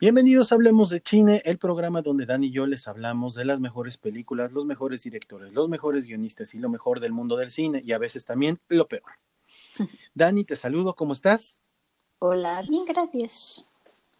Bienvenidos 0.00 0.50
a 0.50 0.54
Hablemos 0.54 0.88
de 0.88 1.02
Chine, 1.02 1.42
el 1.44 1.58
programa 1.58 2.00
donde 2.00 2.24
Dan 2.24 2.42
y 2.42 2.50
yo 2.50 2.64
les 2.64 2.88
hablamos 2.88 3.34
de 3.34 3.44
las 3.44 3.60
mejores 3.60 3.98
películas, 3.98 4.50
los 4.50 4.64
mejores 4.64 5.02
directores, 5.02 5.52
los 5.52 5.68
mejores 5.68 6.06
guionistas 6.06 6.54
y 6.54 6.58
lo 6.58 6.70
mejor 6.70 7.00
del 7.00 7.12
mundo 7.12 7.36
del 7.36 7.50
cine 7.50 7.82
y 7.84 7.92
a 7.92 7.98
veces 7.98 8.24
también 8.24 8.58
lo 8.68 8.88
peor. 8.88 9.12
Dani, 10.14 10.46
te 10.46 10.56
saludo, 10.56 10.94
¿cómo 10.94 11.12
estás? 11.12 11.60
Hola, 12.18 12.62
bien, 12.66 12.86
gracias. 12.86 13.70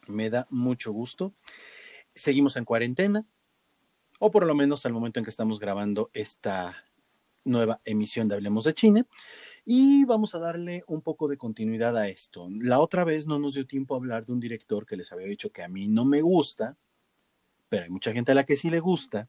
Me 0.07 0.29
da 0.29 0.47
mucho 0.51 0.93
gusto. 0.93 1.33
Seguimos 2.15 2.59
en 2.59 2.67
cuarentena, 2.67 3.25
o 4.19 4.31
por 4.31 4.45
lo 4.45 4.55
menos 4.55 4.85
al 4.85 4.93
momento 4.93 5.19
en 5.19 5.25
que 5.25 5.31
estamos 5.31 5.59
grabando 5.59 6.11
esta 6.13 6.75
nueva 7.47 7.81
emisión 7.87 8.29
de 8.29 8.35
Hablemos 8.35 8.65
de 8.65 8.75
Chine. 8.75 9.07
Y 9.65 10.05
vamos 10.05 10.35
a 10.35 10.39
darle 10.39 10.85
un 10.87 11.03
poco 11.03 11.29
de 11.29 11.37
continuidad 11.37 11.97
a 11.97 12.09
esto. 12.09 12.49
La 12.51 12.81
otra 12.81 13.05
vez 13.05 13.27
no 13.27 13.39
nos 13.39 13.55
dio 13.55 13.67
tiempo 13.67 13.95
a 13.95 13.99
hablar 13.99 14.25
de 14.25 14.33
un 14.33 14.41
director 14.41 14.87
que 14.87 14.97
les 14.97 15.13
había 15.13 15.27
dicho 15.27 15.51
que 15.51 15.63
a 15.63 15.69
mí 15.69 15.89
no 15.89 16.05
me 16.05 16.23
gusta, 16.23 16.77
pero 17.69 17.85
hay 17.85 17.91
mucha 17.91 18.13
gente 18.13 18.33
a 18.33 18.35
la 18.35 18.45
que 18.45 18.57
sí 18.57 18.71
le 18.71 18.81
gusta, 18.81 19.29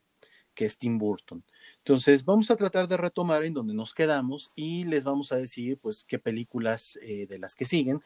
que 0.53 0.65
es 0.65 0.77
Tim 0.77 0.97
Burton. 0.97 1.43
Entonces 1.77 2.25
vamos 2.25 2.51
a 2.51 2.55
tratar 2.55 2.87
de 2.87 2.97
retomar 2.97 3.43
en 3.43 3.53
donde 3.53 3.73
nos 3.73 3.93
quedamos 3.93 4.51
y 4.55 4.85
les 4.85 5.03
vamos 5.03 5.31
a 5.31 5.37
decir 5.37 5.79
pues 5.81 6.03
qué 6.05 6.19
películas 6.19 6.97
eh, 7.01 7.27
de 7.27 7.39
las 7.39 7.55
que 7.55 7.65
siguen 7.65 8.01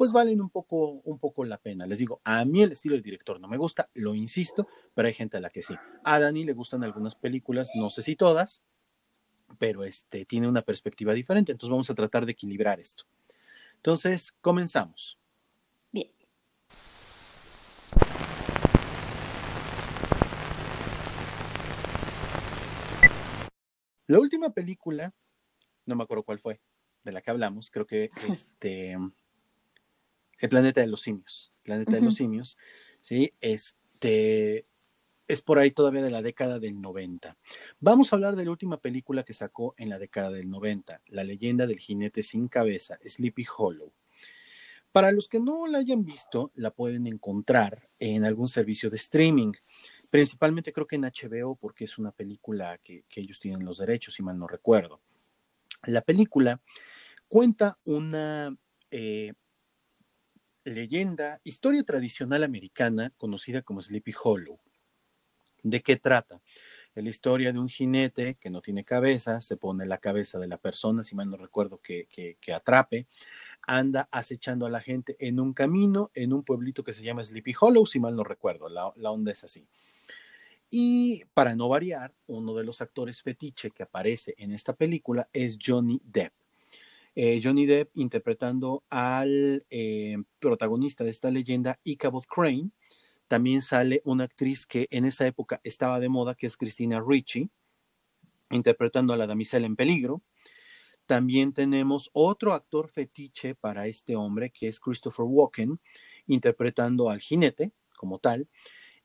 pues 0.00 0.12
valen 0.12 0.40
un 0.40 0.48
poco, 0.48 1.02
un 1.04 1.18
poco 1.18 1.44
la 1.44 1.58
pena. 1.58 1.84
Les 1.84 1.98
digo, 1.98 2.22
a 2.24 2.42
mí 2.46 2.62
el 2.62 2.72
estilo 2.72 2.94
del 2.94 3.02
director 3.02 3.38
no 3.38 3.48
me 3.48 3.58
gusta, 3.58 3.90
lo 3.92 4.14
insisto, 4.14 4.66
pero 4.94 5.08
hay 5.08 5.12
gente 5.12 5.36
a 5.36 5.40
la 5.40 5.50
que 5.50 5.60
sí. 5.60 5.74
A 6.04 6.18
Dani 6.18 6.44
le 6.44 6.54
gustan 6.54 6.82
algunas 6.84 7.14
películas, 7.16 7.68
no 7.74 7.90
sé 7.90 8.00
si 8.00 8.16
todas, 8.16 8.62
pero 9.58 9.84
este, 9.84 10.24
tiene 10.24 10.48
una 10.48 10.62
perspectiva 10.62 11.12
diferente. 11.12 11.52
Entonces 11.52 11.70
vamos 11.70 11.90
a 11.90 11.94
tratar 11.94 12.26
de 12.26 12.32
equilibrar 12.32 12.80
esto. 12.80 13.04
Entonces, 13.76 14.32
comenzamos. 14.40 15.18
Bien. 15.90 16.10
La 24.06 24.18
última 24.18 24.50
película, 24.50 25.14
no 25.86 25.96
me 25.96 26.02
acuerdo 26.02 26.24
cuál 26.24 26.38
fue, 26.38 26.60
de 27.04 27.12
la 27.12 27.22
que 27.22 27.30
hablamos, 27.30 27.70
creo 27.70 27.86
que 27.86 28.10
este, 28.28 28.96
El 30.38 30.48
planeta 30.48 30.80
de 30.80 30.86
los 30.86 31.02
simios, 31.02 31.52
Planeta 31.62 31.92
de 31.92 32.02
los 32.02 32.16
simios, 32.16 32.58
sí, 33.00 33.32
este, 33.40 34.66
es 35.30 35.42
por 35.42 35.60
ahí 35.60 35.70
todavía 35.70 36.02
de 36.02 36.10
la 36.10 36.22
década 36.22 36.58
del 36.58 36.80
90. 36.80 37.36
Vamos 37.78 38.12
a 38.12 38.16
hablar 38.16 38.34
de 38.34 38.44
la 38.44 38.50
última 38.50 38.78
película 38.78 39.22
que 39.22 39.32
sacó 39.32 39.74
en 39.76 39.88
la 39.88 40.00
década 40.00 40.32
del 40.32 40.50
90, 40.50 41.02
La 41.06 41.22
leyenda 41.22 41.68
del 41.68 41.78
jinete 41.78 42.24
sin 42.24 42.48
cabeza, 42.48 42.98
Sleepy 43.06 43.46
Hollow. 43.56 43.92
Para 44.90 45.12
los 45.12 45.28
que 45.28 45.38
no 45.38 45.68
la 45.68 45.78
hayan 45.78 46.04
visto, 46.04 46.50
la 46.56 46.72
pueden 46.72 47.06
encontrar 47.06 47.88
en 48.00 48.24
algún 48.24 48.48
servicio 48.48 48.90
de 48.90 48.96
streaming. 48.96 49.52
Principalmente 50.10 50.72
creo 50.72 50.88
que 50.88 50.96
en 50.96 51.02
HBO, 51.02 51.54
porque 51.54 51.84
es 51.84 51.96
una 51.96 52.10
película 52.10 52.78
que, 52.78 53.04
ellos 53.14 53.38
tienen 53.38 53.64
los 53.64 53.78
derechos, 53.78 54.14
si 54.14 54.24
mal 54.24 54.36
no 54.36 54.48
recuerdo. 54.48 55.00
La 55.84 56.00
película 56.00 56.60
cuenta 57.28 57.78
una 57.84 58.52
eh, 58.90 59.34
leyenda, 60.64 61.40
historia 61.44 61.84
tradicional 61.84 62.42
americana 62.42 63.12
conocida 63.16 63.62
como 63.62 63.80
Sleepy 63.80 64.12
Hollow. 64.24 64.58
¿De 65.62 65.82
qué 65.82 65.96
trata? 65.96 66.40
Es 66.94 67.04
la 67.04 67.10
historia 67.10 67.52
de 67.52 67.58
un 67.58 67.68
jinete 67.68 68.36
que 68.40 68.50
no 68.50 68.60
tiene 68.60 68.84
cabeza, 68.84 69.40
se 69.40 69.56
pone 69.56 69.86
la 69.86 69.98
cabeza 69.98 70.38
de 70.38 70.48
la 70.48 70.56
persona, 70.58 71.04
si 71.04 71.14
mal 71.14 71.30
no 71.30 71.36
recuerdo, 71.36 71.78
que, 71.78 72.08
que, 72.08 72.52
atrape, 72.52 73.06
anda 73.62 74.08
acechando 74.10 74.66
a 74.66 74.70
la 74.70 74.80
gente 74.80 75.16
en 75.20 75.38
un 75.38 75.52
camino, 75.52 76.10
en 76.14 76.32
un 76.32 76.42
pueblito 76.42 76.82
que 76.82 76.92
se 76.92 77.04
llama 77.04 77.22
Sleepy 77.22 77.54
Hollow, 77.60 77.86
si 77.86 78.00
mal 78.00 78.16
no 78.16 78.24
recuerdo, 78.24 78.68
la, 78.68 78.92
la 78.96 79.10
onda 79.12 79.30
es 79.30 79.44
así. 79.44 79.68
Y 80.68 81.24
para 81.34 81.54
no 81.54 81.68
variar, 81.68 82.14
uno 82.26 82.54
de 82.54 82.64
los 82.64 82.80
actores 82.80 83.22
fetiche 83.22 83.70
que 83.70 83.82
aparece 83.82 84.34
en 84.38 84.52
esta 84.52 84.72
película 84.72 85.28
es 85.32 85.58
Johnny 85.64 86.00
Depp. 86.04 86.32
Eh, 87.16 87.40
Johnny 87.42 87.66
Depp 87.66 87.90
interpretando 87.96 88.84
al 88.88 89.66
eh, 89.68 90.16
protagonista 90.38 91.02
de 91.02 91.10
esta 91.10 91.30
leyenda, 91.30 91.80
Ichabod 91.82 92.24
Crane, 92.24 92.70
también 93.30 93.62
sale 93.62 94.02
una 94.04 94.24
actriz 94.24 94.66
que 94.66 94.88
en 94.90 95.04
esa 95.04 95.24
época 95.24 95.60
estaba 95.62 96.00
de 96.00 96.08
moda, 96.08 96.34
que 96.34 96.48
es 96.48 96.56
Christina 96.56 97.00
Ricci, 97.00 97.48
interpretando 98.50 99.12
a 99.12 99.16
la 99.16 99.28
damisela 99.28 99.66
en 99.66 99.76
peligro. 99.76 100.20
También 101.06 101.52
tenemos 101.52 102.10
otro 102.12 102.54
actor 102.54 102.88
fetiche 102.88 103.54
para 103.54 103.86
este 103.86 104.16
hombre, 104.16 104.50
que 104.50 104.66
es 104.66 104.80
Christopher 104.80 105.26
Walken, 105.28 105.78
interpretando 106.26 107.08
al 107.08 107.20
jinete 107.20 107.70
como 107.96 108.18
tal. 108.18 108.48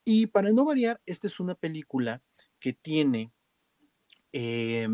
Y 0.03 0.25
para 0.25 0.51
no 0.51 0.65
variar, 0.65 0.99
esta 1.05 1.27
es 1.27 1.39
una 1.39 1.53
película 1.53 2.23
que 2.59 2.73
tiene 2.73 3.31
eh, 4.33 4.87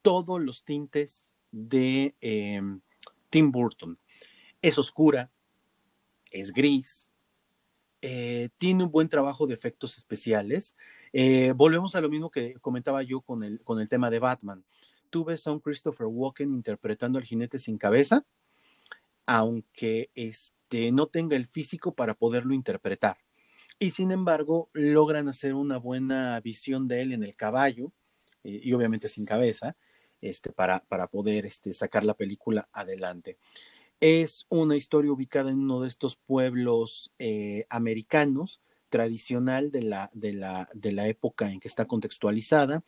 todos 0.00 0.40
los 0.40 0.64
tintes 0.64 1.30
de 1.50 2.14
eh, 2.22 2.62
Tim 3.28 3.52
Burton. 3.52 3.98
Es 4.62 4.78
oscura, 4.78 5.30
es 6.30 6.54
gris, 6.54 7.12
eh, 8.02 8.50
tiene 8.58 8.84
un 8.84 8.90
buen 8.90 9.08
trabajo 9.08 9.46
de 9.46 9.54
efectos 9.54 9.96
especiales. 9.98 10.76
Eh, 11.12 11.52
volvemos 11.56 11.94
a 11.94 12.00
lo 12.00 12.08
mismo 12.08 12.30
que 12.30 12.54
comentaba 12.60 13.02
yo 13.02 13.20
con 13.20 13.42
el, 13.42 13.62
con 13.64 13.80
el 13.80 13.88
tema 13.88 14.10
de 14.10 14.18
Batman. 14.18 14.64
Tú 15.10 15.24
ves 15.24 15.46
a 15.46 15.52
un 15.52 15.60
Christopher 15.60 16.06
Walken 16.06 16.52
interpretando 16.52 17.18
al 17.18 17.24
jinete 17.24 17.58
sin 17.58 17.78
cabeza, 17.78 18.24
aunque 19.24 20.10
este, 20.14 20.92
no 20.92 21.06
tenga 21.06 21.36
el 21.36 21.46
físico 21.46 21.94
para 21.94 22.14
poderlo 22.14 22.54
interpretar. 22.54 23.16
Y 23.78 23.90
sin 23.90 24.10
embargo, 24.10 24.70
logran 24.72 25.28
hacer 25.28 25.54
una 25.54 25.78
buena 25.78 26.40
visión 26.40 26.88
de 26.88 27.02
él 27.02 27.12
en 27.12 27.22
el 27.22 27.36
caballo, 27.36 27.92
eh, 28.42 28.60
y 28.62 28.72
obviamente 28.72 29.08
sin 29.08 29.26
cabeza, 29.26 29.76
este, 30.20 30.50
para, 30.50 30.80
para 30.80 31.08
poder 31.08 31.46
este, 31.46 31.72
sacar 31.72 32.04
la 32.04 32.14
película 32.14 32.68
adelante. 32.72 33.38
Es 34.00 34.46
una 34.48 34.76
historia 34.76 35.12
ubicada 35.12 35.50
en 35.50 35.58
uno 35.58 35.80
de 35.80 35.88
estos 35.88 36.16
pueblos 36.16 37.12
eh, 37.18 37.66
americanos 37.70 38.60
tradicional 38.90 39.70
de 39.70 39.82
la, 39.82 40.10
de, 40.12 40.32
la, 40.32 40.68
de 40.74 40.92
la 40.92 41.08
época 41.08 41.50
en 41.50 41.60
que 41.60 41.68
está 41.68 41.86
contextualizada. 41.86 42.84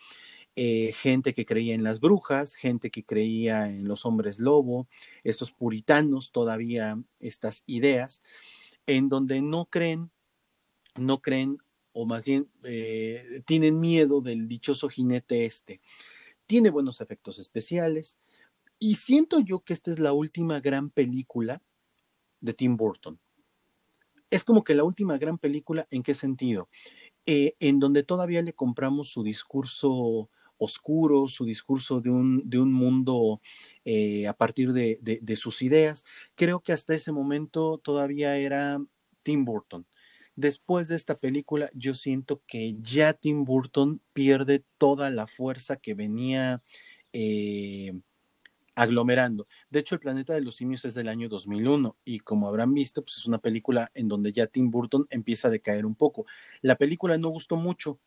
Eh, 0.57 0.93
gente 0.93 1.35
que 1.35 1.47
creía 1.47 1.75
en 1.75 1.85
las 1.85 2.01
brujas, 2.01 2.55
gente 2.55 2.91
que 2.91 3.05
creía 3.05 3.69
en 3.69 3.87
los 3.87 4.05
hombres 4.05 4.41
lobo, 4.41 4.89
estos 5.23 5.53
puritanos 5.53 6.33
todavía 6.33 7.01
estas 7.21 7.63
ideas, 7.67 8.23
en 8.87 9.09
donde 9.09 9.41
no 9.41 9.67
creen, 9.67 10.11
no 10.97 11.23
creen, 11.23 11.59
o 11.93 12.07
más 12.07 12.27
bien 12.27 12.49
eh, 12.65 13.43
tienen 13.47 13.79
miedo 13.79 14.21
del 14.21 14.49
dichoso 14.49 14.89
jinete 14.89 15.45
este. 15.45 15.81
Tiene 16.47 16.71
buenos 16.71 17.01
efectos 17.01 17.39
especiales, 17.39 18.19
y 18.78 18.97
siento 18.97 19.41
yo 19.41 19.61
que 19.61 19.72
esta 19.72 19.91
es 19.91 19.99
la 19.99 20.12
última 20.12 20.61
gran 20.61 20.91
película 20.91 21.62
de 22.41 22.55
Tim 22.55 22.77
Burton. 22.77 23.19
Es 24.31 24.44
como 24.44 24.62
que 24.62 24.75
la 24.75 24.84
última 24.84 25.16
gran 25.19 25.39
película, 25.39 25.87
¿en 25.91 26.03
qué 26.03 26.15
sentido? 26.15 26.69
Eh, 27.27 27.55
en 27.61 27.78
donde 27.78 28.03
todavía 28.03 28.43
le 28.43 28.53
compramos 28.53 29.09
su 29.09 29.22
discurso 29.22 30.31
oscuro, 30.59 31.28
su 31.28 31.44
discurso 31.44 32.00
de 32.00 32.11
un, 32.11 32.43
de 32.49 32.59
un 32.59 32.72
mundo 32.72 33.41
eh, 33.84 34.27
a 34.27 34.33
partir 34.34 34.72
de, 34.72 34.99
de, 35.00 35.37
sus 35.37 35.62
ideas. 35.62 36.05
Creo 36.34 36.61
que 36.61 36.72
hasta 36.72 36.94
ese 36.94 37.12
momento 37.12 37.78
todavía 37.78 38.37
era 38.37 38.83
Tim 39.22 39.44
Burton. 39.44 39.87
Después 40.37 40.88
de 40.88 40.97
esta 40.97 41.15
película, 41.15 41.71
yo 41.75 41.94
siento 41.94 42.43
que 42.47 42.77
ya 42.81 43.12
Tim 43.12 43.44
Burton 43.44 44.00
pierde 44.12 44.65
toda 44.78 45.11
la 45.11 45.27
fuerza 45.27 45.77
que 45.77 45.94
venía 45.94 46.62
eh, 47.12 47.93
aglomerando. 48.78 49.49
De 49.70 49.81
hecho, 49.81 49.97
El 49.97 50.00
planeta 50.00 50.35
de 50.35 50.41
los 50.41 50.55
simios 50.55 50.85
es 50.85 50.94
del 50.94 51.08
año 51.08 51.29
2001 51.29 51.97
y 52.05 52.20
como 52.20 52.47
habrán 52.47 52.73
visto, 52.73 53.03
pues 53.03 53.17
es 53.17 53.26
una 53.26 53.38
película 53.38 53.91
en 53.93 54.06
donde 54.06 54.31
ya 54.31 54.47
Tim 54.47 54.70
Burton 54.70 55.06
empieza 55.11 55.49
a 55.49 55.50
decaer 55.50 55.85
un 55.85 55.97
poco. 55.97 56.26
La 56.62 56.76
película 56.76 57.19
no 57.19 57.29
gustó 57.31 57.56
mucho. 57.56 57.99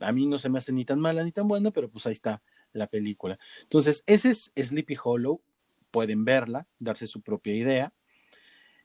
A 0.00 0.12
mí 0.12 0.26
no 0.26 0.38
se 0.38 0.48
me 0.48 0.58
hace 0.58 0.72
ni 0.72 0.84
tan 0.84 1.00
mala 1.00 1.24
ni 1.24 1.32
tan 1.32 1.48
buena, 1.48 1.72
pero 1.72 1.90
pues 1.90 2.06
ahí 2.06 2.12
está 2.12 2.40
la 2.72 2.86
película. 2.86 3.36
Entonces, 3.62 4.04
ese 4.06 4.30
es 4.30 4.52
Sleepy 4.56 4.96
Hollow. 5.02 5.42
Pueden 5.90 6.24
verla, 6.24 6.68
darse 6.78 7.08
su 7.08 7.20
propia 7.20 7.54
idea. 7.54 7.92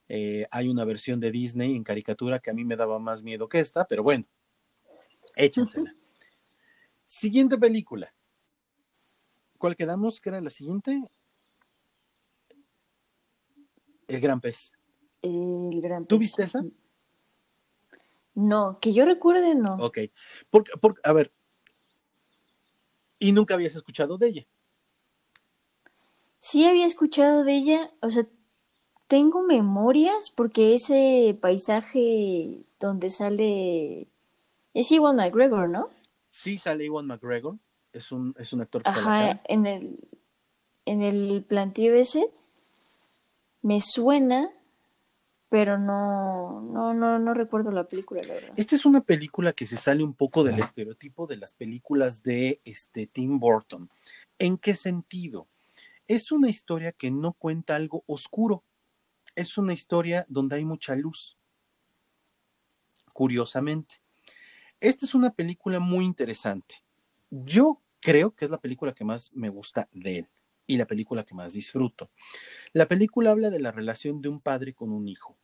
Eh, 0.09 0.47
hay 0.49 0.69
una 0.69 0.85
versión 0.85 1.19
de 1.19 1.29
Disney 1.29 1.75
en 1.75 1.83
caricatura 1.83 2.39
que 2.39 2.49
a 2.49 2.53
mí 2.55 2.65
me 2.65 2.75
daba 2.75 2.97
más 2.97 3.21
miedo 3.21 3.47
que 3.47 3.59
esta, 3.59 3.85
pero 3.85 4.01
bueno, 4.01 4.25
échensela. 5.35 5.93
Siguiente 7.05 7.59
película. 7.59 8.11
¿Cuál 9.63 9.77
quedamos? 9.77 10.19
¿Qué 10.19 10.27
era 10.27 10.41
la 10.41 10.49
siguiente? 10.49 11.09
El 14.09 14.19
gran 14.19 14.41
pez. 14.41 14.73
El 15.21 15.79
gran 15.81 16.03
pez. 16.03 16.09
¿Tú 16.09 16.17
viste 16.17 16.43
esa? 16.43 16.65
No, 18.33 18.77
que 18.81 18.91
yo 18.91 19.05
recuerde, 19.05 19.55
no. 19.55 19.75
Ok. 19.75 19.99
Porque, 20.49 20.99
a 21.05 21.13
ver, 21.13 21.31
¿y 23.19 23.31
nunca 23.31 23.53
habías 23.53 23.73
escuchado 23.73 24.17
de 24.17 24.27
ella? 24.27 24.47
Sí 26.41 26.65
había 26.65 26.85
escuchado 26.85 27.45
de 27.45 27.55
ella, 27.55 27.93
o 28.01 28.09
sea, 28.09 28.27
tengo 29.07 29.43
memorias 29.43 30.29
porque 30.29 30.73
ese 30.73 31.39
paisaje 31.41 32.65
donde 32.81 33.09
sale 33.09 34.09
es 34.73 34.91
Iwan 34.91 35.15
McGregor, 35.15 35.69
¿no? 35.69 35.89
Sí, 36.31 36.57
sale 36.57 36.83
Iwan 36.83 37.07
McGregor. 37.07 37.55
Es 37.93 38.11
un, 38.11 38.35
es 38.37 38.51
un 38.51 38.61
actor 38.61 38.83
que 38.83 38.91
sale 38.91 39.01
Ajá, 39.01 39.31
acá. 39.31 39.41
en 39.45 39.65
el, 39.65 39.99
en 40.85 41.01
el 41.01 41.45
plantío 41.47 41.95
ese 41.95 42.29
me 43.63 43.79
suena, 43.81 44.51
pero 45.49 45.79
no, 45.79 46.61
no, 46.61 46.93
no, 46.93 47.17
no 47.17 47.33
recuerdo 47.33 47.71
la 47.71 47.87
película, 47.87 48.21
la 48.27 48.33
verdad. 48.33 48.53
Esta 48.57 48.75
es 48.75 48.85
una 48.85 49.01
película 49.01 49.53
que 49.53 49.65
se 49.65 49.77
sale 49.77 50.03
un 50.03 50.13
poco 50.13 50.43
del 50.43 50.59
estereotipo 50.59 51.25
de 51.25 51.37
las 51.37 51.53
películas 51.53 52.21
de 52.21 52.59
este, 52.65 53.07
Tim 53.07 53.39
Burton. 53.39 53.89
¿En 54.37 54.57
qué 54.57 54.75
sentido? 54.75 55.47
Es 56.07 56.31
una 56.31 56.49
historia 56.49 56.91
que 56.91 57.09
no 57.09 57.33
cuenta 57.33 57.75
algo 57.75 58.03
oscuro. 58.05 58.63
Es 59.35 59.57
una 59.57 59.73
historia 59.73 60.25
donde 60.27 60.57
hay 60.57 60.65
mucha 60.65 60.95
luz. 60.95 61.37
Curiosamente. 63.13 64.01
Esta 64.81 65.05
es 65.05 65.15
una 65.15 65.31
película 65.31 65.79
muy 65.79 66.03
interesante. 66.03 66.82
Yo 67.35 67.81
creo 67.99 68.35
que 68.35 68.45
es 68.45 68.51
la 68.51 68.61
película 68.61 68.93
que 68.93 69.05
más 69.05 69.31
me 69.33 69.49
gusta 69.49 69.89
de 69.91 70.19
él 70.19 70.29
y 70.67 70.77
la 70.77 70.85
película 70.85 71.23
que 71.23 71.33
más 71.33 71.53
disfruto. 71.53 72.11
La 72.73 72.87
película 72.87 73.31
habla 73.31 73.49
de 73.49 73.59
la 73.59 73.71
relación 73.71 74.21
de 74.21 74.29
un 74.29 74.39
padre 74.39 74.73
con 74.73 74.91
un 74.91 75.07
hijo 75.07 75.37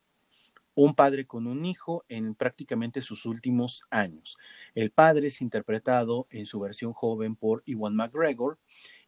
un 0.83 0.95
padre 0.95 1.25
con 1.25 1.45
un 1.45 1.65
hijo 1.65 2.06
en 2.07 2.36
prácticamente 2.36 3.01
sus 3.01 3.25
últimos 3.25 3.83
años. 3.89 4.38
El 4.75 4.91
padre 4.91 5.27
es 5.27 5.41
interpretado 5.41 6.27
en 6.30 6.45
su 6.45 6.59
versión 6.62 6.94
joven 6.94 7.36
por 7.36 7.63
Iwan 7.65 7.97
McGregor 7.97 8.59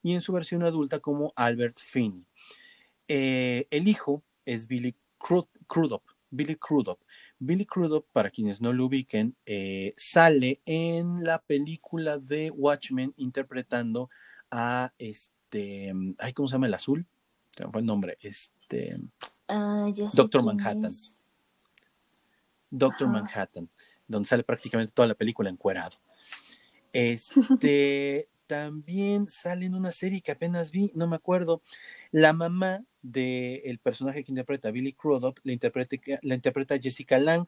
y 0.03 0.13
en 0.13 0.19
su 0.19 0.33
versión 0.33 0.63
adulta 0.63 0.99
como 0.99 1.31
Albert 1.37 1.79
Finney. 1.79 2.25
Eh, 3.07 3.67
el 3.69 3.87
hijo 3.87 4.21
es 4.43 4.67
Billy 4.67 4.95
Crudup. 5.17 6.03
Billy 6.29 6.57
Crudup. 6.57 6.99
Billy 7.43 7.65
Crudup, 7.65 8.05
para 8.11 8.29
quienes 8.29 8.61
no 8.61 8.71
lo 8.71 8.85
ubiquen, 8.85 9.35
eh, 9.47 9.93
sale 9.97 10.61
en 10.65 11.23
la 11.23 11.41
película 11.41 12.19
de 12.19 12.51
Watchmen 12.51 13.13
interpretando 13.17 14.11
a 14.51 14.93
este, 14.99 15.91
ay, 16.19 16.33
¿cómo 16.33 16.47
se 16.47 16.53
llama 16.53 16.67
el 16.67 16.73
azul? 16.75 17.07
Se 17.57 17.65
me 17.65 17.71
fue 17.71 17.81
el 17.81 17.87
nombre, 17.87 18.17
este, 18.21 18.99
Ah, 19.47 19.91
Doctor 20.13 20.45
Manhattan. 20.45 20.85
es. 20.85 21.19
Doctor. 22.69 23.09
Manhattan, 23.09 23.69
donde 24.07 24.29
sale 24.29 24.43
prácticamente 24.43 24.93
toda 24.93 25.07
la 25.07 25.15
película 25.15 25.49
encuerado. 25.49 25.97
Este 26.93 28.29
también 28.47 29.29
sale 29.29 29.65
en 29.65 29.75
una 29.75 29.91
serie 29.91 30.21
que 30.21 30.31
apenas 30.33 30.71
vi, 30.71 30.91
no 30.93 31.07
me 31.07 31.15
acuerdo. 31.15 31.63
La 32.11 32.33
mamá 32.33 32.83
del 33.01 33.79
personaje 33.79 34.23
que 34.23 34.31
interpreta 34.31 34.71
Billy 34.71 34.93
Crudup 34.93 35.39
la 35.43 35.53
interpreta, 35.53 35.97
la 36.21 36.35
interpreta 36.35 36.77
Jessica 36.77 37.17
Lang. 37.17 37.45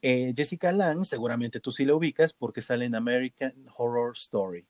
Eh, 0.00 0.32
Jessica 0.36 0.70
Lang, 0.70 1.04
seguramente 1.04 1.60
tú 1.60 1.72
sí 1.72 1.84
la 1.84 1.94
ubicas 1.94 2.32
porque 2.32 2.62
sale 2.62 2.84
en 2.84 2.94
American 2.94 3.54
Horror 3.76 4.16
Story. 4.16 4.64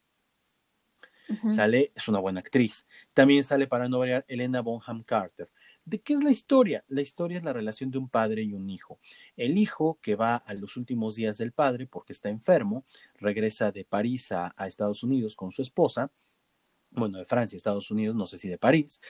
Sale, 1.54 1.92
es 1.94 2.08
una 2.08 2.20
buena 2.20 2.40
actriz. 2.40 2.86
También 3.12 3.44
sale 3.44 3.66
para 3.66 3.86
no 3.88 3.98
variar 3.98 4.24
Elena 4.28 4.62
Bonham 4.62 5.02
Carter. 5.02 5.50
¿De 5.84 6.00
qué 6.00 6.14
es 6.14 6.22
la 6.22 6.30
historia? 6.30 6.84
La 6.88 7.02
historia 7.02 7.38
es 7.38 7.44
la 7.44 7.52
relación 7.52 7.90
de 7.90 7.98
un 7.98 8.08
padre 8.08 8.42
y 8.42 8.52
un 8.52 8.68
hijo. 8.70 8.98
El 9.36 9.58
hijo 9.58 9.98
que 10.00 10.16
va 10.16 10.36
a 10.36 10.54
los 10.54 10.76
últimos 10.76 11.16
días 11.16 11.38
del 11.38 11.52
padre 11.52 11.86
porque 11.86 12.12
está 12.12 12.30
enfermo, 12.30 12.84
regresa 13.14 13.72
de 13.72 13.84
París 13.84 14.32
a, 14.32 14.54
a 14.56 14.66
Estados 14.66 15.02
Unidos 15.02 15.36
con 15.36 15.50
su 15.50 15.62
esposa, 15.62 16.10
bueno, 16.90 17.18
de 17.18 17.24
Francia, 17.24 17.56
Estados 17.56 17.90
Unidos, 17.90 18.16
no 18.16 18.26
sé 18.26 18.38
si 18.38 18.48
de 18.48 18.58
París. 18.58 19.00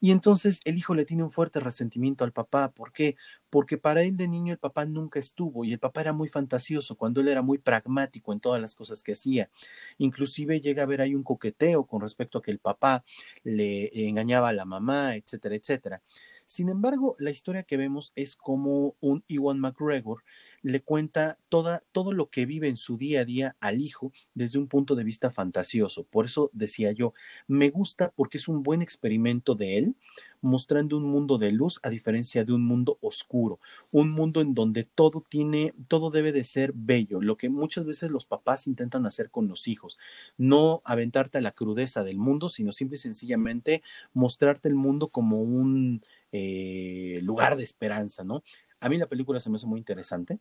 Y 0.00 0.10
entonces 0.12 0.60
el 0.64 0.76
hijo 0.76 0.94
le 0.94 1.04
tiene 1.04 1.22
un 1.22 1.30
fuerte 1.30 1.60
resentimiento 1.60 2.24
al 2.24 2.32
papá. 2.32 2.72
¿Por 2.72 2.92
qué? 2.92 3.16
Porque 3.50 3.78
para 3.78 4.02
él 4.02 4.16
de 4.16 4.28
niño 4.28 4.52
el 4.52 4.58
papá 4.58 4.84
nunca 4.86 5.18
estuvo 5.18 5.64
y 5.64 5.72
el 5.72 5.78
papá 5.78 6.00
era 6.02 6.12
muy 6.12 6.28
fantasioso 6.28 6.96
cuando 6.96 7.20
él 7.20 7.28
era 7.28 7.42
muy 7.42 7.58
pragmático 7.58 8.32
en 8.32 8.40
todas 8.40 8.60
las 8.60 8.74
cosas 8.74 9.02
que 9.02 9.12
hacía. 9.12 9.50
Inclusive 9.98 10.60
llega 10.60 10.82
a 10.82 10.86
haber 10.86 11.00
ahí 11.02 11.14
un 11.14 11.22
coqueteo 11.24 11.86
con 11.86 12.00
respecto 12.02 12.38
a 12.38 12.42
que 12.42 12.50
el 12.50 12.58
papá 12.58 13.04
le 13.44 13.90
engañaba 14.08 14.48
a 14.48 14.52
la 14.52 14.64
mamá, 14.64 15.16
etcétera, 15.16 15.54
etcétera. 15.56 16.02
Sin 16.50 16.68
embargo, 16.68 17.14
la 17.20 17.30
historia 17.30 17.62
que 17.62 17.76
vemos 17.76 18.10
es 18.16 18.34
como 18.34 18.96
un 18.98 19.22
Iwan 19.28 19.60
McGregor 19.60 20.24
le 20.62 20.82
cuenta 20.82 21.38
toda, 21.48 21.84
todo 21.92 22.12
lo 22.12 22.28
que 22.28 22.44
vive 22.44 22.66
en 22.66 22.76
su 22.76 22.96
día 22.96 23.20
a 23.20 23.24
día 23.24 23.56
al 23.60 23.80
hijo 23.80 24.12
desde 24.34 24.58
un 24.58 24.66
punto 24.66 24.96
de 24.96 25.04
vista 25.04 25.30
fantasioso. 25.30 26.02
Por 26.10 26.24
eso 26.24 26.50
decía 26.52 26.90
yo, 26.90 27.14
me 27.46 27.70
gusta 27.70 28.12
porque 28.16 28.38
es 28.38 28.48
un 28.48 28.64
buen 28.64 28.82
experimento 28.82 29.54
de 29.54 29.78
él, 29.78 29.94
mostrando 30.40 30.96
un 30.96 31.04
mundo 31.04 31.38
de 31.38 31.52
luz 31.52 31.78
a 31.84 31.90
diferencia 31.90 32.44
de 32.44 32.52
un 32.52 32.64
mundo 32.64 32.98
oscuro, 33.00 33.60
un 33.92 34.10
mundo 34.10 34.40
en 34.40 34.52
donde 34.52 34.82
todo 34.82 35.24
tiene, 35.28 35.72
todo 35.86 36.10
debe 36.10 36.32
de 36.32 36.42
ser 36.42 36.72
bello, 36.74 37.20
lo 37.20 37.36
que 37.36 37.48
muchas 37.48 37.84
veces 37.84 38.10
los 38.10 38.26
papás 38.26 38.66
intentan 38.66 39.06
hacer 39.06 39.30
con 39.30 39.46
los 39.46 39.68
hijos, 39.68 39.98
no 40.36 40.82
aventarte 40.84 41.38
a 41.38 41.42
la 41.42 41.52
crudeza 41.52 42.02
del 42.02 42.18
mundo, 42.18 42.48
sino 42.48 42.72
simple 42.72 42.96
y 42.96 42.98
sencillamente 42.98 43.82
mostrarte 44.14 44.68
el 44.68 44.74
mundo 44.74 45.06
como 45.06 45.36
un 45.36 46.02
eh, 46.32 47.20
lugar 47.22 47.56
de 47.56 47.64
esperanza, 47.64 48.24
¿no? 48.24 48.42
A 48.80 48.88
mí 48.88 48.98
la 48.98 49.06
película 49.06 49.40
se 49.40 49.50
me 49.50 49.56
hace 49.56 49.66
muy 49.66 49.78
interesante. 49.78 50.38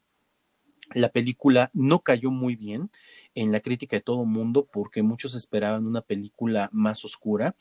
La 0.93 1.09
película 1.09 1.69
no 1.73 1.99
cayó 1.99 2.31
muy 2.31 2.55
bien 2.55 2.89
en 3.35 3.51
la 3.51 3.59
crítica 3.59 3.97
de 3.97 4.01
todo 4.01 4.25
mundo 4.25 4.67
porque 4.71 5.03
muchos 5.03 5.35
esperaban 5.35 5.85
una 5.85 6.01
película 6.01 6.69
más 6.71 7.05
oscura. 7.05 7.55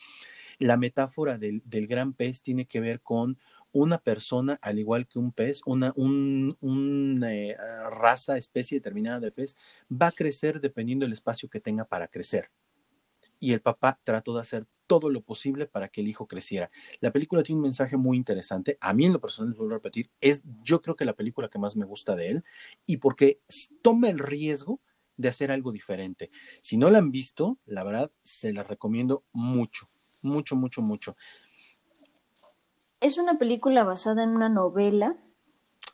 La 0.58 0.76
metáfora 0.76 1.38
del, 1.38 1.62
gran 1.86 2.14
pez 2.14 2.42
tiene 2.42 2.66
que 2.66 2.80
ver 2.80 3.00
con 3.00 3.38
una 3.70 3.98
persona, 3.98 4.58
al 4.62 4.78
igual 4.78 5.06
que 5.06 5.18
un 5.18 5.32
pez, 5.32 5.60
una 5.66 5.92
un, 5.94 6.56
un, 6.60 7.22
eh, 7.22 7.54
raza, 7.90 8.38
especie 8.38 8.78
determinada 8.78 9.20
de 9.20 9.30
pez, 9.30 9.56
va 9.90 10.08
a 10.08 10.12
crecer 10.12 10.60
dependiendo 10.60 11.04
del 11.04 11.12
espacio 11.12 11.50
que 11.50 11.60
tenga 11.60 11.84
para 11.84 12.08
crecer. 12.08 12.50
Y 13.40 13.52
el 13.52 13.60
papá 13.60 13.98
trató 14.02 14.34
de 14.34 14.40
hacer 14.40 14.66
todo 14.86 15.10
lo 15.10 15.20
posible 15.20 15.66
para 15.66 15.88
que 15.88 16.00
el 16.00 16.08
hijo 16.08 16.26
creciera. 16.26 16.70
La 17.00 17.12
película 17.12 17.42
tiene 17.42 17.58
un 17.58 17.64
mensaje 17.64 17.96
muy 17.96 18.16
interesante. 18.16 18.78
A 18.80 18.92
mí 18.94 19.04
en 19.04 19.12
lo 19.12 19.20
personal, 19.20 19.50
les 19.50 19.58
vuelvo 19.58 19.74
a 19.74 19.78
repetir, 19.78 20.10
es 20.20 20.42
yo 20.62 20.80
creo 20.80 20.96
que 20.96 21.04
la 21.04 21.14
película 21.14 21.48
que 21.48 21.58
más 21.58 21.76
me 21.76 21.84
gusta 21.84 22.16
de 22.16 22.28
él 22.28 22.44
y 22.86 22.96
porque 22.96 23.40
toma 23.82 24.08
el 24.08 24.18
riesgo 24.18 24.80
de 25.16 25.28
hacer 25.28 25.50
algo 25.50 25.72
diferente. 25.72 26.30
Si 26.62 26.76
no 26.76 26.90
la 26.90 26.98
han 26.98 27.10
visto, 27.10 27.58
la 27.66 27.84
verdad, 27.84 28.10
se 28.22 28.52
la 28.52 28.62
recomiendo 28.62 29.24
mucho, 29.32 29.88
mucho, 30.22 30.56
mucho, 30.56 30.80
mucho. 30.80 31.16
Es 33.00 33.18
una 33.18 33.38
película 33.38 33.84
basada 33.84 34.22
en 34.22 34.30
una 34.30 34.48
novela 34.48 35.16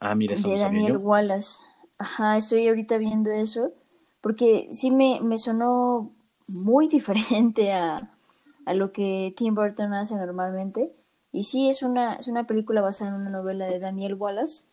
Ah, 0.01 0.15
mira, 0.15 0.35
eso 0.35 0.49
de 0.49 0.59
Daniel. 0.59 0.97
Wallace. 0.99 1.61
Ajá, 1.99 2.37
estoy 2.37 2.69
ahorita 2.69 2.99
viendo 2.99 3.31
eso 3.31 3.73
porque 4.21 4.69
sí 4.71 4.91
me, 4.91 5.21
me 5.21 5.39
sonó 5.39 6.14
muy 6.47 6.89
diferente 6.89 7.73
a, 7.73 8.11
a 8.67 8.75
lo 8.75 8.93
que 8.93 9.35
Tim 9.37 9.55
Burton 9.55 9.95
hace 9.95 10.17
normalmente. 10.17 10.93
Y 11.33 11.45
sí, 11.45 11.69
es 11.69 11.83
una, 11.83 12.15
es 12.15 12.29
una 12.29 12.47
película 12.47 12.81
basada 12.81 13.11
en 13.11 13.21
una 13.23 13.31
novela 13.31 13.67
de 13.67 13.81
Daniel 13.81 14.15
Wallace. 14.15 14.65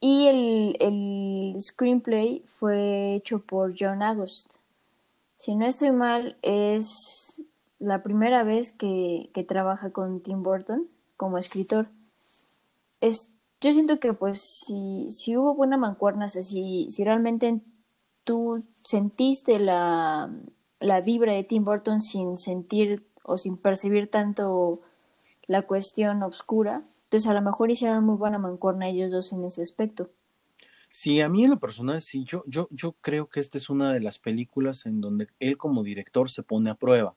Y 0.00 0.26
el, 0.26 0.76
el 0.80 1.60
screenplay 1.60 2.44
fue 2.46 3.14
hecho 3.14 3.40
por 3.40 3.74
John 3.78 4.02
Agost. 4.02 4.56
Si 5.36 5.56
no 5.56 5.66
estoy 5.66 5.90
mal, 5.92 6.36
es 6.42 7.44
la 7.78 8.02
primera 8.02 8.44
vez 8.44 8.72
que, 8.72 9.30
que 9.34 9.44
trabaja 9.44 9.90
con 9.90 10.20
Tim 10.20 10.42
Burton 10.42 10.86
como 11.16 11.38
escritor. 11.38 11.88
Es, 13.00 13.32
yo 13.60 13.72
siento 13.72 13.98
que 13.98 14.12
pues 14.12 14.40
si, 14.40 15.10
si 15.10 15.36
hubo 15.36 15.54
buena 15.54 15.76
mancuerna, 15.76 16.26
o 16.26 16.28
si, 16.28 16.88
si 16.90 17.04
realmente 17.04 17.60
tú 18.24 18.62
sentiste 18.82 19.58
la, 19.58 20.30
la 20.84 21.00
vibra 21.00 21.32
de 21.32 21.44
Tim 21.44 21.64
Burton 21.64 22.00
sin 22.00 22.36
sentir 22.36 23.06
o 23.22 23.38
sin 23.38 23.56
percibir 23.56 24.10
tanto 24.10 24.80
la 25.46 25.62
cuestión 25.62 26.22
oscura, 26.22 26.82
entonces 27.04 27.30
a 27.30 27.34
lo 27.34 27.42
mejor 27.42 27.70
hicieron 27.70 28.04
muy 28.04 28.16
buena 28.16 28.38
mancuerna 28.38 28.88
ellos 28.88 29.10
dos 29.10 29.32
en 29.32 29.44
ese 29.44 29.62
aspecto. 29.62 30.10
Sí, 30.90 31.20
a 31.20 31.28
mí 31.28 31.42
en 31.42 31.50
lo 31.50 31.58
personal, 31.58 32.02
sí, 32.02 32.24
yo, 32.24 32.44
yo, 32.46 32.68
yo 32.70 32.92
creo 33.00 33.28
que 33.28 33.40
esta 33.40 33.58
es 33.58 33.68
una 33.68 33.92
de 33.92 34.00
las 34.00 34.18
películas 34.18 34.86
en 34.86 35.00
donde 35.00 35.28
él 35.40 35.56
como 35.56 35.82
director 35.82 36.30
se 36.30 36.42
pone 36.42 36.70
a 36.70 36.74
prueba, 36.74 37.16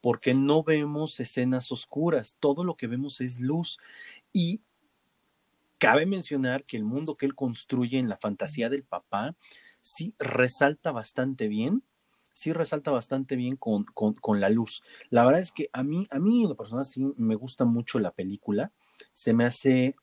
porque 0.00 0.34
no 0.34 0.62
vemos 0.62 1.18
escenas 1.20 1.72
oscuras, 1.72 2.36
todo 2.40 2.64
lo 2.64 2.76
que 2.76 2.88
vemos 2.88 3.20
es 3.20 3.40
luz. 3.40 3.78
Y 4.32 4.60
cabe 5.78 6.06
mencionar 6.06 6.64
que 6.64 6.76
el 6.76 6.84
mundo 6.84 7.16
que 7.16 7.24
él 7.24 7.34
construye 7.34 7.98
en 7.98 8.08
la 8.08 8.18
fantasía 8.18 8.68
del 8.68 8.82
papá, 8.82 9.34
sí 9.80 10.14
resalta 10.18 10.92
bastante 10.92 11.48
bien, 11.48 11.82
sí 12.34 12.52
resalta 12.52 12.90
bastante 12.90 13.36
bien 13.36 13.56
con, 13.56 13.84
con, 13.84 14.12
con, 14.14 14.40
la 14.40 14.50
luz. 14.50 14.82
La 15.08 15.24
verdad 15.24 15.40
es 15.40 15.52
que 15.52 15.70
a 15.72 15.82
mí, 15.82 16.06
a 16.10 16.18
mí 16.18 16.42
en 16.42 16.50
lo 16.50 16.56
personal 16.56 16.84
sí 16.84 17.06
me 17.16 17.36
gusta 17.36 17.64
mucho 17.64 17.98
la 17.98 18.10
película, 18.10 18.72
se 19.14 19.32
me 19.32 19.44
hace, 19.44 19.96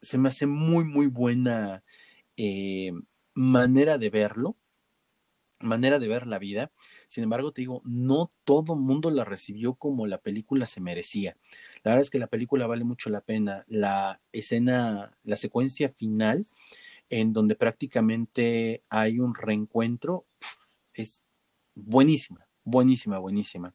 se 0.00 0.18
me 0.18 0.28
hace 0.28 0.46
muy, 0.46 0.84
muy 0.84 1.06
buena 1.06 1.84
eh, 2.36 2.92
manera 3.34 3.98
de 3.98 4.10
verlo, 4.10 4.56
manera 5.60 5.98
de 5.98 6.08
ver 6.08 6.26
la 6.26 6.38
vida. 6.38 6.70
Sin 7.08 7.24
embargo, 7.24 7.52
te 7.52 7.62
digo, 7.62 7.82
no 7.84 8.32
todo 8.44 8.76
mundo 8.76 9.10
la 9.10 9.24
recibió 9.24 9.74
como 9.74 10.06
la 10.06 10.18
película 10.18 10.66
se 10.66 10.80
merecía. 10.80 11.36
La 11.82 11.90
verdad 11.90 12.02
es 12.02 12.10
que 12.10 12.18
la 12.18 12.28
película 12.28 12.66
vale 12.66 12.84
mucho 12.84 13.10
la 13.10 13.20
pena. 13.20 13.64
La 13.66 14.20
escena, 14.32 15.16
la 15.24 15.36
secuencia 15.36 15.90
final, 15.90 16.46
en 17.10 17.32
donde 17.32 17.56
prácticamente 17.56 18.82
hay 18.88 19.18
un 19.18 19.34
reencuentro, 19.34 20.26
es 20.94 21.24
buenísima, 21.84 22.46
buenísima, 22.64 23.18
buenísima. 23.18 23.74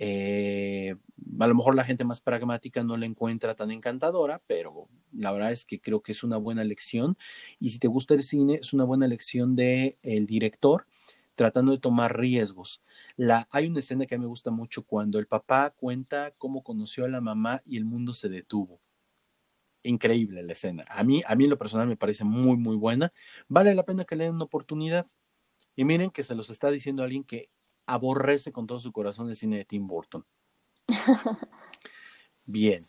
Eh, 0.00 0.94
a 1.40 1.46
lo 1.46 1.54
mejor 1.54 1.74
la 1.74 1.84
gente 1.84 2.04
más 2.04 2.20
pragmática 2.20 2.84
no 2.84 2.96
la 2.96 3.06
encuentra 3.06 3.56
tan 3.56 3.70
encantadora, 3.70 4.40
pero 4.46 4.88
la 5.12 5.32
verdad 5.32 5.50
es 5.50 5.64
que 5.64 5.80
creo 5.80 6.02
que 6.02 6.12
es 6.12 6.22
una 6.22 6.36
buena 6.36 6.64
lección. 6.64 7.16
Y 7.58 7.70
si 7.70 7.78
te 7.78 7.88
gusta 7.88 8.14
el 8.14 8.22
cine, 8.22 8.54
es 8.60 8.72
una 8.72 8.84
buena 8.84 9.08
lección 9.08 9.56
del 9.56 9.96
el 10.02 10.26
director 10.26 10.86
tratando 11.34 11.70
de 11.70 11.78
tomar 11.78 12.18
riesgos. 12.18 12.82
Hay 13.50 13.68
una 13.68 13.78
escena 13.78 14.06
que 14.06 14.16
a 14.16 14.18
mí 14.18 14.22
me 14.22 14.28
gusta 14.28 14.50
mucho 14.50 14.84
cuando 14.84 15.20
el 15.20 15.28
papá 15.28 15.70
cuenta 15.70 16.32
cómo 16.36 16.64
conoció 16.64 17.04
a 17.04 17.08
la 17.08 17.20
mamá 17.20 17.62
y 17.64 17.76
el 17.76 17.84
mundo 17.84 18.12
se 18.12 18.28
detuvo. 18.28 18.80
Increíble 19.84 20.42
la 20.42 20.52
escena. 20.52 20.84
A 20.88 21.04
mí, 21.04 21.22
a 21.24 21.36
mí 21.36 21.44
en 21.44 21.50
lo 21.50 21.56
personal 21.56 21.86
me 21.86 21.96
parece 21.96 22.24
muy, 22.24 22.56
muy 22.56 22.76
buena. 22.76 23.12
Vale 23.46 23.72
la 23.76 23.84
pena 23.84 24.04
que 24.04 24.16
le 24.16 24.24
den 24.24 24.34
una 24.34 24.44
oportunidad. 24.44 25.06
Y 25.78 25.84
miren 25.84 26.10
que 26.10 26.24
se 26.24 26.34
los 26.34 26.50
está 26.50 26.72
diciendo 26.72 27.04
alguien 27.04 27.22
que 27.22 27.50
aborrece 27.86 28.50
con 28.50 28.66
todo 28.66 28.80
su 28.80 28.90
corazón 28.90 29.28
el 29.28 29.36
cine 29.36 29.58
de 29.58 29.64
Tim 29.64 29.86
Burton. 29.86 30.26
Bien. 32.44 32.84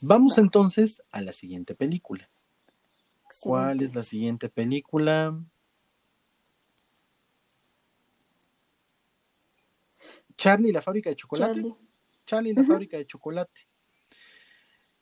Vamos 0.00 0.36
entonces 0.36 1.00
a 1.12 1.22
la 1.22 1.30
siguiente 1.30 1.76
película. 1.76 2.28
¿Cuál 3.40 3.84
es 3.84 3.94
la 3.94 4.02
siguiente 4.02 4.48
película? 4.48 5.40
Charlie 10.36 10.72
la 10.72 10.82
fábrica 10.82 11.10
de 11.10 11.14
chocolate. 11.14 11.72
Charlie, 12.26 12.52
la 12.52 12.64
fábrica 12.64 12.96
de 12.96 13.06
chocolate. 13.06 13.68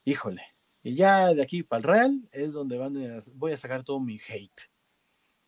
Híjole. 0.04 0.42
Y 0.82 0.94
ya 0.94 1.32
de 1.32 1.40
aquí 1.40 1.62
para 1.62 1.78
el 1.78 1.84
Real 1.84 2.28
es 2.30 2.52
donde 2.52 2.76
van 2.76 3.22
voy 3.36 3.52
a 3.52 3.56
sacar 3.56 3.84
todo 3.84 4.00
mi 4.00 4.20
hate. 4.28 4.70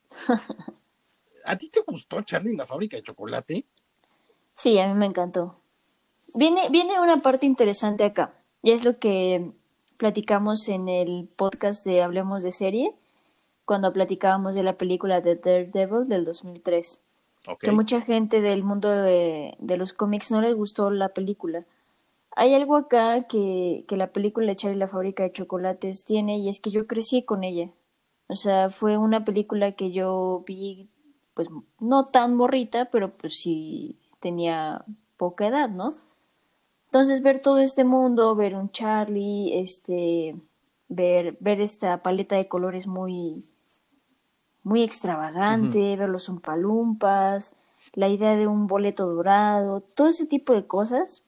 ¿A 1.49 1.57
ti 1.57 1.71
te 1.71 1.81
gustó 1.81 2.21
Charlie 2.21 2.55
la 2.55 2.67
fábrica 2.67 2.99
de 2.99 3.02
chocolate? 3.02 3.64
Sí, 4.52 4.78
a 4.78 4.87
mí 4.87 4.93
me 4.93 5.07
encantó. 5.07 5.57
Viene, 6.35 6.69
viene 6.69 7.00
una 7.00 7.23
parte 7.23 7.47
interesante 7.47 8.05
acá. 8.05 8.35
Y 8.62 8.73
es 8.73 8.85
lo 8.85 8.99
que 8.99 9.52
platicamos 9.97 10.69
en 10.69 10.90
el 10.90 11.26
podcast 11.37 11.87
de 11.87 12.02
Hablemos 12.02 12.43
de 12.43 12.52
serie, 12.52 12.93
cuando 13.64 13.95
platicábamos 13.95 14.57
de 14.57 14.62
la 14.62 14.75
película 14.75 15.23
de 15.23 15.37
Daredevil 15.37 16.07
del 16.07 16.26
2003. 16.26 17.00
Que 17.61 17.73
mucha 17.73 18.02
gente 18.02 18.43
del 18.43 18.62
mundo 18.62 18.90
de, 18.90 19.57
de, 19.59 19.76
los 19.78 19.95
cómics 19.95 20.31
no 20.31 20.43
les 20.43 20.55
gustó 20.55 20.90
la 20.90 21.09
película. 21.09 21.64
Hay 22.37 22.52
algo 22.52 22.76
acá 22.76 23.23
que, 23.23 23.87
que 23.88 23.97
la 23.97 24.09
película 24.09 24.49
de 24.49 24.57
Charlie 24.57 24.78
la 24.78 24.87
fábrica 24.87 25.23
de 25.23 25.33
chocolates 25.33 26.05
tiene 26.05 26.37
y 26.37 26.50
es 26.50 26.61
que 26.61 26.71
yo 26.71 26.87
crecí 26.87 27.23
con 27.23 27.43
ella. 27.43 27.71
O 28.26 28.37
sea, 28.37 28.69
fue 28.69 28.99
una 28.99 29.25
película 29.25 29.73
que 29.73 29.93
yo 29.93 30.45
vi 30.47 30.90
pues 31.38 31.50
no 31.78 32.04
tan 32.07 32.35
morrita, 32.35 32.87
pero 32.87 33.12
pues 33.14 33.38
sí 33.38 33.97
tenía 34.18 34.85
poca 35.16 35.47
edad, 35.47 35.68
¿no? 35.68 35.95
Entonces 36.87 37.23
ver 37.23 37.40
todo 37.40 37.59
este 37.59 37.85
mundo, 37.85 38.35
ver 38.35 38.57
un 38.57 38.73
Charlie, 38.73 39.57
este, 39.61 40.35
ver, 40.88 41.37
ver 41.38 41.61
esta 41.61 42.02
paleta 42.02 42.35
de 42.35 42.49
colores 42.49 42.88
muy, 42.88 43.45
muy 44.64 44.83
extravagante, 44.83 45.95
ver 45.95 46.09
los 46.09 46.28
umpalumpas, 46.28 47.54
la 47.92 48.09
idea 48.09 48.35
de 48.35 48.49
un 48.49 48.66
boleto 48.66 49.07
dorado, 49.07 49.80
todo 49.95 50.09
ese 50.09 50.26
tipo 50.26 50.54
de 50.54 50.66
cosas, 50.66 51.25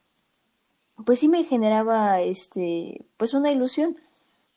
pues 1.07 1.21
sí 1.21 1.29
me 1.29 1.45
generaba 1.45 2.21
este, 2.21 3.07
pues 3.17 3.33
una 3.33 3.53
ilusión. 3.53 3.97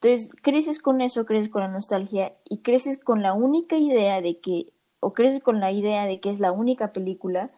Entonces 0.02 0.32
creces 0.42 0.80
con 0.80 1.00
eso, 1.00 1.28
creces 1.28 1.50
con 1.50 1.62
la 1.62 1.68
nostalgia 1.68 2.34
y 2.44 2.64
creces 2.64 2.98
con 2.98 3.22
la 3.22 3.34
única 3.34 3.78
idea 3.78 4.20
de 4.20 4.40
que 4.40 4.74
o 5.04 5.14
creces 5.14 5.42
con 5.42 5.60
la 5.60 5.72
idea 5.72 6.06
de 6.06 6.20
que 6.20 6.30
es 6.30 6.40
la 6.40 6.52
única 6.52 6.94
película 6.94 7.52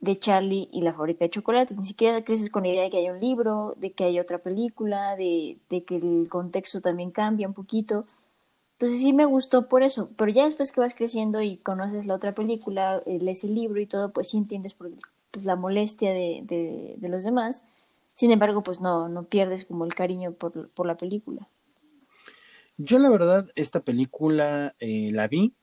de 0.00 0.18
Charlie 0.18 0.68
y 0.70 0.82
la 0.82 0.92
fábrica 0.92 1.24
de 1.24 1.30
chocolates. 1.30 1.76
Ni 1.76 1.84
siquiera 1.84 2.22
creces 2.24 2.50
con 2.50 2.62
la 2.62 2.68
idea 2.68 2.82
de 2.82 2.90
que 2.90 2.98
hay 2.98 3.08
un 3.08 3.20
libro, 3.20 3.74
de 3.78 3.92
que 3.92 4.04
hay 4.04 4.20
otra 4.20 4.38
película, 4.38 5.16
de, 5.16 5.58
que 5.68 5.96
el 5.96 6.28
contexto 6.28 6.80
también 6.80 7.10
cambia 7.10 7.48
un 7.48 7.54
poquito. 7.54 8.04
Entonces 8.72 9.00
sí 9.00 9.12
me 9.12 9.24
gustó 9.24 9.68
por 9.68 9.82
eso, 9.82 10.10
pero 10.16 10.30
ya 10.30 10.44
después 10.44 10.72
que 10.72 10.80
vas 10.80 10.94
creciendo 10.94 11.40
y 11.40 11.56
conoces 11.56 12.06
la 12.06 12.14
otra 12.14 12.34
película, 12.34 13.02
eh, 13.06 13.18
lees 13.20 13.44
el 13.44 13.54
libro 13.54 13.80
y 13.80 13.86
todo, 13.86 14.12
pues 14.12 14.30
sí 14.30 14.36
entiendes 14.36 14.74
por 14.74 14.90
pues, 15.30 15.46
la 15.46 15.56
molestia 15.56 16.12
de, 16.12 16.42
de, 17.00 17.08
los 17.08 17.24
demás. 17.24 17.64
Sin 18.14 18.30
embargo, 18.30 18.62
pues 18.62 18.80
no, 18.80 19.08
no 19.08 19.24
pierdes 19.24 19.64
como 19.64 19.84
el 19.84 19.94
cariño 19.94 20.32
por, 20.32 20.68
por 20.70 20.86
la 20.86 20.96
película. 20.96 21.48
Yo 22.76 22.98
la 22.98 23.08
verdad, 23.08 23.48
esta 23.54 23.80
película 23.80 24.74
eh, 24.80 25.10
la 25.12 25.28
vi, 25.28 25.54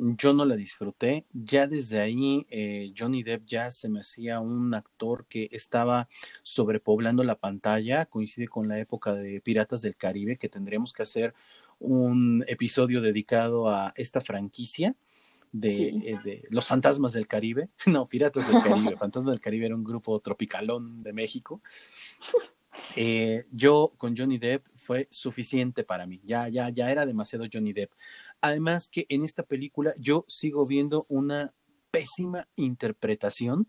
yo 0.00 0.32
no 0.32 0.44
la 0.44 0.56
disfruté. 0.56 1.26
Ya 1.32 1.66
desde 1.66 2.00
ahí, 2.00 2.46
eh, 2.50 2.92
Johnny 2.96 3.22
Depp 3.22 3.44
ya 3.46 3.70
se 3.70 3.88
me 3.88 4.00
hacía 4.00 4.40
un 4.40 4.72
actor 4.74 5.26
que 5.26 5.48
estaba 5.52 6.08
sobrepoblando 6.42 7.22
la 7.22 7.38
pantalla. 7.38 8.06
Coincide 8.06 8.48
con 8.48 8.68
la 8.68 8.78
época 8.78 9.14
de 9.14 9.40
Piratas 9.40 9.82
del 9.82 9.96
Caribe, 9.96 10.38
que 10.38 10.48
tendríamos 10.48 10.92
que 10.92 11.02
hacer 11.02 11.34
un 11.78 12.44
episodio 12.48 13.00
dedicado 13.00 13.68
a 13.68 13.92
esta 13.96 14.20
franquicia. 14.20 14.96
De, 15.52 15.88
eh, 15.88 16.18
de, 16.24 16.44
los 16.50 16.64
fantasmas 16.64 17.12
del 17.12 17.26
Caribe, 17.26 17.70
no, 17.86 18.06
Piratas 18.06 18.46
del 18.50 18.62
Caribe, 18.62 18.96
Fantasmas 18.96 19.32
del 19.32 19.40
Caribe 19.40 19.66
era 19.66 19.74
un 19.74 19.82
grupo 19.82 20.20
tropicalón 20.20 21.02
de 21.02 21.12
México. 21.12 21.60
Eh, 22.94 23.46
yo 23.50 23.92
con 23.96 24.16
Johnny 24.16 24.38
Depp 24.38 24.64
fue 24.90 25.06
suficiente 25.12 25.84
para 25.84 26.04
mí, 26.04 26.20
ya, 26.24 26.48
ya, 26.48 26.68
ya 26.68 26.90
era 26.90 27.06
demasiado 27.06 27.44
Johnny 27.52 27.72
Depp. 27.72 27.92
Además 28.40 28.88
que 28.88 29.06
en 29.08 29.22
esta 29.22 29.44
película 29.44 29.94
yo 29.96 30.24
sigo 30.26 30.66
viendo 30.66 31.06
una 31.08 31.54
pésima 31.92 32.48
interpretación. 32.56 33.68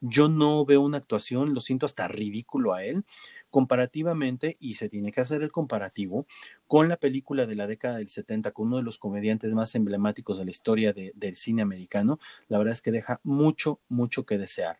Yo 0.00 0.30
no 0.30 0.64
veo 0.64 0.80
una 0.80 0.96
actuación, 0.96 1.52
lo 1.52 1.60
siento 1.60 1.84
hasta 1.84 2.08
ridículo 2.08 2.72
a 2.72 2.82
él, 2.82 3.04
comparativamente, 3.50 4.56
y 4.58 4.76
se 4.76 4.88
tiene 4.88 5.12
que 5.12 5.20
hacer 5.20 5.42
el 5.42 5.52
comparativo, 5.52 6.26
con 6.66 6.88
la 6.88 6.96
película 6.96 7.44
de 7.44 7.56
la 7.56 7.66
década 7.66 7.98
del 7.98 8.08
70, 8.08 8.52
con 8.52 8.68
uno 8.68 8.78
de 8.78 8.84
los 8.84 8.96
comediantes 8.96 9.52
más 9.52 9.74
emblemáticos 9.74 10.38
de 10.38 10.46
la 10.46 10.50
historia 10.50 10.94
del 10.94 11.36
cine 11.36 11.60
americano. 11.60 12.18
La 12.48 12.56
verdad 12.56 12.72
es 12.72 12.80
que 12.80 12.90
deja 12.90 13.20
mucho, 13.22 13.80
mucho 13.90 14.24
que 14.24 14.38
desear. 14.38 14.78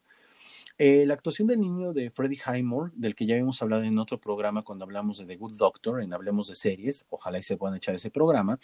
Eh, 0.76 1.04
la 1.06 1.14
actuación 1.14 1.46
del 1.46 1.60
niño 1.60 1.92
de 1.92 2.10
Freddie 2.10 2.40
Highmore, 2.44 2.92
del 2.96 3.14
que 3.14 3.26
ya 3.26 3.34
habíamos 3.34 3.62
hablado 3.62 3.84
en 3.84 3.98
otro 3.98 4.20
programa 4.20 4.62
cuando 4.62 4.84
hablamos 4.84 5.18
de 5.18 5.26
The 5.26 5.36
Good 5.36 5.56
Doctor, 5.56 6.02
en 6.02 6.12
Hablemos 6.12 6.48
de 6.48 6.56
Series, 6.56 7.06
ojalá 7.10 7.38
y 7.38 7.44
se 7.44 7.56
puedan 7.56 7.76
echar 7.76 7.94
ese 7.94 8.10
programa, 8.10 8.58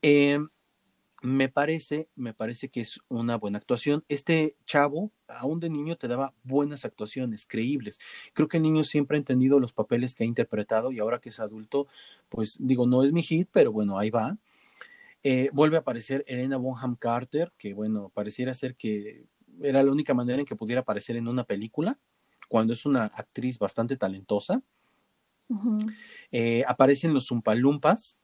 eh, 0.00 0.38
me 1.24 1.48
parece, 1.48 2.08
me 2.16 2.34
parece 2.34 2.68
que 2.68 2.82
es 2.82 3.00
una 3.08 3.36
buena 3.38 3.58
actuación. 3.58 4.04
Este 4.08 4.56
chavo, 4.66 5.10
aún 5.26 5.58
de 5.58 5.70
niño, 5.70 5.96
te 5.96 6.06
daba 6.06 6.34
buenas 6.42 6.84
actuaciones, 6.84 7.46
creíbles. 7.46 7.98
Creo 8.34 8.46
que 8.48 8.58
el 8.58 8.62
niño 8.62 8.84
siempre 8.84 9.16
ha 9.16 9.20
entendido 9.20 9.58
los 9.58 9.72
papeles 9.72 10.14
que 10.14 10.24
ha 10.24 10.26
interpretado 10.26 10.92
y 10.92 10.98
ahora 10.98 11.20
que 11.20 11.30
es 11.30 11.40
adulto, 11.40 11.88
pues 12.28 12.58
digo, 12.60 12.86
no 12.86 13.02
es 13.02 13.12
mi 13.12 13.22
hit, 13.22 13.48
pero 13.52 13.72
bueno, 13.72 13.98
ahí 13.98 14.10
va. 14.10 14.36
Eh, 15.22 15.48
vuelve 15.54 15.78
a 15.78 15.80
aparecer 15.80 16.24
Elena 16.26 16.58
Bonham 16.58 16.96
Carter, 16.96 17.52
que 17.56 17.72
bueno, 17.72 18.10
pareciera 18.12 18.52
ser 18.52 18.76
que 18.76 19.24
era 19.62 19.82
la 19.82 19.92
única 19.92 20.14
manera 20.14 20.40
en 20.40 20.46
que 20.46 20.56
pudiera 20.56 20.82
aparecer 20.82 21.16
en 21.16 21.28
una 21.28 21.44
película, 21.44 21.98
cuando 22.48 22.72
es 22.72 22.86
una 22.86 23.04
actriz 23.04 23.58
bastante 23.58 23.96
talentosa. 23.96 24.62
Eh, 26.30 26.64
aparecen 26.66 27.14
los 27.14 27.26
Zumpalumpas, 27.26 28.18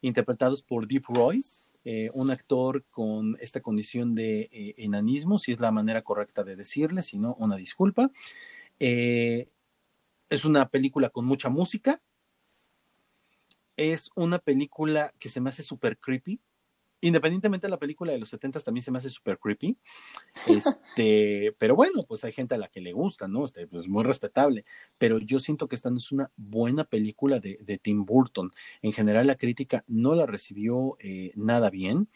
interpretados 0.00 0.62
por 0.62 0.86
Deep 0.86 1.04
Roy, 1.08 1.44
eh, 1.84 2.08
un 2.14 2.30
actor 2.30 2.84
con 2.90 3.36
esta 3.40 3.60
condición 3.60 4.14
de 4.14 4.48
eh, 4.52 4.74
enanismo, 4.78 5.38
si 5.38 5.52
es 5.52 5.60
la 5.60 5.70
manera 5.70 6.02
correcta 6.02 6.42
de 6.42 6.56
decirle, 6.56 7.02
si 7.02 7.18
no, 7.18 7.34
una 7.34 7.56
disculpa. 7.56 8.10
Es 8.78 10.44
una 10.44 10.68
película 10.68 11.10
con 11.10 11.26
mucha 11.26 11.48
música. 11.48 12.02
Es 13.76 14.10
una 14.14 14.38
película 14.38 15.12
que 15.18 15.28
se 15.28 15.40
me 15.40 15.50
hace 15.50 15.62
súper 15.62 15.98
creepy 15.98 16.40
independientemente 17.06 17.66
de 17.66 17.70
la 17.70 17.78
película 17.78 18.12
de 18.12 18.18
los 18.18 18.30
70 18.30 18.60
también 18.60 18.82
se 18.82 18.90
me 18.90 18.98
hace 18.98 19.08
súper 19.08 19.38
creepy. 19.38 19.76
Este, 20.46 21.54
pero 21.58 21.76
bueno, 21.76 22.04
pues 22.06 22.24
hay 22.24 22.32
gente 22.32 22.54
a 22.54 22.58
la 22.58 22.68
que 22.68 22.80
le 22.80 22.92
gusta, 22.92 23.28
¿no? 23.28 23.44
Este, 23.44 23.66
pues 23.66 23.86
muy 23.86 24.04
respetable. 24.04 24.64
Pero 24.98 25.18
yo 25.18 25.38
siento 25.38 25.68
que 25.68 25.76
esta 25.76 25.90
no 25.90 25.98
es 25.98 26.10
una 26.12 26.30
buena 26.36 26.84
película 26.84 27.40
de, 27.40 27.80
Tim 27.82 28.04
Burton. 28.04 28.50
En 28.82 28.92
general, 28.92 29.26
la 29.26 29.36
crítica 29.36 29.84
no 29.86 30.14
la 30.14 30.26
recibió 30.26 30.96
eh, 31.00 31.32
nada 31.34 31.70
bien. 31.70 32.08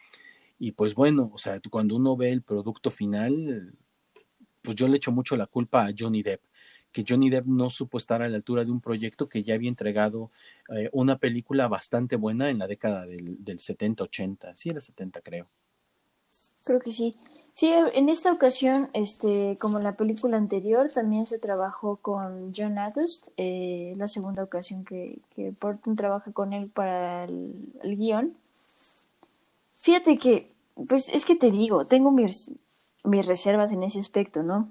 Y 0.59 0.73
pues 0.73 0.95
bueno, 0.95 1.31
o 1.33 1.39
sea, 1.39 1.61
cuando 1.71 1.97
uno 1.97 2.17
ve 2.17 2.33
el 2.33 2.43
producto 2.43 2.91
final, 2.91 3.75
pues 4.63 4.77
yo 4.77 4.89
le 4.89 4.97
echo 4.97 5.13
mucho 5.13 5.37
la 5.37 5.47
culpa 5.47 5.87
a 5.87 5.93
Johnny 5.97 6.23
Depp 6.23 6.48
que 6.93 7.05
Johnny 7.07 7.31
Depp 7.31 7.47
no 7.47 7.71
supo 7.71 7.99
estar 7.99 8.23
a 8.23 8.29
la 8.29 8.37
altura 8.37 8.65
de 8.65 8.71
un 8.71 8.81
proyecto 8.81 9.29
que 9.29 9.43
ya 9.43 9.55
había 9.55 9.69
entregado 9.69 10.31
eh, 10.69 10.89
una 10.93 11.19
película 11.19 11.69
bastante 11.69 12.17
buena 12.17 12.51
en 12.51 12.59
la 12.59 12.67
década 12.67 13.07
del, 13.07 13.43
del 13.45 13.59
70-80, 13.59 14.55
sí, 14.55 14.71
era 14.71 14.81
70 14.81 15.21
creo. 15.21 15.49
Creo 16.65 16.81
que 16.81 16.93
sí. 16.93 17.15
Sí, 17.59 17.73
en 17.73 18.09
esta 18.09 18.31
ocasión, 18.31 18.89
este, 18.93 19.57
como 19.59 19.79
en 19.79 19.85
la 19.85 19.97
película 19.97 20.37
anterior, 20.37 20.93
también 20.93 21.27
se 21.27 21.41
trabajó 21.41 21.97
con 21.97 22.53
John 22.57 22.79
August, 22.79 23.31
eh, 23.37 23.95
la 23.97 24.07
segunda 24.07 24.45
ocasión 24.45 24.85
que, 24.85 25.19
que 25.35 25.53
trabaja 25.97 26.31
con 26.31 26.53
él 26.53 26.71
para 26.71 27.25
el, 27.25 27.73
el 27.83 27.97
guion. 27.97 28.37
Fíjate 29.75 30.19
que, 30.19 30.53
pues 30.89 31.09
es 31.09 31.25
que 31.25 31.35
te 31.35 31.51
digo, 31.51 31.85
tengo 31.85 32.13
mis, 32.13 32.53
mis 33.03 33.27
reservas 33.27 33.73
en 33.73 33.83
ese 33.83 33.99
aspecto, 33.99 34.45
¿no? 34.45 34.69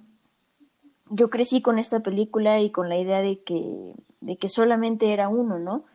Yo 1.10 1.30
crecí 1.30 1.62
con 1.62 1.80
esta 1.80 2.02
película 2.02 2.60
y 2.60 2.70
con 2.70 2.90
la 2.90 2.98
idea 2.98 3.22
de 3.22 3.40
que, 3.40 3.94
de 4.22 4.38
que 4.38 4.50
solamente 4.50 5.14
era 5.14 5.30
uno, 5.30 5.60
¿no? 5.60 5.86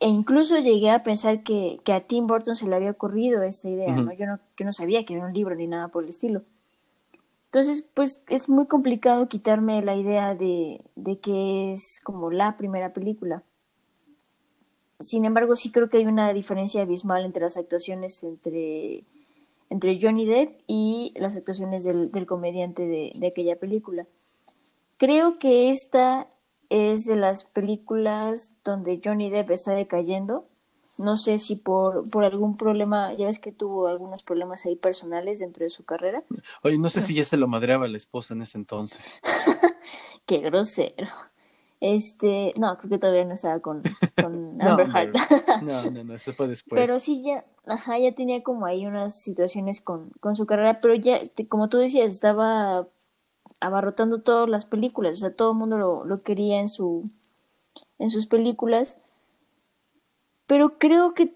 E 0.00 0.08
incluso 0.08 0.58
llegué 0.58 0.90
a 0.90 1.04
pensar 1.04 1.42
que, 1.44 1.80
que, 1.84 1.92
a 1.92 2.00
Tim 2.00 2.26
Burton 2.26 2.56
se 2.56 2.66
le 2.66 2.74
había 2.74 2.90
ocurrido 2.90 3.42
esta 3.42 3.68
idea, 3.68 3.94
¿no? 3.94 4.12
Yo, 4.12 4.26
¿no? 4.26 4.40
yo 4.56 4.64
no 4.64 4.72
sabía 4.72 5.04
que 5.04 5.14
era 5.14 5.24
un 5.24 5.32
libro 5.32 5.54
ni 5.54 5.68
nada 5.68 5.88
por 5.88 6.02
el 6.02 6.10
estilo. 6.10 6.42
Entonces, 7.52 7.86
pues 7.94 8.24
es 8.28 8.48
muy 8.48 8.66
complicado 8.66 9.28
quitarme 9.28 9.82
la 9.82 9.94
idea 9.94 10.34
de, 10.34 10.80
de 10.96 11.18
que 11.18 11.72
es 11.72 12.00
como 12.02 12.30
la 12.30 12.56
primera 12.56 12.92
película. 12.92 13.44
Sin 14.98 15.24
embargo, 15.24 15.54
sí 15.54 15.70
creo 15.70 15.90
que 15.90 15.98
hay 15.98 16.06
una 16.06 16.32
diferencia 16.32 16.82
abismal 16.82 17.24
entre 17.24 17.42
las 17.42 17.56
actuaciones 17.56 18.22
entre, 18.24 19.04
entre 19.72 19.98
Johnny 20.00 20.26
Depp 20.26 20.60
y 20.66 21.14
las 21.16 21.34
actuaciones 21.36 21.82
del, 21.82 22.12
del 22.12 22.26
comediante 22.26 22.86
de, 22.86 23.12
de 23.14 23.26
aquella 23.26 23.56
película. 23.56 24.06
Creo 24.98 25.38
que 25.38 25.70
esta 25.70 26.28
es 26.68 27.06
de 27.06 27.16
las 27.16 27.44
películas 27.44 28.58
donde 28.64 29.00
Johnny 29.02 29.30
Depp 29.30 29.50
está 29.50 29.72
decayendo. 29.72 30.46
No 30.98 31.16
sé 31.16 31.38
si 31.38 31.56
por, 31.56 32.08
por 32.10 32.24
algún 32.24 32.58
problema, 32.58 33.14
ya 33.14 33.26
ves 33.26 33.38
que 33.38 33.50
tuvo 33.50 33.86
algunos 33.86 34.22
problemas 34.22 34.66
ahí 34.66 34.76
personales 34.76 35.38
dentro 35.38 35.64
de 35.64 35.70
su 35.70 35.84
carrera. 35.84 36.22
Oye, 36.62 36.76
no 36.76 36.90
sé 36.90 37.00
si 37.00 37.14
ya 37.14 37.24
se 37.24 37.38
lo 37.38 37.48
madreaba 37.48 37.88
la 37.88 37.96
esposa 37.96 38.34
en 38.34 38.42
ese 38.42 38.58
entonces. 38.58 39.20
Qué 40.26 40.38
grosero. 40.38 41.08
Este, 41.84 42.54
no, 42.60 42.78
creo 42.78 42.90
que 42.90 42.98
todavía 42.98 43.24
no 43.24 43.34
estaba 43.34 43.58
con, 43.58 43.82
con 44.16 44.62
Amber 44.62 44.88
no, 44.88 44.96
Heard. 44.96 45.14
no, 45.62 45.90
no, 45.90 46.04
no, 46.04 46.14
eso 46.14 46.32
fue 46.32 46.46
después. 46.46 46.80
Pero 46.80 47.00
sí 47.00 47.24
ya, 47.24 47.44
ajá, 47.66 47.98
ya 47.98 48.14
tenía 48.14 48.40
como 48.44 48.66
ahí 48.66 48.86
unas 48.86 49.20
situaciones 49.20 49.80
con, 49.80 50.10
con 50.20 50.36
su 50.36 50.46
carrera, 50.46 50.80
pero 50.80 50.94
ya, 50.94 51.18
como 51.48 51.68
tú 51.68 51.78
decías, 51.78 52.12
estaba 52.12 52.86
abarrotando 53.58 54.22
todas 54.22 54.48
las 54.48 54.64
películas, 54.64 55.16
o 55.16 55.20
sea, 55.22 55.34
todo 55.34 55.50
el 55.50 55.58
mundo 55.58 55.76
lo, 55.76 56.04
lo 56.04 56.22
quería 56.22 56.60
en, 56.60 56.68
su, 56.68 57.10
en 57.98 58.10
sus 58.10 58.28
películas, 58.28 58.98
pero 60.46 60.78
creo 60.78 61.14
que 61.14 61.34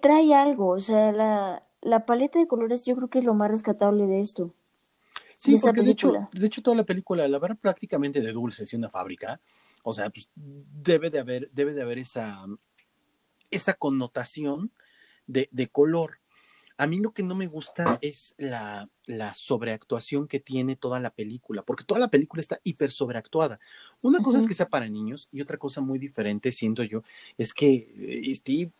trae 0.00 0.34
algo, 0.34 0.70
o 0.70 0.80
sea, 0.80 1.12
la, 1.12 1.62
la 1.80 2.06
paleta 2.06 2.40
de 2.40 2.48
colores 2.48 2.84
yo 2.86 2.96
creo 2.96 3.08
que 3.08 3.20
es 3.20 3.24
lo 3.24 3.34
más 3.34 3.48
rescatable 3.48 4.08
de 4.08 4.20
esto. 4.20 4.52
Sí, 5.40 5.54
de 5.54 5.60
porque 5.60 5.82
de 5.82 5.92
hecho, 5.92 6.12
de 6.32 6.46
hecho 6.46 6.60
toda 6.60 6.76
la 6.76 6.84
película, 6.84 7.26
la 7.26 7.38
verdad 7.38 7.56
prácticamente 7.58 8.20
de 8.20 8.32
dulces 8.32 8.70
y 8.72 8.76
una 8.76 8.90
fábrica, 8.90 9.40
o 9.82 9.92
sea, 9.92 10.10
pues, 10.10 10.28
debe 10.34 11.10
de 11.10 11.18
haber, 11.18 11.50
debe 11.52 11.74
de 11.74 11.82
haber 11.82 11.98
esa, 11.98 12.44
esa 13.50 13.74
connotación 13.74 14.72
de, 15.26 15.48
de 15.52 15.68
color. 15.68 16.18
A 16.76 16.86
mí 16.86 16.98
lo 16.98 17.12
que 17.12 17.22
no 17.22 17.34
me 17.34 17.46
gusta 17.46 17.98
es 18.00 18.34
la, 18.38 18.88
la, 19.06 19.34
sobreactuación 19.34 20.26
que 20.26 20.40
tiene 20.40 20.76
toda 20.76 20.98
la 20.98 21.10
película, 21.10 21.62
porque 21.62 21.84
toda 21.84 22.00
la 22.00 22.08
película 22.08 22.40
está 22.40 22.58
hiper 22.64 22.90
sobreactuada. 22.90 23.60
Una 24.00 24.18
uh 24.18 24.20
-huh. 24.20 24.24
cosa 24.24 24.38
es 24.38 24.46
que 24.46 24.54
sea 24.54 24.68
para 24.68 24.88
niños 24.88 25.28
y 25.30 25.42
otra 25.42 25.58
cosa 25.58 25.82
muy 25.82 25.98
diferente, 25.98 26.52
siento 26.52 26.82
yo, 26.82 27.02
es 27.36 27.52
que 27.52 28.22
esté 28.24 28.72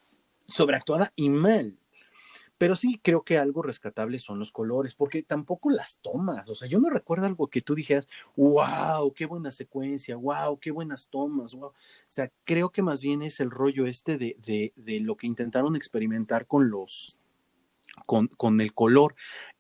sobreactuada 0.48 1.12
y 1.14 1.28
mal. 1.28 1.76
Pero 2.60 2.76
sí 2.76 3.00
creo 3.02 3.22
que 3.22 3.38
algo 3.38 3.62
rescatable 3.62 4.18
son 4.18 4.38
los 4.38 4.52
colores, 4.52 4.94
porque 4.94 5.22
tampoco 5.22 5.70
las 5.70 5.96
tomas. 5.96 6.46
O 6.50 6.54
sea, 6.54 6.68
yo 6.68 6.78
no 6.78 6.90
recuerdo 6.90 7.24
algo 7.24 7.48
que 7.48 7.62
tú 7.62 7.74
dijeras, 7.74 8.06
wow, 8.36 9.14
qué 9.14 9.24
buena 9.24 9.50
secuencia, 9.50 10.16
wow, 10.16 10.58
qué 10.58 10.70
buenas 10.70 11.08
tomas, 11.08 11.54
wow. 11.54 11.68
O 11.68 11.74
sea, 12.06 12.30
creo 12.44 12.68
que 12.68 12.82
más 12.82 13.00
bien 13.00 13.22
es 13.22 13.40
el 13.40 13.50
rollo 13.50 13.86
este 13.86 14.18
de, 14.18 14.36
de, 14.44 14.74
de 14.76 15.00
lo 15.00 15.16
que 15.16 15.26
intentaron 15.26 15.74
experimentar 15.74 16.46
con 16.46 16.68
los, 16.68 17.24
con, 18.04 18.28
con, 18.28 18.60
el 18.60 18.74
color, 18.74 19.14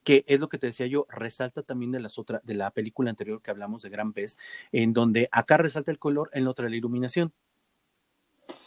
que 0.04 0.22
es 0.28 0.38
lo 0.38 0.50
que 0.50 0.58
te 0.58 0.66
decía 0.66 0.86
yo, 0.86 1.06
resalta 1.08 1.62
también 1.62 1.92
de 1.92 2.00
las 2.00 2.18
otras, 2.18 2.44
de 2.44 2.52
la 2.52 2.70
película 2.70 3.08
anterior 3.08 3.40
que 3.40 3.50
hablamos 3.50 3.80
de 3.80 3.88
Gran 3.88 4.12
Pez, 4.12 4.36
en 4.72 4.92
donde 4.92 5.30
acá 5.32 5.56
resalta 5.56 5.90
el 5.90 5.98
color, 5.98 6.28
en 6.34 6.44
la 6.44 6.50
otra 6.50 6.68
la 6.68 6.76
iluminación. 6.76 7.32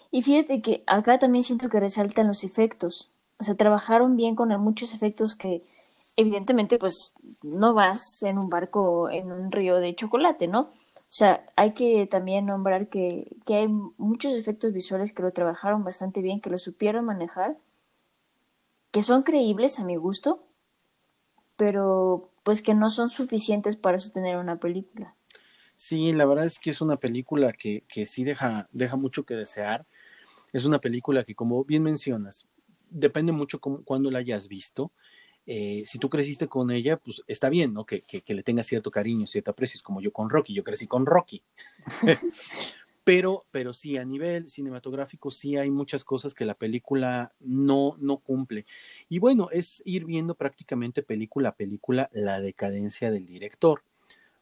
Y 0.09 0.23
fíjate 0.23 0.63
que 0.63 0.83
acá 0.87 1.19
también 1.19 1.43
siento 1.43 1.69
que 1.69 1.79
resaltan 1.79 2.25
los 2.25 2.43
efectos. 2.43 3.11
O 3.39 3.43
sea, 3.43 3.55
trabajaron 3.55 4.15
bien 4.15 4.35
con 4.35 4.49
muchos 4.61 4.93
efectos 4.93 5.35
que 5.35 5.63
evidentemente 6.15 6.77
pues 6.77 7.13
no 7.41 7.73
vas 7.73 8.21
en 8.23 8.37
un 8.37 8.49
barco 8.49 9.09
en 9.09 9.31
un 9.31 9.51
río 9.51 9.77
de 9.77 9.95
chocolate, 9.95 10.47
¿no? 10.47 10.61
O 10.61 11.15
sea, 11.15 11.45
hay 11.55 11.73
que 11.73 12.07
también 12.07 12.45
nombrar 12.45 12.87
que, 12.87 13.35
que 13.45 13.55
hay 13.55 13.67
muchos 13.67 14.33
efectos 14.33 14.73
visuales 14.73 15.13
que 15.13 15.23
lo 15.23 15.31
trabajaron 15.31 15.83
bastante 15.83 16.21
bien, 16.21 16.41
que 16.41 16.49
lo 16.49 16.57
supieron 16.57 17.05
manejar 17.05 17.57
que 18.93 19.01
son 19.01 19.23
creíbles 19.23 19.79
a 19.79 19.83
mi 19.83 19.95
gusto, 19.95 20.45
pero 21.57 22.29
pues 22.43 22.61
que 22.61 22.75
no 22.75 22.91
son 22.91 23.09
suficientes 23.09 23.75
para 23.75 23.97
sostener 23.97 24.37
una 24.37 24.57
película. 24.57 25.15
Sí, 25.75 26.13
la 26.13 26.27
verdad 26.27 26.45
es 26.45 26.59
que 26.59 26.69
es 26.69 26.79
una 26.79 26.97
película 26.97 27.53
que, 27.53 27.83
que 27.87 28.05
sí 28.05 28.23
deja, 28.23 28.69
deja 28.71 28.95
mucho 28.95 29.23
que 29.25 29.33
desear. 29.33 29.83
Es 30.53 30.65
una 30.65 30.77
película 30.77 31.23
que, 31.23 31.33
como 31.33 31.65
bien 31.65 31.81
mencionas, 31.81 32.45
depende 32.93 33.31
mucho 33.31 33.59
cómo, 33.59 33.83
cuándo 33.83 34.11
la 34.11 34.19
hayas 34.19 34.47
visto. 34.47 34.91
Eh, 35.45 35.83
si 35.85 35.99
tú 35.99 36.09
creciste 36.09 36.47
con 36.47 36.71
ella, 36.71 36.97
pues 36.97 37.21
está 37.27 37.49
bien, 37.49 37.73
¿no? 37.73 37.85
Que, 37.85 38.01
que, 38.01 38.21
que 38.21 38.33
le 38.33 38.43
tengas 38.43 38.67
cierto 38.67 38.91
cariño, 38.91 39.27
cierto 39.27 39.51
aprecio. 39.51 39.77
Es 39.77 39.83
como 39.83 39.99
yo 39.99 40.13
con 40.13 40.29
Rocky, 40.29 40.53
yo 40.53 40.63
crecí 40.63 40.87
con 40.87 41.05
Rocky. 41.05 41.43
Pero, 43.03 43.45
pero 43.51 43.73
sí, 43.73 43.97
a 43.97 44.05
nivel 44.05 44.49
cinematográfico 44.49 45.29
sí 45.29 45.57
hay 45.57 45.69
muchas 45.69 46.05
cosas 46.05 46.33
que 46.33 46.45
la 46.45 46.53
película 46.53 47.33
no, 47.41 47.97
no 47.99 48.19
cumple. 48.19 48.65
Y 49.09 49.19
bueno, 49.19 49.49
es 49.51 49.81
ir 49.85 50.05
viendo 50.05 50.35
prácticamente 50.35 51.03
película 51.03 51.49
a 51.49 51.55
película 51.55 52.09
la 52.13 52.39
decadencia 52.39 53.11
del 53.11 53.25
director. 53.25 53.83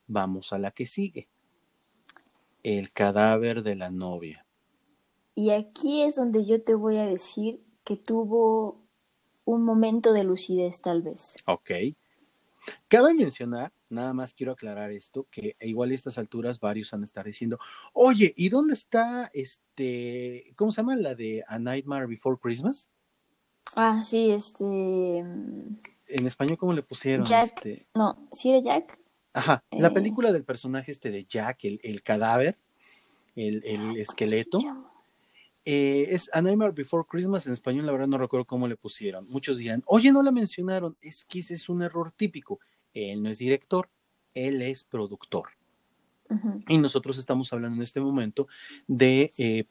Vamos 0.05 0.53
a 0.53 0.59
la 0.59 0.71
que 0.71 0.85
sigue. 0.85 1.27
El 2.61 2.91
cadáver 2.91 3.63
de 3.63 3.75
la 3.75 3.89
novia. 3.89 4.45
Y 5.33 5.49
aquí 5.49 6.03
es 6.03 6.15
donde 6.15 6.45
yo 6.45 6.61
te 6.61 6.75
voy 6.75 6.97
a 6.97 7.05
decir 7.05 7.61
que 7.83 7.97
tuvo 7.97 8.81
un 9.45 9.63
momento 9.63 10.13
de 10.13 10.23
lucidez 10.23 10.81
tal 10.81 11.01
vez. 11.01 11.35
Ok. 11.45 11.71
Cabe 12.87 13.13
mencionar, 13.15 13.71
nada 13.89 14.13
más 14.13 14.35
quiero 14.35 14.51
aclarar 14.51 14.91
esto, 14.91 15.25
que 15.31 15.55
igual 15.61 15.89
a 15.89 15.95
estas 15.95 16.19
alturas 16.19 16.59
varios 16.59 16.91
van 16.91 17.01
a 17.01 17.05
estar 17.05 17.25
diciendo, 17.25 17.57
oye, 17.93 18.33
¿y 18.37 18.49
dónde 18.49 18.75
está 18.75 19.31
este, 19.33 20.53
cómo 20.55 20.69
se 20.69 20.81
llama 20.81 20.95
la 20.95 21.15
de 21.15 21.43
A 21.47 21.57
Nightmare 21.57 22.05
Before 22.05 22.37
Christmas? 22.39 22.91
Ah, 23.75 24.03
sí, 24.03 24.29
este... 24.29 25.17
En 25.17 26.27
español, 26.27 26.57
¿cómo 26.57 26.73
le 26.73 26.83
pusieron? 26.83 27.25
Jack, 27.25 27.65
este... 27.65 27.87
no, 27.95 28.27
¿sí 28.31 28.51
era 28.51 28.61
Jack? 28.61 28.99
Ajá, 29.33 29.63
eh... 29.71 29.81
la 29.81 29.91
película 29.91 30.31
del 30.31 30.43
personaje 30.43 30.91
este 30.91 31.09
de 31.09 31.25
Jack, 31.25 31.65
el, 31.65 31.79
el 31.83 32.03
cadáver, 32.03 32.57
el, 33.35 33.63
el 33.65 33.97
esqueleto. 33.97 34.59
Eh, 35.63 36.07
es 36.09 36.29
A 36.33 36.41
Nightmare 36.41 36.71
Before 36.71 37.05
Christmas, 37.07 37.45
en 37.45 37.53
español 37.53 37.85
la 37.85 37.91
verdad 37.91 38.07
no 38.07 38.17
recuerdo 38.17 38.45
cómo 38.45 38.67
le 38.67 38.77
pusieron. 38.77 39.27
Muchos 39.29 39.57
dirán, 39.57 39.83
oye, 39.85 40.11
no 40.11 40.23
la 40.23 40.31
mencionaron, 40.31 40.97
es 41.01 41.23
que 41.25 41.39
ese 41.39 41.53
es 41.53 41.69
un 41.69 41.83
error 41.83 42.11
típico. 42.15 42.59
Él 42.93 43.21
no 43.21 43.29
es 43.29 43.37
director, 43.37 43.89
él 44.33 44.61
es 44.61 44.83
productor. 44.83 45.49
Uh 46.29 46.35
-huh. 46.35 46.63
Y 46.67 46.77
nosotros 46.77 47.17
estamos 47.17 47.53
hablando 47.53 47.75
en 47.77 47.83
este 47.83 47.99
momento 47.99 48.47
de 48.87 49.31
eh, 49.37 49.65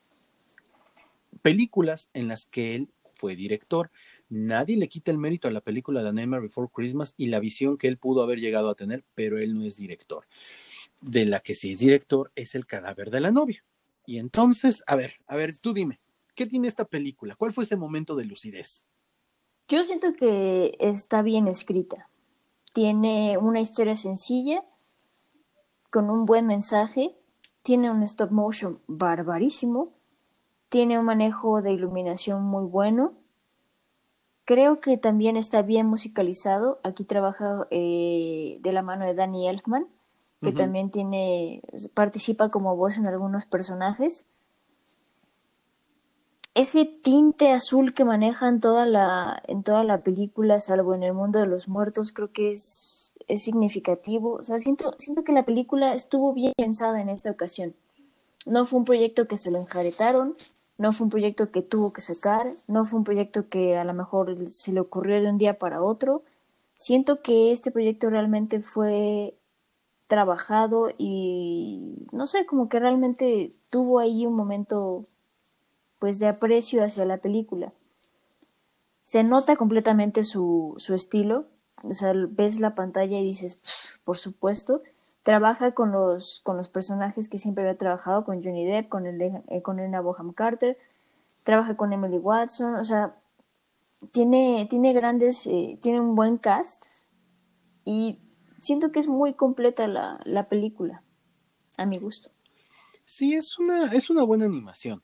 películas 1.43 2.09
en 2.15 2.29
las 2.29 2.47
que 2.47 2.77
él 2.77 2.89
fue 3.17 3.35
director. 3.35 3.91
Nadie 4.29 4.77
le 4.77 4.89
quita 4.89 5.11
el 5.11 5.19
mérito 5.19 5.49
a 5.49 5.51
la 5.51 5.61
película 5.61 6.03
de 6.03 6.13
Nightmare 6.13 6.43
Before 6.43 6.71
Christmas 6.73 7.15
y 7.17 7.27
la 7.27 7.41
visión 7.41 7.77
que 7.77 7.89
él 7.89 7.99
pudo 7.99 8.23
haber 8.23 8.39
llegado 8.39 8.71
a 8.71 8.75
tener, 8.75 9.05
pero 9.15 9.39
él 9.39 9.55
no 9.55 9.65
es 9.65 9.77
director. 9.77 10.27
De 11.01 11.25
la 11.25 11.41
que 11.41 11.55
sí 11.55 11.73
es 11.73 11.81
director 11.81 12.31
es 12.37 12.55
El 12.55 12.67
cadáver 12.67 13.11
de 13.11 13.21
la 13.21 13.31
novia. 13.31 13.65
Y 14.11 14.19
entonces, 14.19 14.83
a 14.89 14.97
ver, 14.97 15.13
a 15.29 15.37
ver, 15.37 15.57
tú 15.57 15.73
dime, 15.73 16.01
¿qué 16.35 16.45
tiene 16.45 16.67
esta 16.67 16.85
película? 16.85 17.37
¿Cuál 17.37 17.53
fue 17.53 17.63
ese 17.63 17.77
momento 17.77 18.17
de 18.17 18.25
lucidez? 18.25 18.85
Yo 19.69 19.85
siento 19.85 20.15
que 20.15 20.77
está 20.81 21.23
bien 21.23 21.47
escrita. 21.47 22.09
Tiene 22.73 23.39
una 23.39 23.61
historia 23.61 23.95
sencilla, 23.95 24.65
con 25.91 26.11
un 26.11 26.27
buen 26.27 26.49
mensaje, 26.49 27.15
tiene 27.63 27.89
un 27.89 28.03
stop 28.03 28.33
motion 28.33 28.81
barbarísimo, 28.89 29.93
tiene 30.71 30.99
un 30.99 31.05
manejo 31.05 31.63
de 31.63 31.71
iluminación 31.71 32.43
muy 32.43 32.65
bueno. 32.65 33.15
Creo 34.45 34.81
que 34.81 34.99
también 34.99 35.37
está 35.37 35.63
bien 35.63 35.87
musicalizado. 35.87 36.81
Aquí 36.83 37.05
trabaja 37.05 37.69
eh, 37.71 38.59
de 38.61 38.73
la 38.73 38.83
mano 38.83 39.05
de 39.05 39.15
Danny 39.15 39.47
Elfman 39.47 39.87
que 40.41 40.49
uh 40.49 40.53
-huh. 40.53 40.57
también 40.57 40.91
tiene, 40.91 41.63
participa 41.95 42.49
como 42.49 42.77
voz 42.77 42.97
en 42.97 43.07
algunos 43.07 43.47
personajes. 43.47 44.27
ese 46.55 46.85
tinte 46.85 47.53
azul 47.53 47.95
que 47.95 48.05
maneja 48.05 48.49
en 48.49 48.61
toda 48.61 48.85
la, 48.87 49.43
en 49.47 49.63
toda 49.63 49.85
la 49.85 50.03
película, 50.03 50.59
salvo 50.61 50.95
en 50.95 51.03
el 51.03 51.15
mundo 51.15 51.39
de 51.39 51.47
los 51.47 51.69
muertos, 51.69 52.13
creo 52.13 52.33
que 52.33 52.51
es, 52.51 53.15
es 53.29 53.43
significativo. 53.43 54.35
O 54.35 54.45
sea, 54.45 54.59
siento, 54.59 54.95
siento 54.99 55.23
que 55.25 55.33
la 55.33 55.45
película 55.45 55.95
estuvo 55.95 56.33
bien 56.33 56.53
pensada 56.57 57.01
en 57.01 57.09
esta 57.09 57.31
ocasión. 57.31 57.75
No 58.47 58.65
fue 58.67 58.79
un 58.81 58.85
proyecto 58.85 59.29
que 59.29 59.37
se 59.37 59.51
lo 59.51 59.59
enjaretaron, 59.59 60.35
no 60.79 60.93
fue 60.93 61.05
un 61.05 61.11
proyecto 61.11 61.51
que 61.51 61.63
tuvo 61.63 61.93
que 61.93 62.01
sacar, 62.01 62.47
no 62.67 62.85
fue 62.85 62.99
un 62.99 63.05
proyecto 63.05 63.49
que 63.49 63.77
a 63.77 63.85
lo 63.85 63.95
mejor 63.95 64.51
se 64.51 64.73
le 64.73 64.81
ocurrió 64.81 65.21
de 65.23 65.31
un 65.31 65.39
día 65.39 65.59
para 65.59 65.83
otro. 65.83 66.23
Siento 66.77 67.21
que 67.23 67.53
este 67.53 67.71
proyecto 67.71 68.09
realmente 68.11 68.61
fue 68.61 69.35
trabajado 70.11 70.89
y 70.99 72.05
no 72.11 72.27
sé, 72.27 72.45
como 72.45 72.69
que 72.69 72.81
realmente 72.81 73.55
tuvo 73.71 74.01
ahí 74.01 74.27
un 74.27 74.35
momento 74.35 75.07
pues 76.01 76.19
de 76.19 76.27
aprecio 76.27 76.85
hacia 76.85 77.07
la 77.07 77.19
película. 77.19 77.73
Se 79.05 79.23
nota 79.23 79.55
completamente 79.55 80.25
su, 80.25 80.75
su 80.79 80.95
estilo, 80.95 81.47
o 81.85 81.93
sea, 81.93 82.13
ves 82.13 82.59
la 82.59 82.75
pantalla 82.75 83.19
y 83.19 83.25
dices, 83.25 84.01
por 84.05 84.19
supuesto, 84.19 84.83
trabaja 85.23 85.73
con 85.73 85.93
los, 85.93 86.41
con 86.41 86.57
los 86.57 86.69
personajes 86.69 87.29
que 87.29 87.39
siempre 87.39 87.63
había 87.63 87.79
trabajado, 87.79 88.25
con 88.25 88.43
Johnny 88.43 88.67
Depp, 88.67 88.89
con, 88.89 89.07
el, 89.07 89.23
eh, 89.23 89.63
con 89.63 89.79
Elena 89.79 90.01
Boham 90.01 90.33
Carter, 90.33 90.77
trabaja 91.45 91.77
con 91.77 91.93
Emily 91.93 92.19
Watson, 92.19 92.75
o 92.75 92.85
sea, 92.85 93.15
tiene, 94.11 94.67
tiene 94.69 94.93
grandes, 94.93 95.47
eh, 95.47 95.79
tiene 95.81 96.01
un 96.01 96.17
buen 96.17 96.37
cast 96.37 96.87
y 97.85 98.19
siento 98.61 98.93
que 98.93 98.99
es 99.01 99.09
muy 99.09 99.35
completa 99.35 99.89
la, 99.89 100.21
la 100.25 100.49
película, 100.49 101.03
a 101.77 101.87
mi 101.87 101.99
gusto. 101.99 102.31
Sí, 103.05 103.35
es 103.35 103.59
una, 103.59 103.93
es 103.93 104.11
una 104.11 104.23
buena 104.23 104.45
animación. 104.45 105.03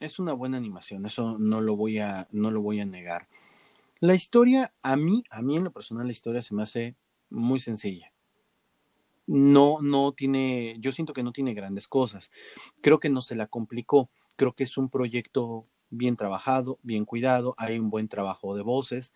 Es 0.00 0.20
una 0.20 0.32
buena 0.32 0.58
animación, 0.58 1.06
eso 1.06 1.38
no 1.38 1.60
lo 1.60 1.74
voy 1.74 1.98
a, 1.98 2.28
no 2.30 2.52
lo 2.52 2.62
voy 2.62 2.78
a 2.80 2.84
negar. 2.84 3.28
La 3.98 4.14
historia, 4.14 4.72
a 4.80 4.96
mí, 4.96 5.24
a 5.28 5.42
mí 5.42 5.56
en 5.56 5.64
lo 5.64 5.72
personal, 5.72 6.06
la 6.06 6.12
historia 6.12 6.40
se 6.40 6.54
me 6.54 6.62
hace 6.62 6.94
muy 7.30 7.58
sencilla. 7.58 8.12
No, 9.26 9.78
no 9.82 10.12
tiene, 10.12 10.76
yo 10.78 10.92
siento 10.92 11.12
que 11.12 11.24
no 11.24 11.32
tiene 11.32 11.52
grandes 11.52 11.88
cosas. 11.88 12.30
Creo 12.80 13.00
que 13.00 13.10
no 13.10 13.20
se 13.20 13.34
la 13.34 13.48
complicó. 13.48 14.08
Creo 14.36 14.52
que 14.52 14.62
es 14.62 14.78
un 14.78 14.88
proyecto 14.88 15.66
bien 15.90 16.16
trabajado, 16.16 16.78
bien 16.82 17.04
cuidado, 17.04 17.54
hay 17.58 17.78
un 17.78 17.90
buen 17.90 18.08
trabajo 18.08 18.54
de 18.54 18.62
voces. 18.62 19.12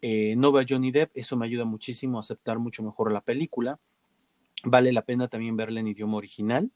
Eh, 0.00 0.34
no 0.36 0.52
veo 0.52 0.62
a 0.62 0.66
Johnny 0.68 0.90
Depp, 0.90 1.10
eso 1.14 1.36
me 1.36 1.46
ayuda 1.46 1.64
muchísimo 1.64 2.18
a 2.18 2.20
aceptar 2.20 2.58
mucho 2.58 2.82
mejor 2.82 3.12
la 3.12 3.20
película. 3.20 3.80
Vale 4.64 4.92
la 4.92 5.02
pena 5.02 5.28
también 5.28 5.56
verla 5.56 5.80
en 5.80 5.88
idioma 5.88 6.16
original 6.16 6.72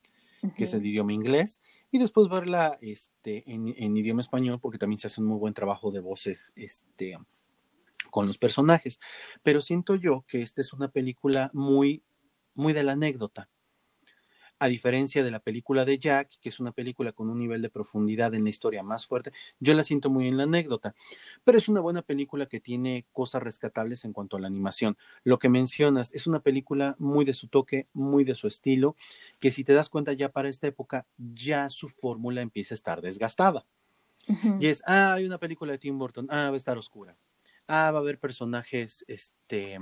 que 0.56 0.64
es 0.64 0.74
el 0.74 0.84
idioma 0.84 1.12
inglés, 1.12 1.62
y 1.90 1.98
después 1.98 2.28
verla 2.28 2.78
este, 2.80 3.44
en, 3.46 3.96
idioma 3.96 4.20
español, 4.20 4.58
porque 4.60 4.78
también 4.78 4.98
se 4.98 5.06
hace 5.06 5.20
un 5.20 5.28
muy 5.28 5.38
buen 5.38 5.54
trabajo 5.54 5.92
de 5.92 6.00
voces 6.00 6.50
este, 6.56 7.16
con 8.10 8.26
los 8.26 8.38
personajes. 8.38 8.98
Pero 9.42 9.60
siento 9.60 9.94
yo 9.94 10.24
que 10.26 10.42
esta 10.42 10.60
es 10.60 10.72
una 10.72 10.88
película 10.88 11.50
muy, 11.52 12.02
muy 12.54 12.72
de 12.72 12.82
la 12.82 12.92
anécdota 12.92 13.48
a 14.62 14.68
diferencia 14.68 15.24
de 15.24 15.32
la 15.32 15.40
película 15.40 15.84
de 15.84 15.98
Jack, 15.98 16.38
que 16.40 16.48
es 16.48 16.60
una 16.60 16.70
película 16.70 17.10
con 17.10 17.28
un 17.28 17.40
nivel 17.40 17.62
de 17.62 17.68
profundidad 17.68 18.32
en 18.32 18.44
la 18.44 18.50
historia 18.50 18.84
más 18.84 19.06
fuerte, 19.06 19.32
yo 19.58 19.74
la 19.74 19.82
siento 19.82 20.08
muy 20.08 20.28
en 20.28 20.36
la 20.36 20.44
anécdota, 20.44 20.94
pero 21.42 21.58
es 21.58 21.68
una 21.68 21.80
buena 21.80 22.02
película 22.02 22.46
que 22.46 22.60
tiene 22.60 23.04
cosas 23.10 23.42
rescatables 23.42 24.04
en 24.04 24.12
cuanto 24.12 24.36
a 24.36 24.40
la 24.40 24.46
animación. 24.46 24.96
Lo 25.24 25.40
que 25.40 25.48
mencionas 25.48 26.14
es 26.14 26.28
una 26.28 26.38
película 26.38 26.94
muy 27.00 27.24
de 27.24 27.34
su 27.34 27.48
toque, 27.48 27.88
muy 27.92 28.22
de 28.22 28.36
su 28.36 28.46
estilo, 28.46 28.94
que 29.40 29.50
si 29.50 29.64
te 29.64 29.72
das 29.72 29.88
cuenta 29.88 30.12
ya 30.12 30.28
para 30.28 30.48
esta 30.48 30.68
época, 30.68 31.06
ya 31.18 31.68
su 31.68 31.88
fórmula 31.88 32.40
empieza 32.40 32.74
a 32.74 32.76
estar 32.76 33.00
desgastada. 33.00 33.66
Y 34.60 34.68
es, 34.68 34.84
ah, 34.86 35.14
hay 35.14 35.24
una 35.24 35.38
película 35.38 35.72
de 35.72 35.78
Tim 35.78 35.98
Burton, 35.98 36.28
ah, 36.30 36.50
va 36.50 36.54
a 36.54 36.56
estar 36.56 36.78
oscura. 36.78 37.16
Ah, 37.66 37.90
va 37.90 37.98
a 37.98 38.02
haber 38.02 38.20
personajes, 38.20 39.04
este, 39.08 39.80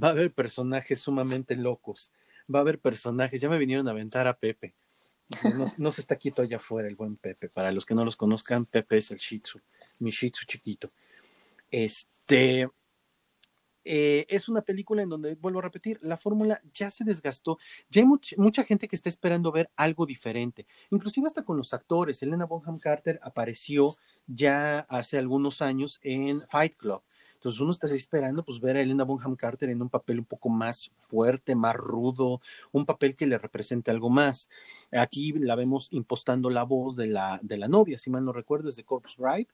va 0.00 0.06
a 0.06 0.10
haber 0.12 0.32
personajes 0.32 1.00
sumamente 1.00 1.56
locos 1.56 2.12
va 2.52 2.60
a 2.60 2.62
haber 2.62 2.80
personajes. 2.80 3.40
Ya 3.40 3.48
me 3.48 3.58
vinieron 3.58 3.86
a 3.88 3.92
aventar 3.92 4.26
a 4.26 4.34
Pepe. 4.34 4.74
No, 5.78 5.90
se 5.90 6.00
está 6.00 6.16
quieto 6.16 6.42
allá 6.42 6.58
afuera 6.58 6.88
el 6.88 6.96
buen 6.96 7.16
Pepe. 7.16 7.48
Para 7.48 7.72
los 7.72 7.86
que 7.86 7.94
no 7.94 8.04
los 8.04 8.16
conozcan, 8.16 8.66
Pepe 8.66 8.98
es 8.98 9.10
el 9.10 9.18
Shih 9.18 9.40
Tzu, 9.40 9.60
mi 10.00 10.10
Shih 10.10 10.30
Tzu 10.30 10.44
chiquito. 10.46 10.92
Este 11.70 12.68
eh, 13.84 14.24
es 14.28 14.48
una 14.48 14.62
película 14.62 15.02
en 15.02 15.10
donde, 15.10 15.34
vuelvo 15.34 15.58
a 15.58 15.62
repetir, 15.62 15.98
la 16.02 16.16
fórmula 16.16 16.60
ya 16.72 16.90
se 16.90 17.04
desgastó. 17.04 17.58
Ya 17.90 18.02
hay 18.02 18.08
mucha 18.36 18.64
gente 18.64 18.88
que 18.88 18.96
está 18.96 19.08
esperando 19.08 19.52
ver 19.52 19.70
algo 19.76 20.06
diferente. 20.06 20.66
Inclusive 20.90 21.26
hasta 21.26 21.44
con 21.44 21.56
los 21.56 21.74
actores. 21.74 22.22
Elena 22.22 22.46
Bonham 22.46 22.78
Carter 22.78 23.18
apareció 23.22 23.94
ya 24.26 24.80
hace 24.80 25.18
algunos 25.18 25.62
años 25.62 25.98
en 26.02 26.40
Fight 26.40 26.76
Club 26.76 27.02
entonces 27.44 27.60
uno 27.60 27.72
está 27.72 27.86
esperando 27.94 28.42
pues 28.42 28.58
ver 28.58 28.78
a 28.78 28.80
Elena 28.80 29.04
Bonham 29.04 29.36
Carter 29.36 29.68
en 29.68 29.82
un 29.82 29.90
papel 29.90 30.18
un 30.18 30.24
poco 30.24 30.48
más 30.48 30.90
fuerte, 30.96 31.54
más 31.54 31.76
rudo, 31.76 32.40
un 32.72 32.86
papel 32.86 33.16
que 33.16 33.26
le 33.26 33.36
represente 33.36 33.90
algo 33.90 34.08
más. 34.08 34.48
Aquí 34.90 35.32
la 35.32 35.54
vemos 35.54 35.88
impostando 35.90 36.48
la 36.48 36.62
voz 36.62 36.96
de 36.96 37.06
la, 37.06 37.38
de 37.42 37.58
la 37.58 37.68
novia, 37.68 37.98
si 37.98 38.08
mal 38.08 38.24
no 38.24 38.32
recuerdo, 38.32 38.70
es 38.70 38.76
de 38.76 38.84
Corpse 38.84 39.20
Bride. 39.20 39.48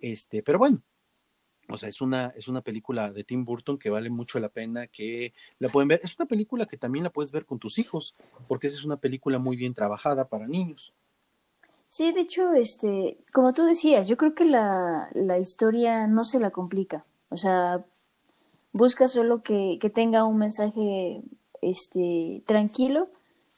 Este, 0.00 0.42
pero 0.42 0.58
bueno, 0.58 0.82
o 1.68 1.76
sea, 1.76 1.88
es 1.88 2.00
una, 2.00 2.32
es 2.34 2.48
una 2.48 2.62
película 2.62 3.12
de 3.12 3.22
Tim 3.22 3.44
Burton 3.44 3.78
que 3.78 3.90
vale 3.90 4.10
mucho 4.10 4.40
la 4.40 4.48
pena 4.48 4.88
que 4.88 5.34
la 5.60 5.68
pueden 5.68 5.86
ver. 5.86 6.00
Es 6.02 6.18
una 6.18 6.26
película 6.26 6.66
que 6.66 6.78
también 6.78 7.04
la 7.04 7.10
puedes 7.10 7.30
ver 7.30 7.46
con 7.46 7.60
tus 7.60 7.78
hijos, 7.78 8.16
porque 8.48 8.66
esa 8.66 8.76
es 8.76 8.84
una 8.84 8.96
película 8.96 9.38
muy 9.38 9.54
bien 9.54 9.72
trabajada 9.72 10.26
para 10.26 10.48
niños. 10.48 10.92
Sí, 11.88 12.12
de 12.12 12.20
hecho, 12.20 12.52
este, 12.52 13.18
como 13.32 13.52
tú 13.52 13.64
decías, 13.64 14.08
yo 14.08 14.16
creo 14.16 14.34
que 14.34 14.44
la, 14.44 15.08
la 15.12 15.38
historia 15.38 16.06
no 16.06 16.24
se 16.24 16.40
la 16.40 16.50
complica. 16.50 17.04
O 17.28 17.36
sea, 17.36 17.84
busca 18.72 19.08
solo 19.08 19.42
que, 19.42 19.78
que 19.80 19.90
tenga 19.90 20.24
un 20.24 20.38
mensaje 20.38 21.22
este, 21.62 22.42
tranquilo, 22.46 23.08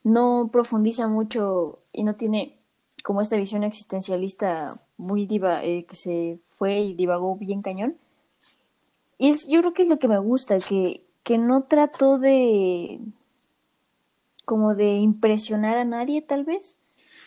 no 0.04 0.50
profundiza 0.52 1.08
mucho 1.08 1.80
y 1.92 2.04
no 2.04 2.14
tiene 2.14 2.58
como 3.02 3.20
esta 3.20 3.36
visión 3.36 3.64
existencialista 3.64 4.74
muy 4.96 5.26
diva, 5.26 5.64
eh, 5.64 5.84
que 5.84 5.96
se 5.96 6.38
fue 6.50 6.80
y 6.80 6.94
divagó 6.94 7.36
bien 7.36 7.62
cañón. 7.62 7.96
Y 9.18 9.30
es, 9.30 9.48
yo 9.48 9.60
creo 9.60 9.74
que 9.74 9.82
es 9.82 9.88
lo 9.88 9.98
que 9.98 10.08
me 10.08 10.18
gusta, 10.18 10.58
que, 10.58 11.04
que 11.22 11.38
no 11.38 11.64
trató 11.64 12.18
de 12.18 13.00
como 14.44 14.74
de 14.74 14.94
impresionar 14.96 15.76
a 15.76 15.84
nadie, 15.84 16.22
tal 16.22 16.44
vez. 16.44 16.78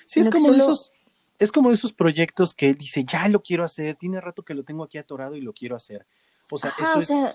Sí, 0.10 0.22
es 0.22 0.30
como 0.32 0.52
esos, 0.52 0.92
es 1.38 1.52
como 1.52 1.72
esos 1.72 1.94
proyectos 1.94 2.56
que 2.56 2.74
dice, 2.74 3.04
ya 3.04 3.28
lo 3.28 3.44
quiero 3.44 3.64
hacer, 3.64 3.96
tiene 3.96 4.20
rato 4.20 4.42
que 4.42 4.56
lo 4.56 4.64
tengo 4.64 4.84
aquí 4.84 4.98
atorado 4.98 5.36
y 5.36 5.42
lo 5.42 5.54
quiero 5.54 5.76
hacer. 5.76 6.08
O 6.50 6.58
sea, 6.58 6.74
o 6.96 7.02
sea, 7.04 7.32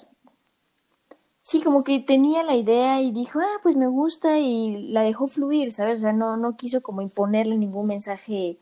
sí, 1.39 1.63
como 1.63 1.85
que 1.85 2.01
tenía 2.01 2.43
la 2.43 2.57
idea 2.57 3.01
y 3.01 3.13
dijo, 3.13 3.39
ah, 3.39 3.61
pues 3.63 3.77
me 3.77 3.87
gusta 3.87 4.41
y 4.41 4.89
la 4.89 5.03
dejó 5.03 5.29
fluir, 5.29 5.71
¿sabes? 5.71 6.01
O 6.01 6.03
sea, 6.03 6.13
no, 6.13 6.37
no 6.37 6.57
quiso 6.57 6.83
como 6.83 7.01
imponerle 7.01 7.57
ningún 7.57 7.87
mensaje 7.87 8.59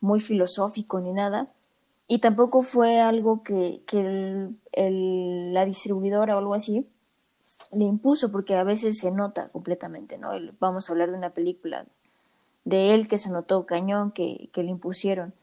muy 0.00 0.20
filosófico 0.20 0.98
ni 0.98 1.12
nada. 1.12 1.52
Y 2.08 2.20
tampoco 2.20 2.62
fue 2.62 2.98
algo 2.98 3.42
que, 3.42 3.82
que 3.86 4.00
el, 4.72 5.52
la 5.52 5.66
distribuidora 5.66 6.34
o 6.34 6.38
algo 6.38 6.54
así 6.54 6.86
le 7.72 7.84
impuso, 7.84 8.32
porque 8.32 8.56
a 8.56 8.64
veces 8.64 8.98
se 8.98 9.10
nota 9.10 9.50
completamente, 9.50 10.16
¿no? 10.16 10.30
Vamos 10.58 10.88
a 10.88 10.92
hablar 10.92 11.10
de 11.10 11.18
una 11.18 11.34
película 11.34 11.84
de 12.64 12.94
él 12.94 13.08
que 13.08 13.18
se 13.18 13.30
notó 13.30 13.66
cañón, 13.66 14.12
que, 14.12 14.50
que 14.52 14.62
le 14.62 14.70
impusieron. 14.70 15.34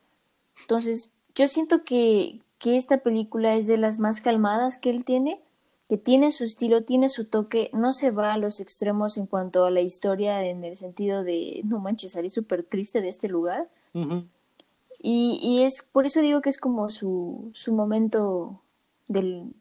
Entonces, 0.62 1.14
yo 1.36 1.48
siento 1.48 1.84
que, 1.84 2.42
que 2.60 2.76
esta 2.76 3.00
película 3.00 3.56
es 3.56 3.68
de 3.68 3.78
las 3.78 4.00
más 4.00 4.22
calmadas 4.22 4.78
que 4.78 4.90
él 4.90 5.04
tiene, 5.04 5.42
que 5.88 5.98
tiene 5.98 6.32
su 6.32 6.44
estilo, 6.44 6.84
tiene 6.84 7.08
su 7.10 7.26
toque, 7.26 7.70
no 7.74 7.94
se 7.94 8.12
va 8.12 8.34
a 8.34 8.38
los 8.38 8.60
extremos 8.60 9.18
en 9.18 9.26
cuanto 9.26 9.66
a 9.66 9.72
la 9.72 9.82
historia 9.82 10.44
en 10.44 10.64
el 10.64 10.76
sentido 10.76 11.24
de, 11.24 11.62
no 11.64 11.80
manches, 11.80 12.14
salí 12.14 12.30
súper 12.30 12.64
triste 12.64 13.02
de 13.02 13.10
este 13.10 13.30
lugar. 13.30 13.70
y, 13.94 15.40
y, 15.42 15.64
es, 15.64 15.82
por 15.82 16.06
eso 16.06 16.22
digo 16.22 16.42
que 16.42 16.50
es 16.50 16.58
como 16.58 16.90
su, 16.90 17.52
su 17.54 17.74
momento 17.74 18.62
del, 19.08 19.54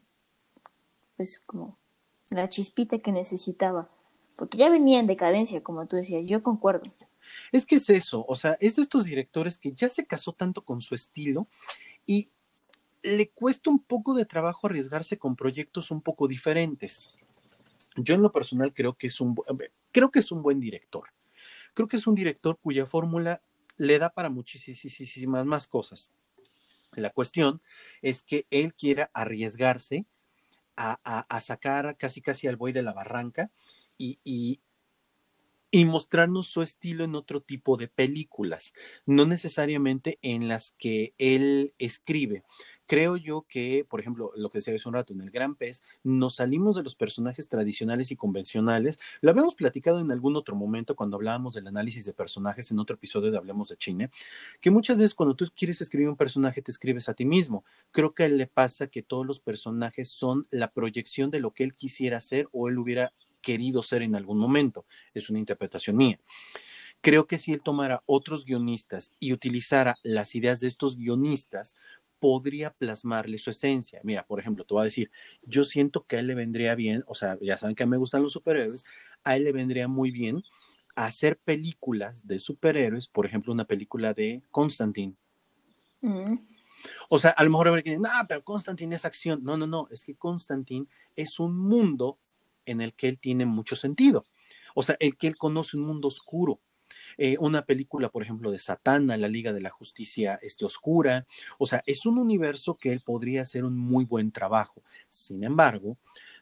pues 1.15 1.39
como 1.39 1.77
la 2.29 2.49
chispita 2.49 2.99
que 2.99 3.11
necesitaba, 3.11 3.87
porque 4.35 4.57
ya 4.57 4.69
venía 4.69 4.99
en 4.99 5.07
decadencia, 5.07 5.63
como 5.63 5.85
tú 5.87 5.95
decías, 5.95 6.25
yo 6.25 6.43
concuerdo. 6.43 6.91
Es 7.51 7.65
que 7.65 7.75
es 7.75 7.89
eso, 7.89 8.25
o 8.27 8.35
sea, 8.35 8.57
es 8.59 8.75
de 8.75 8.81
estos 8.81 9.05
directores 9.05 9.57
que 9.59 9.73
ya 9.73 9.89
se 9.89 10.05
casó 10.05 10.33
tanto 10.33 10.63
con 10.63 10.81
su 10.81 10.95
estilo 10.95 11.47
y 12.05 12.29
le 13.03 13.29
cuesta 13.29 13.69
un 13.69 13.79
poco 13.79 14.13
de 14.13 14.25
trabajo 14.25 14.67
arriesgarse 14.67 15.17
con 15.17 15.35
proyectos 15.35 15.91
un 15.91 16.01
poco 16.01 16.27
diferentes. 16.27 17.15
Yo 17.95 18.15
en 18.15 18.21
lo 18.21 18.31
personal 18.31 18.73
creo 18.73 18.93
que 18.93 19.07
es 19.07 19.21
un 19.21 19.35
creo 19.91 20.11
que 20.11 20.19
es 20.19 20.31
un 20.31 20.41
buen 20.41 20.59
director. 20.59 21.09
Creo 21.73 21.87
que 21.87 21.97
es 21.97 22.07
un 22.07 22.15
director 22.15 22.57
cuya 22.59 22.85
fórmula 22.85 23.41
le 23.77 23.99
da 23.99 24.09
para 24.09 24.29
muchísimas 24.29 25.45
más 25.45 25.67
cosas. 25.67 26.09
La 26.93 27.11
cuestión 27.11 27.61
es 28.01 28.23
que 28.23 28.47
él 28.49 28.73
quiera 28.73 29.11
arriesgarse 29.13 30.05
a, 30.75 31.39
sacar 31.41 31.97
casi 31.97 32.21
casi 32.21 32.47
al 32.47 32.55
buey 32.55 32.71
de 32.73 32.83
la 32.83 32.93
barranca 32.93 33.49
y 33.97 34.59
mostrarnos 35.71 36.47
su 36.47 36.61
estilo 36.61 37.03
en 37.03 37.15
otro 37.15 37.41
tipo 37.41 37.77
de 37.77 37.87
películas, 37.87 38.73
no 39.05 39.25
necesariamente 39.25 40.17
en 40.21 40.47
las 40.47 40.71
que 40.71 41.13
él 41.17 41.73
escribe. 41.77 42.43
Creo 42.87 43.17
yo 43.17 43.45
que, 43.49 43.85
por 43.87 43.99
ejemplo, 43.99 44.31
lo 44.37 44.49
que 44.49 44.59
decía 44.59 44.73
hace 44.73 44.87
un 44.87 44.95
rato, 44.95 45.11
en 45.11 45.19
el 45.19 45.29
Gran 45.29 45.55
Pez, 45.55 45.83
nos 46.03 46.35
salimos 46.35 46.77
de 46.77 46.83
los 46.83 46.95
personajes 46.95 47.49
tradicionales 47.49 48.11
y 48.11 48.15
convencionales. 48.15 48.97
Lo 49.19 49.29
habíamos 49.29 49.55
platicado 49.55 49.99
en 49.99 50.09
algún 50.09 50.37
otro 50.37 50.55
momento 50.55 50.95
cuando 50.95 51.17
hablábamos 51.17 51.53
del 51.53 51.67
análisis 51.67 52.05
de 52.05 52.13
personajes 52.13 52.71
en 52.71 52.79
otro 52.79 52.95
episodio 52.95 53.29
de 53.29 53.37
Hablemos 53.37 53.67
de 53.67 53.75
China, 53.75 54.09
que 54.61 54.71
muchas 54.71 54.95
veces 54.97 55.13
cuando 55.13 55.35
tú 55.35 55.45
quieres 55.53 55.81
escribir 55.81 56.07
un 56.07 56.15
personaje 56.15 56.61
te 56.61 56.71
escribes 56.71 57.09
a 57.09 57.13
ti 57.13 57.25
mismo. 57.25 57.65
Creo 57.91 58.13
que 58.13 58.23
a 58.23 58.25
él 58.27 58.37
le 58.37 58.47
pasa 58.47 58.87
que 58.87 59.03
todos 59.03 59.25
los 59.25 59.41
personajes 59.41 60.07
son 60.07 60.47
la 60.49 60.71
proyección 60.71 61.29
de 61.29 61.41
lo 61.41 61.51
que 61.51 61.65
él 61.65 61.75
quisiera 61.75 62.21
ser 62.21 62.47
o 62.53 62.69
él 62.69 62.77
hubiera 62.77 63.11
querido 63.47 63.81
ser 63.81 64.01
en 64.01 64.13
algún 64.17 64.39
momento. 64.39 64.85
Es 65.13 65.29
una 65.29 65.39
interpretación 65.39 65.95
mía. 65.95 66.19
Creo 66.99 67.27
que 67.27 67.37
si 67.37 67.53
él 67.53 67.61
tomara 67.63 68.03
otros 68.05 68.43
guionistas 68.43 69.13
y 69.21 69.31
utilizara 69.31 69.95
las 70.03 70.35
ideas 70.35 70.59
de 70.59 70.67
estos 70.67 70.97
guionistas, 70.97 71.73
podría 72.19 72.73
plasmarle 72.73 73.37
su 73.37 73.51
esencia. 73.51 74.01
Mira, 74.03 74.25
por 74.25 74.41
ejemplo, 74.41 74.65
te 74.65 74.73
voy 74.73 74.81
a 74.81 74.83
decir, 74.83 75.11
yo 75.43 75.63
siento 75.63 76.05
que 76.05 76.17
a 76.17 76.19
él 76.19 76.27
le 76.27 76.35
vendría 76.35 76.75
bien, 76.75 77.05
o 77.07 77.15
sea, 77.15 77.37
ya 77.41 77.57
saben 77.57 77.73
que 77.73 77.83
a 77.83 77.85
mí 77.85 77.91
me 77.91 77.97
gustan 77.97 78.21
los 78.21 78.33
superhéroes, 78.33 78.83
a 79.23 79.37
él 79.37 79.45
le 79.45 79.53
vendría 79.53 79.87
muy 79.87 80.11
bien 80.11 80.43
hacer 80.97 81.37
películas 81.37 82.27
de 82.27 82.39
superhéroes, 82.39 83.07
por 83.07 83.25
ejemplo, 83.25 83.53
una 83.53 83.65
película 83.65 84.13
de 84.13 84.41
Constantine. 84.51 85.13
Mm. 86.01 86.35
O 87.07 87.17
sea, 87.17 87.31
a 87.31 87.43
lo 87.45 87.51
mejor 87.51 87.81
que 87.81 87.97
no, 87.97 88.09
pero 88.27 88.43
Constantine 88.43 88.95
es 88.95 89.05
acción. 89.05 89.41
No, 89.41 89.55
no, 89.55 89.67
no, 89.67 89.87
es 89.89 90.03
que 90.03 90.15
Constantine 90.15 90.87
es 91.15 91.39
un 91.39 91.57
mundo 91.57 92.19
en 92.67 92.81
el 92.81 92.93
que 92.93 93.07
él 93.07 93.17
tiene 93.17 93.45
mucho 93.45 93.75
sentido. 93.75 94.23
O 94.75 94.83
sea, 94.83 94.95
el 94.99 95.17
que 95.17 95.27
él 95.27 95.37
conoce 95.37 95.77
un 95.77 95.83
mundo 95.83 96.07
oscuro, 96.07 96.59
eh, 97.17 97.37
una 97.39 97.63
película, 97.65 98.09
por 98.09 98.23
ejemplo, 98.23 98.51
de 98.51 98.59
Satana, 98.59 99.17
la 99.17 99.27
Liga 99.27 99.53
de 99.53 99.61
la 99.61 99.69
Justicia 99.69 100.39
este, 100.41 100.65
Oscura. 100.65 101.25
O 101.57 101.65
sea, 101.65 101.83
es 101.85 102.05
un 102.05 102.17
universo 102.17 102.75
que 102.75 102.91
él 102.91 103.01
podría 103.01 103.41
hacer 103.41 103.63
un 103.65 103.77
muy 103.77 104.05
buen 104.05 104.31
trabajo. 104.31 104.83
Sin 105.09 105.43
embargo, 105.43 105.97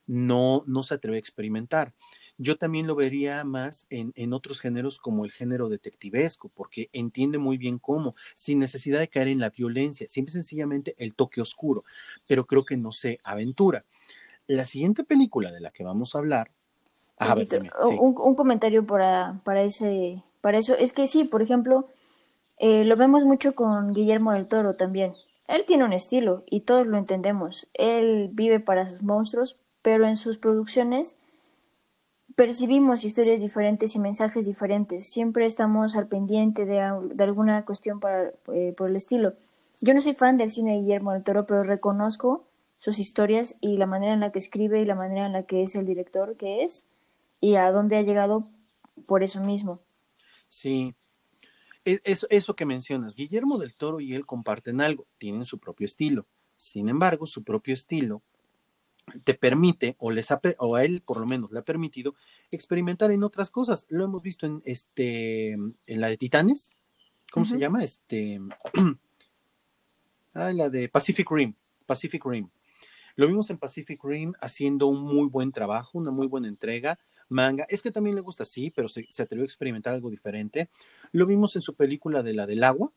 no, 0.08 0.64
no 0.68 0.84
se 0.84 0.96
atreve 0.96 1.18
a 1.18 1.20
experimentar. 1.20 1.94
Yo 2.38 2.58
también 2.58 2.86
lo 2.88 2.96
vería 2.96 3.44
más 3.46 3.88
en, 3.90 4.12
en, 4.16 4.34
otros 4.34 4.60
géneros 4.60 5.00
como 5.00 5.24
el 5.24 5.32
género 5.32 5.70
detectivesco, 5.70 6.50
porque 6.50 6.90
entiende 6.92 7.38
muy 7.38 7.58
bien 7.58 7.80
cómo, 7.80 8.16
sin 8.36 8.60
necesidad 8.60 9.00
de 9.00 9.08
caer 9.08 9.30
en 9.30 9.40
la 9.40 9.50
violencia, 9.52 10.08
siempre 10.10 10.34
sencillamente 10.34 10.96
el 10.98 11.16
toque 11.16 11.40
oscuro, 11.40 11.84
pero 12.28 12.46
creo 12.46 12.66
que 12.66 12.76
no 12.76 12.92
se 12.92 13.20
aventura. 13.24 13.86
La 14.48 14.66
siguiente 14.66 15.04
película 15.04 15.52
de 15.52 15.60
la 15.60 15.72
que 15.72 15.84
vamos 15.84 16.16
a 16.16 16.20
hablar. 16.20 16.52
un, 17.20 18.16
un, 18.18 18.36
comentario 18.36 18.86
para, 18.86 19.40
para 19.44 19.64
ese 19.64 20.24
para 20.46 20.60
eso. 20.60 20.76
Es 20.76 20.94
que 20.94 21.08
sí, 21.08 21.24
por 21.24 21.42
ejemplo, 21.42 21.88
eh, 22.60 22.86
lo 22.86 22.96
vemos 22.98 23.24
mucho 23.26 23.56
con 23.56 23.96
Guillermo 23.96 24.32
del 24.32 24.48
Toro 24.48 24.76
también. 24.76 25.14
Él 25.48 25.66
tiene 25.66 25.86
un 25.86 25.92
estilo 25.92 26.44
y 26.46 26.62
todos 26.62 26.86
lo 26.86 27.00
entendemos. 27.00 27.68
Él 27.74 28.30
vive 28.32 28.60
para 28.60 28.86
sus 28.86 29.02
monstruos, 29.02 29.58
pero 29.82 30.08
en 30.08 30.16
sus 30.16 30.38
producciones 30.38 31.18
percibimos 32.36 33.06
historias 33.06 33.42
diferentes 33.42 33.96
y 33.96 34.00
mensajes 34.00 34.46
diferentes. 34.46 35.10
Siempre 35.10 35.46
estamos 35.46 35.96
al 35.96 36.08
pendiente 36.08 36.66
de, 36.66 36.80
alguna 36.80 37.66
cuestión 37.66 38.00
para, 38.00 38.32
eh, 38.54 38.74
por 38.78 38.92
el 38.92 38.98
estilo. 38.98 39.34
Yo 39.82 39.96
no 39.96 40.00
soy 40.00 40.14
fan 40.14 40.38
del 40.38 40.52
cine 40.52 40.74
de 40.74 40.80
Guillermo 40.82 41.12
del 41.14 41.24
Toro, 41.24 41.48
pero 41.48 41.64
reconozco 41.64 42.44
sus 42.78 43.00
historias 43.00 43.58
y 43.62 43.78
la 43.78 43.86
manera 43.86 44.14
en 44.14 44.20
la 44.20 44.32
que 44.32 44.40
escribe 44.40 44.82
y 44.82 44.86
la 44.86 44.96
manera 44.96 45.26
en 45.26 45.34
la 45.34 45.44
que 45.44 45.62
es 45.62 45.76
el 45.76 45.86
director 45.86 46.38
que 46.38 46.64
es 46.64 46.88
y 47.40 47.56
a 47.56 47.72
dónde 47.72 47.98
ha 47.98 48.02
llegado 48.02 48.48
por 49.06 49.24
eso 49.24 49.42
mismo. 49.42 49.82
Sí, 50.50 50.96
e, 51.84 52.00
eso, 52.04 52.28
eso 52.30 52.56
que 52.56 52.66
mencionas, 52.66 53.16
Guillermo 53.16 53.58
del 53.58 53.76
Toro 53.76 54.00
y 54.00 54.14
él 54.14 54.26
comparten 54.26 54.82
algo, 54.82 55.06
tienen 55.18 55.46
su 55.46 55.60
propio 55.60 55.86
estilo. 55.86 56.26
Sin 56.56 56.90
embargo, 56.90 57.26
su 57.26 57.44
propio 57.44 57.74
estilo 57.74 58.22
te 59.24 59.34
permite, 59.36 59.96
o, 60.00 60.12
les 60.12 60.30
o 60.58 60.76
a 60.76 60.84
él 60.84 61.02
por 61.02 61.20
lo 61.20 61.26
menos 61.26 61.52
le 61.52 61.60
ha 61.60 61.64
permitido, 61.64 62.16
experimentar 62.52 63.12
en 63.12 63.24
otras 63.24 63.52
cosas. 63.52 63.86
Lo 63.90 64.04
hemos 64.04 64.22
visto 64.22 64.46
en, 64.46 64.62
este, 64.66 65.52
en 65.52 66.02
la 66.02 66.08
de 66.08 66.18
Titanes, 66.18 66.72
¿cómo 67.32 67.46
se 67.46 67.60
llama? 67.60 67.84
Este, 67.84 68.40
ah, 70.34 70.52
la 70.54 70.70
de 70.70 70.90
Pacific 70.90 71.30
Rim, 71.30 71.54
Pacific 71.86 72.26
Rim. 72.26 72.50
Lo 73.16 73.28
vimos 73.28 73.50
en 73.50 73.58
Pacific 73.58 74.04
Rim 74.04 74.34
haciendo 74.42 74.88
un 74.88 75.02
muy 75.02 75.28
buen 75.28 75.52
trabajo, 75.52 75.98
una 75.98 76.12
muy 76.12 76.28
buena 76.28 76.48
entrega, 76.48 77.00
manga. 77.30 77.66
Es 77.70 77.82
que 77.82 77.92
también 77.92 78.16
le 78.16 78.22
gusta 78.22 78.44
así, 78.44 78.72
pero 78.72 78.88
se, 78.88 79.08
atrevió 79.20 79.44
a 79.44 79.46
experimentar 79.46 79.94
algo 79.94 80.10
diferente. 80.10 80.70
Lo 81.12 81.26
vimos 81.26 81.56
en 81.56 81.62
su 81.62 81.76
película 81.76 82.24
de 82.24 82.34
la 82.34 82.46
del 82.46 82.64
agua. 82.64 82.92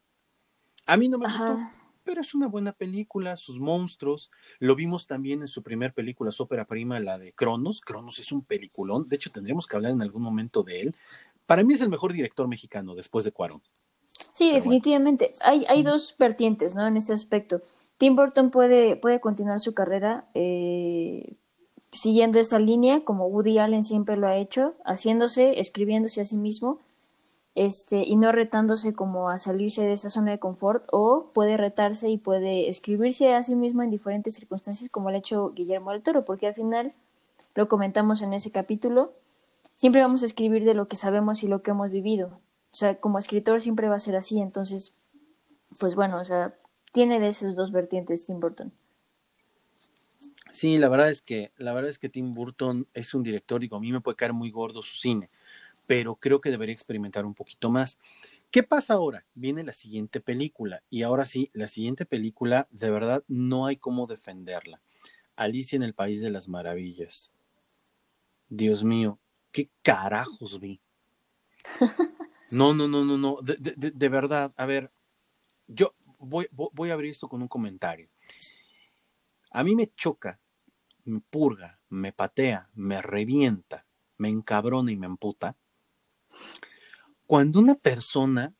A 0.86 0.96
mí 0.96 1.08
no 1.08 1.18
me 1.18 1.26
gustó, 1.26 1.58
pero 2.02 2.22
es 2.22 2.34
una 2.34 2.48
buena 2.48 2.72
película, 2.72 3.36
sus 3.36 3.60
monstruos. 3.60 4.30
Lo 4.58 4.74
vimos 4.74 5.06
también 5.06 5.42
en 5.42 5.48
su 5.48 5.62
primer 5.62 5.92
película, 5.92 6.32
su 6.32 6.42
ópera 6.42 6.64
prima, 6.64 6.98
la 7.00 7.18
de 7.18 7.32
Cronos. 7.32 7.80
Cronos 7.80 8.18
es 8.18 8.32
un 8.32 8.42
peliculón. 8.42 9.08
De 9.08 9.16
hecho, 9.16 9.30
tendríamos 9.30 9.66
que 9.66 9.76
hablar 9.76 9.92
en 9.92 10.02
algún 10.02 10.22
momento 10.22 10.62
de 10.62 10.80
él. 10.80 10.94
Para 11.46 11.62
mí 11.62 11.74
es 11.74 11.80
el 11.80 11.88
mejor 11.88 12.12
director 12.12 12.48
mexicano 12.48 12.94
después 12.94 13.24
de 13.24 13.32
Cuarón. 13.32 13.62
Sí, 14.32 14.52
definitivamente. 14.52 15.32
Hay, 15.42 15.64
hay 15.68 15.82
dos 15.82 16.14
vertientes, 16.18 16.74
¿no? 16.74 16.86
En 16.86 16.96
este 16.96 17.12
aspecto. 17.12 17.60
Tim 17.98 18.14
Burton 18.14 18.50
puede, 18.50 18.96
puede 18.96 19.20
continuar 19.20 19.58
su 19.60 19.74
carrera 19.74 20.24
eh, 20.34 21.34
siguiendo 21.92 22.38
esa 22.38 22.58
línea, 22.58 23.04
como 23.04 23.26
Woody 23.26 23.58
Allen 23.58 23.82
siempre 23.82 24.16
lo 24.16 24.28
ha 24.28 24.36
hecho, 24.36 24.74
haciéndose, 24.84 25.58
escribiéndose 25.58 26.20
a 26.20 26.24
sí 26.24 26.36
mismo, 26.36 26.78
este, 27.54 28.04
y 28.06 28.14
no 28.16 28.30
retándose 28.30 28.92
como 28.92 29.30
a 29.30 29.38
salirse 29.38 29.82
de 29.82 29.94
esa 29.94 30.10
zona 30.10 30.30
de 30.30 30.38
confort, 30.38 30.84
o 30.92 31.30
puede 31.34 31.56
retarse 31.56 32.08
y 32.08 32.18
puede 32.18 32.68
escribirse 32.68 33.34
a 33.34 33.42
sí 33.42 33.56
mismo 33.56 33.82
en 33.82 33.90
diferentes 33.90 34.34
circunstancias, 34.34 34.90
como 34.90 35.10
lo 35.10 35.16
ha 35.16 35.18
hecho 35.18 35.50
Guillermo 35.54 35.90
del 35.90 36.02
Toro, 36.02 36.24
porque 36.24 36.46
al 36.46 36.54
final, 36.54 36.92
lo 37.56 37.68
comentamos 37.68 38.22
en 38.22 38.32
ese 38.32 38.52
capítulo, 38.52 39.12
siempre 39.74 40.02
vamos 40.02 40.22
a 40.22 40.26
escribir 40.26 40.64
de 40.64 40.74
lo 40.74 40.86
que 40.86 40.96
sabemos 40.96 41.42
y 41.42 41.48
lo 41.48 41.62
que 41.62 41.72
hemos 41.72 41.90
vivido. 41.90 42.30
O 42.70 42.76
sea, 42.76 42.94
como 43.00 43.18
escritor 43.18 43.60
siempre 43.60 43.88
va 43.88 43.96
a 43.96 44.00
ser 44.00 44.14
así, 44.14 44.40
entonces, 44.40 44.94
pues 45.80 45.96
bueno, 45.96 46.20
o 46.20 46.24
sea, 46.24 46.54
tiene 46.92 47.20
de 47.20 47.28
esos 47.28 47.54
dos 47.54 47.72
vertientes 47.72 48.24
Tim 48.26 48.40
Burton. 48.40 48.72
Sí, 50.52 50.78
la 50.78 50.88
verdad 50.88 51.10
es 51.10 51.22
que 51.22 51.52
la 51.56 51.72
verdad 51.72 51.90
es 51.90 51.98
que 51.98 52.08
Tim 52.08 52.34
Burton 52.34 52.88
es 52.94 53.14
un 53.14 53.22
director 53.22 53.62
y 53.62 53.68
a 53.70 53.78
mí 53.78 53.92
me 53.92 54.00
puede 54.00 54.16
caer 54.16 54.32
muy 54.32 54.50
gordo 54.50 54.82
su 54.82 54.96
cine, 54.96 55.28
pero 55.86 56.16
creo 56.16 56.40
que 56.40 56.50
debería 56.50 56.72
experimentar 56.74 57.24
un 57.26 57.34
poquito 57.34 57.70
más. 57.70 57.98
¿Qué 58.50 58.62
pasa 58.62 58.94
ahora? 58.94 59.24
Viene 59.34 59.62
la 59.62 59.72
siguiente 59.72 60.20
película 60.20 60.82
y 60.90 61.02
ahora 61.02 61.26
sí, 61.26 61.50
la 61.52 61.68
siguiente 61.68 62.06
película 62.06 62.66
de 62.70 62.90
verdad 62.90 63.22
no 63.28 63.66
hay 63.66 63.76
cómo 63.76 64.06
defenderla. 64.06 64.80
Alicia 65.36 65.76
en 65.76 65.82
el 65.82 65.94
País 65.94 66.20
de 66.20 66.30
las 66.30 66.48
Maravillas. 66.48 67.30
Dios 68.48 68.82
mío, 68.82 69.20
qué 69.52 69.70
carajos 69.82 70.58
vi. 70.60 70.80
No, 72.50 72.72
no, 72.72 72.88
no, 72.88 73.04
no, 73.04 73.18
no, 73.18 73.36
de, 73.42 73.56
de, 73.58 73.90
de 73.90 74.08
verdad, 74.08 74.54
a 74.56 74.64
ver, 74.64 74.90
yo 75.66 75.92
voy, 76.18 76.48
voy 76.52 76.90
a 76.90 76.94
abrir 76.94 77.10
esto 77.10 77.28
con 77.28 77.42
un 77.42 77.48
comentario. 77.48 78.08
A 79.50 79.64
mí 79.64 79.74
me 79.74 79.92
choca 79.94 80.40
me 81.08 81.20
purga, 81.20 81.80
me 81.88 82.12
patea, 82.12 82.70
me 82.74 83.02
revienta, 83.02 83.86
me 84.18 84.28
encabrona 84.28 84.92
y 84.92 84.96
me 84.96 85.06
emputa. 85.06 85.56
Cuando 87.26 87.60
una 87.60 87.74
persona 87.74 88.54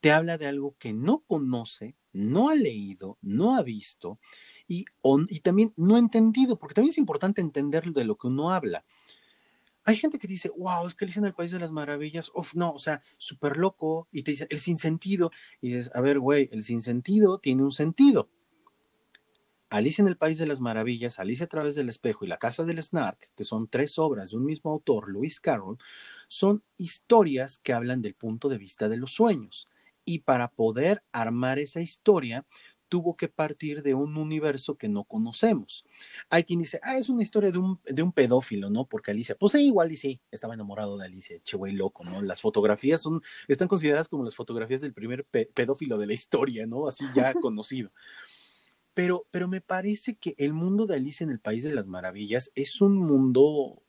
te 0.00 0.12
habla 0.12 0.38
de 0.38 0.46
algo 0.46 0.76
que 0.78 0.92
no 0.92 1.20
conoce, 1.26 1.96
no 2.12 2.48
ha 2.48 2.54
leído, 2.54 3.18
no 3.20 3.56
ha 3.56 3.62
visto 3.62 4.18
y, 4.66 4.84
y 5.28 5.40
también 5.40 5.72
no 5.76 5.96
ha 5.96 5.98
entendido, 5.98 6.58
porque 6.58 6.74
también 6.74 6.90
es 6.90 6.98
importante 6.98 7.40
entender 7.40 7.92
de 7.92 8.04
lo 8.04 8.16
que 8.16 8.28
uno 8.28 8.52
habla. 8.52 8.84
Hay 9.88 9.96
gente 9.96 10.18
que 10.18 10.28
dice, 10.28 10.50
wow, 10.54 10.86
es 10.86 10.94
que 10.94 11.06
Alicia 11.06 11.20
en 11.20 11.24
el 11.24 11.32
País 11.32 11.50
de 11.50 11.58
las 11.58 11.70
Maravillas, 11.70 12.30
uf, 12.34 12.54
no, 12.54 12.72
o 12.72 12.78
sea, 12.78 13.00
súper 13.16 13.56
loco, 13.56 14.06
y 14.12 14.22
te 14.22 14.32
dice, 14.32 14.46
el 14.50 14.58
sinsentido, 14.58 15.30
y 15.62 15.68
dices, 15.68 15.90
a 15.94 16.02
ver, 16.02 16.18
güey, 16.18 16.50
el 16.52 16.62
sinsentido 16.62 17.38
tiene 17.38 17.62
un 17.62 17.72
sentido. 17.72 18.28
Alicia 19.70 20.02
en 20.02 20.08
el 20.08 20.18
País 20.18 20.36
de 20.36 20.44
las 20.44 20.60
Maravillas, 20.60 21.18
Alicia 21.18 21.46
a 21.46 21.48
través 21.48 21.74
del 21.74 21.88
espejo 21.88 22.26
y 22.26 22.28
La 22.28 22.36
Casa 22.36 22.64
del 22.64 22.82
Snark, 22.82 23.30
que 23.34 23.44
son 23.44 23.66
tres 23.66 23.98
obras 23.98 24.28
de 24.28 24.36
un 24.36 24.44
mismo 24.44 24.70
autor, 24.70 25.10
Lewis 25.10 25.40
Carroll, 25.40 25.78
son 26.26 26.62
historias 26.76 27.58
que 27.58 27.72
hablan 27.72 28.02
del 28.02 28.14
punto 28.14 28.50
de 28.50 28.58
vista 28.58 28.90
de 28.90 28.98
los 28.98 29.12
sueños. 29.12 29.70
Y 30.04 30.18
para 30.18 30.48
poder 30.48 31.02
armar 31.12 31.58
esa 31.58 31.80
historia, 31.80 32.44
tuvo 32.88 33.16
que 33.16 33.28
partir 33.28 33.82
de 33.82 33.94
un 33.94 34.16
universo 34.16 34.76
que 34.76 34.88
no 34.88 35.04
conocemos. 35.04 35.84
Hay 36.30 36.44
quien 36.44 36.60
dice, 36.60 36.80
ah, 36.82 36.98
es 36.98 37.08
una 37.08 37.22
historia 37.22 37.50
de 37.50 37.58
un, 37.58 37.80
de 37.84 38.02
un 38.02 38.12
pedófilo, 38.12 38.70
¿no? 38.70 38.86
Porque 38.86 39.10
Alicia, 39.10 39.36
pues 39.36 39.52
sí, 39.52 39.66
igual 39.66 39.92
y 39.92 39.96
sí, 39.96 40.20
estaba 40.30 40.54
enamorado 40.54 40.96
de 40.98 41.06
Alicia, 41.06 41.38
che 41.42 41.56
güey 41.56 41.74
loco, 41.74 42.04
¿no? 42.04 42.22
Las 42.22 42.40
fotografías 42.40 43.00
son, 43.00 43.22
están 43.46 43.68
consideradas 43.68 44.08
como 44.08 44.24
las 44.24 44.34
fotografías 44.34 44.80
del 44.80 44.94
primer 44.94 45.24
pedófilo 45.24 45.98
de 45.98 46.06
la 46.06 46.14
historia, 46.14 46.66
¿no? 46.66 46.88
Así 46.88 47.04
ya 47.14 47.34
conocido. 47.40 47.92
Pero, 48.94 49.26
pero 49.30 49.46
me 49.46 49.60
parece 49.60 50.16
que 50.16 50.34
el 50.38 50.52
mundo 50.52 50.86
de 50.86 50.96
Alicia 50.96 51.24
en 51.24 51.30
el 51.30 51.38
País 51.38 51.62
de 51.62 51.72
las 51.72 51.86
Maravillas 51.86 52.50
es 52.54 52.80
un 52.80 52.96
mundo 52.96 53.82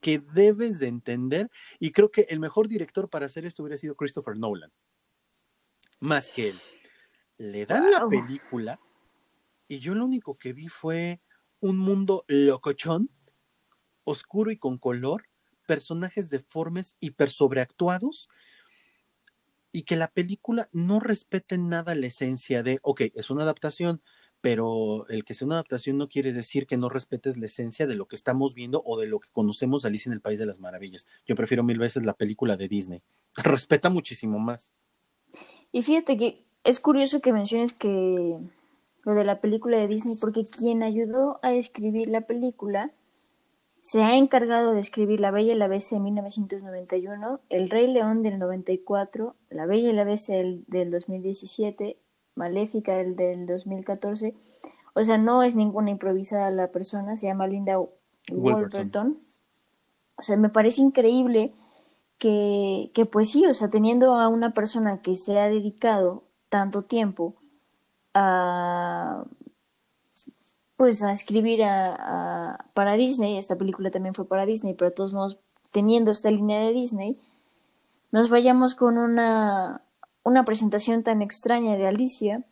que 0.00 0.18
debes 0.18 0.78
de 0.78 0.86
entender 0.86 1.50
y 1.80 1.90
creo 1.92 2.10
que 2.10 2.26
el 2.30 2.38
mejor 2.40 2.68
director 2.68 3.08
para 3.08 3.26
hacer 3.26 3.44
esto 3.44 3.62
hubiera 3.62 3.76
sido 3.76 3.96
Christopher 3.96 4.36
Nolan, 4.36 4.72
más 6.00 6.32
que 6.32 6.50
él. 6.50 6.54
Le 7.38 7.66
dan 7.66 7.90
la 7.90 8.06
película 8.08 8.80
y 9.68 9.78
yo 9.78 9.94
lo 9.94 10.04
único 10.04 10.36
que 10.36 10.52
vi 10.52 10.68
fue 10.68 11.20
un 11.60 11.78
mundo 11.78 12.24
locochón, 12.26 13.10
oscuro 14.04 14.50
y 14.50 14.56
con 14.56 14.78
color, 14.78 15.24
personajes 15.66 16.30
deformes, 16.30 16.96
hiper 17.00 17.30
sobreactuados 17.30 18.28
y 19.70 19.82
que 19.82 19.96
la 19.96 20.08
película 20.08 20.68
no 20.72 20.98
respete 20.98 21.58
nada 21.58 21.94
la 21.94 22.06
esencia 22.06 22.62
de, 22.62 22.78
ok, 22.82 23.02
es 23.14 23.30
una 23.30 23.42
adaptación, 23.42 24.02
pero 24.40 25.06
el 25.08 25.24
que 25.24 25.34
sea 25.34 25.46
una 25.46 25.56
adaptación 25.56 25.98
no 25.98 26.08
quiere 26.08 26.32
decir 26.32 26.66
que 26.66 26.76
no 26.76 26.88
respetes 26.88 27.36
la 27.36 27.46
esencia 27.46 27.86
de 27.86 27.94
lo 27.94 28.08
que 28.08 28.16
estamos 28.16 28.54
viendo 28.54 28.82
o 28.84 28.98
de 28.98 29.06
lo 29.06 29.20
que 29.20 29.28
conocemos 29.30 29.82
de 29.82 29.88
Alicia 29.88 30.08
en 30.08 30.14
el 30.14 30.20
País 30.20 30.38
de 30.38 30.46
las 30.46 30.58
Maravillas. 30.58 31.06
Yo 31.26 31.36
prefiero 31.36 31.62
mil 31.62 31.78
veces 31.78 32.02
la 32.04 32.14
película 32.14 32.56
de 32.56 32.68
Disney. 32.68 33.02
Respeta 33.36 33.90
muchísimo 33.90 34.38
más. 34.38 34.72
Y 35.70 35.82
fíjate 35.82 36.16
que 36.16 36.47
es 36.64 36.80
curioso 36.80 37.20
que 37.20 37.32
menciones 37.32 37.72
que 37.72 38.38
lo 39.04 39.14
de 39.14 39.24
la 39.24 39.40
película 39.40 39.78
de 39.78 39.88
Disney, 39.88 40.16
porque 40.20 40.44
quien 40.44 40.82
ayudó 40.82 41.38
a 41.42 41.52
escribir 41.54 42.08
la 42.08 42.22
película 42.22 42.92
se 43.80 44.02
ha 44.02 44.16
encargado 44.16 44.74
de 44.74 44.80
escribir 44.80 45.20
La 45.20 45.30
Bella 45.30 45.54
y 45.54 45.56
la 45.56 45.66
Bestia 45.66 45.96
de 45.96 46.04
1991, 46.04 47.40
El 47.48 47.70
Rey 47.70 47.86
León 47.86 48.22
del 48.22 48.38
94, 48.38 49.34
La 49.48 49.64
Bella 49.64 49.88
y 49.88 49.92
la 49.94 50.04
Bestia 50.04 50.36
del, 50.36 50.64
del 50.66 50.90
2017, 50.90 51.96
Maléfica 52.34 52.96
del, 52.96 53.16
del 53.16 53.46
2014. 53.46 54.34
O 54.94 55.02
sea, 55.02 55.16
no 55.16 55.42
es 55.42 55.56
ninguna 55.56 55.90
improvisada 55.90 56.50
la 56.50 56.68
persona, 56.68 57.16
se 57.16 57.28
llama 57.28 57.46
Linda 57.46 57.78
Wolverton. 58.30 59.18
O 60.16 60.22
sea, 60.22 60.36
me 60.36 60.50
parece 60.50 60.82
increíble 60.82 61.54
que, 62.18 62.90
que, 62.92 63.06
pues 63.06 63.30
sí, 63.30 63.46
o 63.46 63.54
sea, 63.54 63.70
teniendo 63.70 64.16
a 64.16 64.28
una 64.28 64.52
persona 64.52 65.00
que 65.00 65.16
se 65.16 65.38
ha 65.38 65.48
dedicado 65.48 66.24
tanto 66.48 66.82
tiempo 66.82 67.34
a 68.14 69.24
pues 70.78 71.02
a 71.02 71.10
escribir 71.10 71.64
a, 71.64 72.70
para 72.72 72.94
Disney, 72.94 73.36
esta 73.36 73.58
película 73.58 73.90
también 73.90 74.14
fue 74.14 74.28
para 74.28 74.46
Disney, 74.46 74.74
pero 74.74 74.90
de 74.90 74.94
todos 74.94 75.12
modos, 75.12 75.40
teniendo 75.72 76.12
esta 76.12 76.30
línea 76.30 76.60
de 76.60 76.72
Disney, 76.72 77.18
nos 78.12 78.30
vayamos 78.30 78.76
con 78.76 78.96
una, 78.96 79.82
una 80.22 80.44
presentación 80.44 81.02
tan 81.02 81.20
extraña 81.20 81.76
de 81.76 81.88
Alicia. 81.88 82.46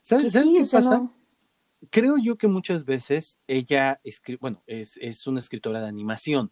¿Sabes, 0.00 0.32
qué 0.32 0.60
pasa? 0.60 1.10
Creo 1.90 2.16
yo 2.16 2.38
que 2.38 2.48
muchas 2.48 2.86
veces 2.86 3.36
ella 3.46 4.00
escribe, 4.02 4.38
bueno, 4.40 4.62
es, 4.66 4.96
es 5.02 5.26
una 5.26 5.40
escritora 5.40 5.82
de 5.82 5.88
animación 5.88 6.50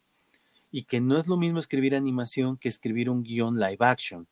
y 0.70 0.84
que 0.84 1.00
no 1.00 1.18
es 1.18 1.28
lo 1.28 1.38
mismo 1.38 1.58
escribir 1.58 1.94
animación 1.94 2.58
que 2.58 2.68
escribir 2.68 3.08
un 3.08 3.22
guion 3.22 3.58
live 3.58 3.78
action. 3.80 4.28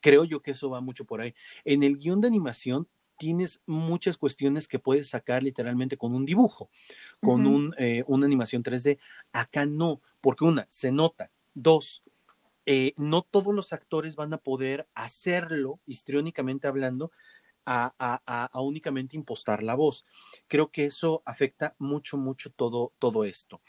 Creo 0.00 0.24
yo 0.24 0.40
que 0.40 0.52
eso 0.52 0.70
va 0.70 0.80
mucho 0.80 1.04
por 1.04 1.20
ahí. 1.20 1.34
En 1.64 1.82
el 1.82 1.98
guion 1.98 2.20
de 2.20 2.28
animación 2.28 2.88
tienes 3.18 3.60
muchas 3.66 4.16
cuestiones 4.16 4.66
que 4.66 4.78
puedes 4.78 5.10
sacar 5.10 5.42
literalmente 5.42 5.98
con 5.98 6.14
un 6.14 6.24
dibujo, 6.24 6.70
con 7.20 7.46
un, 7.46 7.74
eh, 7.76 8.02
una 8.06 8.24
animación 8.24 8.62
3D. 8.62 8.98
Acá 9.32 9.66
no, 9.66 10.00
porque 10.22 10.44
una, 10.44 10.66
se 10.70 10.90
nota. 10.90 11.30
Dos, 11.52 12.02
eh, 12.64 12.94
no 12.96 13.22
todos 13.22 13.54
los 13.54 13.72
actores 13.72 14.16
van 14.16 14.32
a 14.32 14.38
poder 14.38 14.88
hacerlo, 14.94 15.80
histriónicamente 15.86 16.66
hablando, 16.66 17.12
a, 17.66 17.92
a, 18.52 18.60
únicamente 18.62 19.16
impostar 19.16 19.62
la 19.62 19.74
voz. 19.74 20.04
Creo 20.48 20.70
que 20.70 20.86
eso 20.86 21.22
afecta 21.24 21.74
mucho, 21.78 22.16
mucho 22.16 22.50
todo, 22.50 22.92
todo 22.98 23.24
esto. 23.24 23.60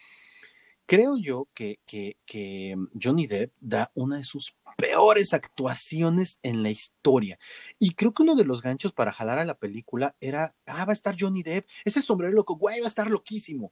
Creo 0.85 1.17
yo 1.17 1.47
que, 1.53 1.79
que, 1.85 2.17
que 2.25 2.75
Johnny 3.01 3.27
Depp 3.27 3.53
da 3.59 3.91
una 3.95 4.17
de 4.17 4.23
sus 4.23 4.55
peores 4.77 5.33
actuaciones 5.33 6.39
en 6.43 6.63
la 6.63 6.69
historia. 6.69 7.39
Y 7.79 7.95
creo 7.95 8.13
que 8.13 8.23
uno 8.23 8.35
de 8.35 8.45
los 8.45 8.61
ganchos 8.61 8.91
para 8.91 9.11
jalar 9.11 9.39
a 9.39 9.45
la 9.45 9.57
película 9.57 10.15
era, 10.19 10.55
ah, 10.65 10.85
va 10.85 10.91
a 10.91 10.93
estar 10.93 11.15
Johnny 11.19 11.43
Depp, 11.43 11.67
ese 11.85 12.01
sombrero 12.01 12.33
loco, 12.33 12.55
güey, 12.55 12.79
va 12.79 12.87
a 12.87 12.89
estar 12.89 13.09
loquísimo. 13.09 13.71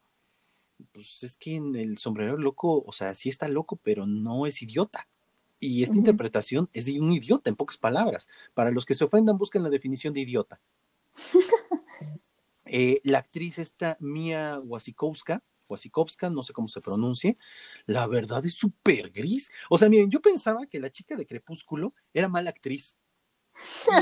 Pues 0.93 1.23
es 1.23 1.37
que 1.37 1.55
en 1.55 1.75
el 1.75 1.97
sombrero 1.97 2.37
loco, 2.37 2.83
o 2.85 2.91
sea, 2.91 3.15
sí 3.15 3.29
está 3.29 3.47
loco, 3.47 3.77
pero 3.83 4.05
no 4.05 4.45
es 4.45 4.61
idiota. 4.61 5.07
Y 5.59 5.83
esta 5.83 5.97
interpretación 5.97 6.69
es 6.71 6.85
de 6.85 6.99
un 7.01 7.11
idiota, 7.11 7.49
en 7.49 7.57
pocas 7.57 7.77
palabras. 7.77 8.29
Para 8.53 8.71
los 8.71 8.85
que 8.85 8.93
se 8.93 9.03
ofendan, 9.03 9.37
busquen 9.37 9.63
la 9.63 9.69
definición 9.69 10.13
de 10.13 10.21
idiota. 10.21 10.59
Eh, 12.71 13.01
la 13.03 13.17
actriz 13.17 13.57
esta, 13.57 13.97
Mia 13.99 14.59
Wasikowska, 14.59 15.41
Wasikowska, 15.69 16.29
no 16.29 16.43
sé 16.43 16.53
cómo 16.53 16.67
se 16.67 16.81
pronuncie, 16.81 17.37
la 17.85 18.07
verdad 18.07 18.45
es 18.45 18.53
súper 18.53 19.11
gris. 19.11 19.51
O 19.69 19.77
sea, 19.77 19.89
miren, 19.89 20.09
yo 20.09 20.21
pensaba 20.21 20.65
que 20.65 20.79
la 20.79 20.89
chica 20.89 21.15
de 21.15 21.25
Crepúsculo 21.25 21.93
era 22.13 22.27
mala 22.27 22.49
actriz. 22.49 22.97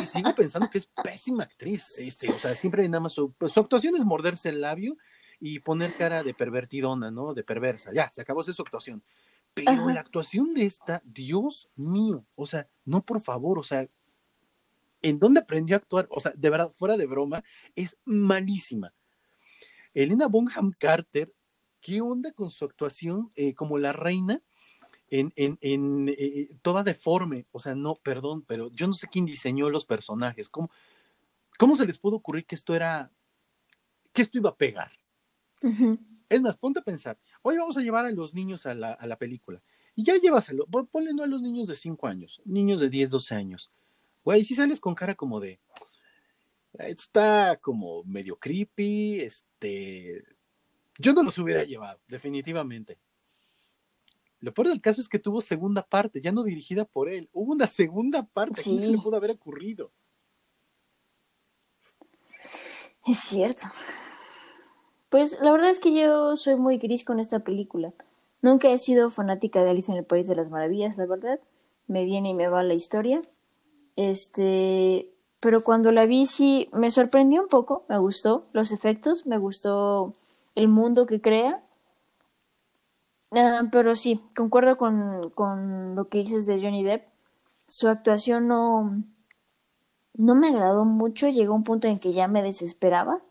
Y 0.01 0.05
sigo 0.05 0.35
pensando 0.35 0.69
que 0.69 0.77
es 0.77 0.89
pésima 1.03 1.43
actriz. 1.43 1.97
Este, 1.97 2.29
o 2.29 2.33
sea, 2.33 2.53
siempre 2.53 2.87
nada 2.87 3.01
más 3.01 3.13
su, 3.13 3.31
pues, 3.33 3.51
su 3.51 3.59
actuación 3.59 3.95
es 3.95 4.05
morderse 4.05 4.49
el 4.49 4.61
labio 4.61 4.97
y 5.39 5.59
poner 5.59 5.93
cara 5.95 6.23
de 6.23 6.33
pervertidona, 6.33 7.11
¿no? 7.11 7.33
De 7.33 7.43
perversa. 7.43 7.91
Ya, 7.93 8.09
se 8.11 8.21
acabó 8.21 8.41
esa 8.41 8.53
su 8.53 8.61
actuación. 8.61 9.03
Pero 9.53 9.89
la 9.89 10.01
actuación 10.01 10.53
de 10.53 10.65
esta, 10.65 11.01
Dios 11.03 11.69
mío, 11.75 12.23
o 12.35 12.45
sea, 12.45 12.69
no 12.85 13.01
por 13.01 13.21
favor, 13.21 13.57
o 13.57 13.63
sea, 13.63 13.87
¿en 15.01 15.17
dónde 15.17 15.39
aprendió 15.39 15.75
a 15.75 15.79
actuar? 15.79 16.07
O 16.11 16.19
sea, 16.19 16.31
de 16.35 16.49
verdad, 16.49 16.71
fuera 16.71 16.95
de 16.95 17.07
broma, 17.07 17.43
es 17.75 17.97
malísima. 18.05 18.93
Elena 19.95 20.27
Bonham 20.27 20.73
Carter 20.77 21.33
¿qué 21.87 22.01
onda 22.01 22.33
con 22.33 22.49
su 22.49 22.65
actuación 22.65 23.31
eh, 23.35 23.53
como 23.53 23.77
la 23.77 23.93
reina? 23.93 24.41
En, 25.09 25.31
en, 25.37 25.57
en 25.61 26.09
eh, 26.09 26.49
toda 26.61 26.83
deforme, 26.83 27.45
o 27.53 27.59
sea, 27.59 27.75
no, 27.75 27.95
perdón, 27.95 28.43
pero 28.45 28.69
yo 28.71 28.87
no 28.87 28.93
sé 28.93 29.07
quién 29.07 29.25
diseñó 29.25 29.69
los 29.69 29.85
personajes, 29.85 30.49
¿cómo, 30.49 30.69
cómo 31.57 31.77
se 31.77 31.85
les 31.85 31.97
pudo 31.97 32.17
ocurrir 32.17 32.45
que 32.45 32.55
esto 32.55 32.75
era, 32.75 33.09
que 34.11 34.21
esto 34.21 34.37
iba 34.37 34.49
a 34.49 34.57
pegar? 34.57 34.91
Es 36.27 36.41
más, 36.41 36.57
ponte 36.57 36.81
a 36.81 36.83
pensar, 36.83 37.17
hoy 37.41 37.57
vamos 37.57 37.77
a 37.77 37.81
llevar 37.81 38.05
a 38.05 38.11
los 38.11 38.33
niños 38.33 38.65
a 38.65 38.73
la, 38.73 38.91
a 38.91 39.07
la 39.07 39.17
película, 39.17 39.61
y 39.95 40.03
ya 40.03 40.17
llévaselo, 40.17 40.65
ponle 40.65 41.13
no 41.13 41.23
a 41.23 41.27
los 41.27 41.41
niños 41.41 41.69
de 41.69 41.75
5 41.75 42.05
años, 42.05 42.41
niños 42.43 42.81
de 42.81 42.89
10, 42.89 43.11
12 43.11 43.33
años, 43.33 43.71
güey, 44.25 44.43
si 44.43 44.55
sales 44.55 44.81
con 44.81 44.93
cara 44.93 45.15
como 45.15 45.39
de, 45.39 45.61
está 46.79 47.57
como 47.61 48.03
medio 48.03 48.35
creepy, 48.37 49.21
este, 49.21 50.36
yo 50.99 51.13
no 51.13 51.23
los 51.23 51.37
hubiera 51.37 51.63
llevado, 51.63 51.99
definitivamente. 52.07 52.97
Lo 54.39 54.53
peor 54.53 54.67
del 54.67 54.81
caso 54.81 55.01
es 55.01 55.09
que 55.09 55.19
tuvo 55.19 55.41
segunda 55.41 55.81
parte, 55.81 56.21
ya 56.21 56.31
no 56.31 56.43
dirigida 56.43 56.85
por 56.85 57.09
él. 57.09 57.29
Hubo 57.33 57.53
una 57.53 57.67
segunda 57.67 58.23
parte, 58.23 58.61
sí. 58.61 58.77
se 58.79 58.87
le 58.87 58.97
pudo 58.99 59.17
haber 59.17 59.31
ocurrido? 59.31 59.91
Es 63.05 63.19
cierto. 63.19 63.63
Pues 65.09 65.39
la 65.41 65.51
verdad 65.51 65.69
es 65.69 65.79
que 65.79 65.93
yo 65.93 66.35
soy 66.35 66.55
muy 66.55 66.77
gris 66.77 67.03
con 67.03 67.19
esta 67.19 67.39
película. 67.39 67.93
Nunca 68.41 68.69
he 68.69 68.77
sido 68.77 69.09
fanática 69.09 69.63
de 69.63 69.71
Alice 69.71 69.91
en 69.91 69.97
el 69.97 70.05
País 70.05 70.27
de 70.27 70.35
las 70.35 70.49
Maravillas, 70.49 70.97
la 70.97 71.05
verdad. 71.05 71.39
Me 71.87 72.03
viene 72.03 72.29
y 72.29 72.33
me 72.33 72.47
va 72.47 72.61
la 72.63 72.73
historia. 72.73 73.21
Este, 73.95 75.09
pero 75.39 75.61
cuando 75.61 75.91
la 75.91 76.05
vi 76.05 76.25
sí 76.25 76.69
me 76.73 76.91
sorprendió 76.91 77.41
un 77.41 77.47
poco, 77.47 77.85
me 77.89 77.97
gustó 77.97 78.45
los 78.51 78.71
efectos, 78.71 79.25
me 79.25 79.37
gustó 79.37 80.13
el 80.57 80.67
mundo 80.67 81.05
que 81.05 81.21
crea. 81.21 81.63
Ah, 83.31 83.63
pero 83.71 83.95
sí, 83.95 84.21
concuerdo 84.35 84.75
con, 84.77 85.29
con, 85.29 85.95
lo 85.95 86.09
que 86.09 86.19
dices 86.19 86.47
de 86.47 86.59
Johnny 86.59 86.83
Depp. 86.83 87.07
Su 87.67 87.87
actuación 87.87 88.47
no, 88.47 89.03
no 90.15 90.35
me 90.35 90.47
agradó 90.47 90.83
mucho, 90.83 91.29
llegó 91.29 91.53
un 91.53 91.63
punto 91.63 91.87
en 91.87 91.99
que 91.99 92.11
ya 92.11 92.27
me 92.27 92.41
desesperaba. 92.41 93.21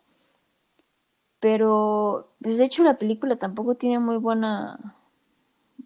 Pero, 1.40 2.32
pues 2.40 2.58
de 2.58 2.64
hecho 2.64 2.84
la 2.84 2.96
película 2.96 3.36
tampoco 3.36 3.74
tiene 3.74 3.98
muy 3.98 4.18
buena, 4.18 4.96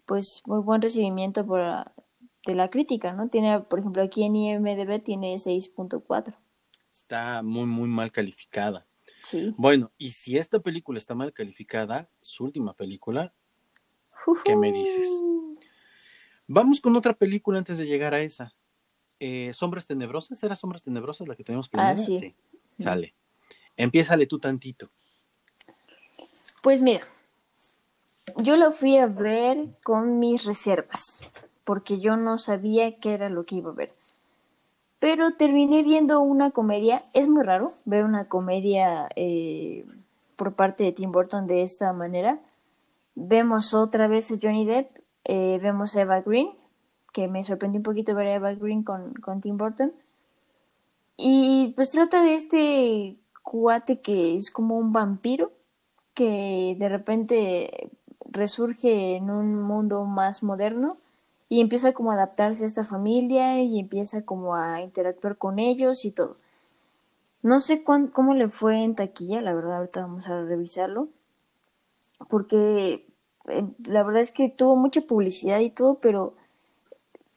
pues 0.05 0.43
muy 0.45 0.59
buen 0.59 0.81
recibimiento 0.81 1.45
por 1.45 1.91
de 2.45 2.55
la 2.55 2.69
crítica, 2.69 3.13
¿no? 3.13 3.29
Tiene, 3.29 3.61
por 3.61 3.79
ejemplo, 3.79 4.03
aquí 4.03 4.23
en 4.23 4.35
IMDB 4.35 5.03
tiene 5.03 5.35
6.4. 5.35 6.35
Está 6.89 7.41
muy, 7.41 7.65
muy 7.65 7.89
mal 7.89 8.11
calificada. 8.11 8.85
Bueno, 9.57 9.91
y 9.97 10.11
si 10.11 10.37
esta 10.37 10.59
película 10.59 10.97
está 10.97 11.13
mal 11.13 11.33
calificada, 11.33 12.09
su 12.21 12.43
última 12.45 12.73
película, 12.73 13.33
¿qué 14.43 14.55
me 14.55 14.71
dices? 14.71 15.07
Vamos 16.47 16.81
con 16.81 16.95
otra 16.95 17.13
película 17.13 17.59
antes 17.59 17.77
de 17.77 17.85
llegar 17.85 18.13
a 18.13 18.21
esa. 18.21 18.55
Eh, 19.19 19.51
Sombras 19.53 19.87
Tenebrosas, 19.87 20.41
¿era 20.43 20.55
Sombras 20.55 20.83
Tenebrosas 20.83 21.27
la 21.27 21.35
que 21.35 21.43
tenemos 21.43 21.69
planeada? 21.69 21.93
Ah, 21.93 22.03
sí. 22.03 22.35
Sale. 22.79 23.13
Empiézale 23.77 24.25
tú 24.25 24.39
tantito. 24.39 24.89
Pues 26.63 26.81
mira, 26.81 27.07
yo 28.37 28.55
lo 28.57 28.71
fui 28.71 28.97
a 28.97 29.07
ver 29.07 29.75
con 29.83 30.19
mis 30.19 30.45
reservas, 30.45 31.27
porque 31.63 31.99
yo 31.99 32.17
no 32.17 32.37
sabía 32.37 32.99
qué 32.99 33.13
era 33.13 33.29
lo 33.29 33.45
que 33.45 33.55
iba 33.55 33.71
a 33.71 33.75
ver 33.75 34.00
pero 35.01 35.31
terminé 35.31 35.81
viendo 35.81 36.21
una 36.21 36.51
comedia. 36.51 37.03
Es 37.13 37.27
muy 37.27 37.41
raro 37.43 37.73
ver 37.85 38.05
una 38.05 38.27
comedia 38.27 39.09
eh, 39.15 39.83
por 40.35 40.53
parte 40.53 40.83
de 40.83 40.91
Tim 40.91 41.11
Burton 41.11 41.47
de 41.47 41.63
esta 41.63 41.91
manera. 41.91 42.39
vemos 43.15 43.73
otra 43.73 44.07
vez 44.07 44.31
a 44.31 44.35
Johnny 44.39 44.63
Depp, 44.63 44.95
eh, 45.25 45.59
vemos 45.59 45.95
a 45.97 46.01
Eva 46.01 46.21
Green, 46.21 46.51
que 47.13 47.27
me 47.27 47.43
sorprendió 47.43 47.79
un 47.79 47.83
poquito 47.83 48.13
ver 48.13 48.27
a 48.27 48.35
Eva 48.35 48.53
Green 48.53 48.83
con, 48.83 49.15
con 49.15 49.41
Tim 49.41 49.57
Burton. 49.57 49.91
Y 51.17 51.73
pues 51.75 51.89
trata 51.89 52.21
de 52.21 52.35
este 52.35 53.17
cuate 53.41 54.01
que 54.01 54.35
es 54.35 54.51
como 54.51 54.77
un 54.77 54.93
vampiro, 54.93 55.51
que 56.13 56.75
de 56.77 56.89
repente 56.89 57.89
resurge 58.29 59.15
en 59.15 59.31
un 59.31 59.63
mundo 59.63 60.05
más 60.05 60.43
moderno 60.43 60.97
y 61.51 61.59
empieza 61.59 61.91
como 61.91 62.11
a 62.11 62.13
adaptarse 62.13 62.63
a 62.63 62.65
esta 62.65 62.85
familia 62.85 63.61
y 63.61 63.77
empieza 63.77 64.21
como 64.21 64.55
a 64.55 64.81
interactuar 64.81 65.37
con 65.37 65.59
ellos 65.59 66.05
y 66.05 66.11
todo. 66.11 66.37
No 67.41 67.59
sé 67.59 67.83
cómo 67.83 68.33
le 68.33 68.47
fue 68.47 68.81
en 68.81 68.95
taquilla, 68.95 69.41
la 69.41 69.53
verdad 69.53 69.79
ahorita 69.79 69.99
vamos 69.99 70.29
a 70.29 70.45
revisarlo, 70.45 71.09
porque 72.29 73.05
eh, 73.49 73.65
la 73.85 74.03
verdad 74.03 74.21
es 74.21 74.31
que 74.31 74.47
tuvo 74.47 74.77
mucha 74.77 75.01
publicidad 75.01 75.59
y 75.59 75.71
todo, 75.71 75.95
pero 75.95 76.35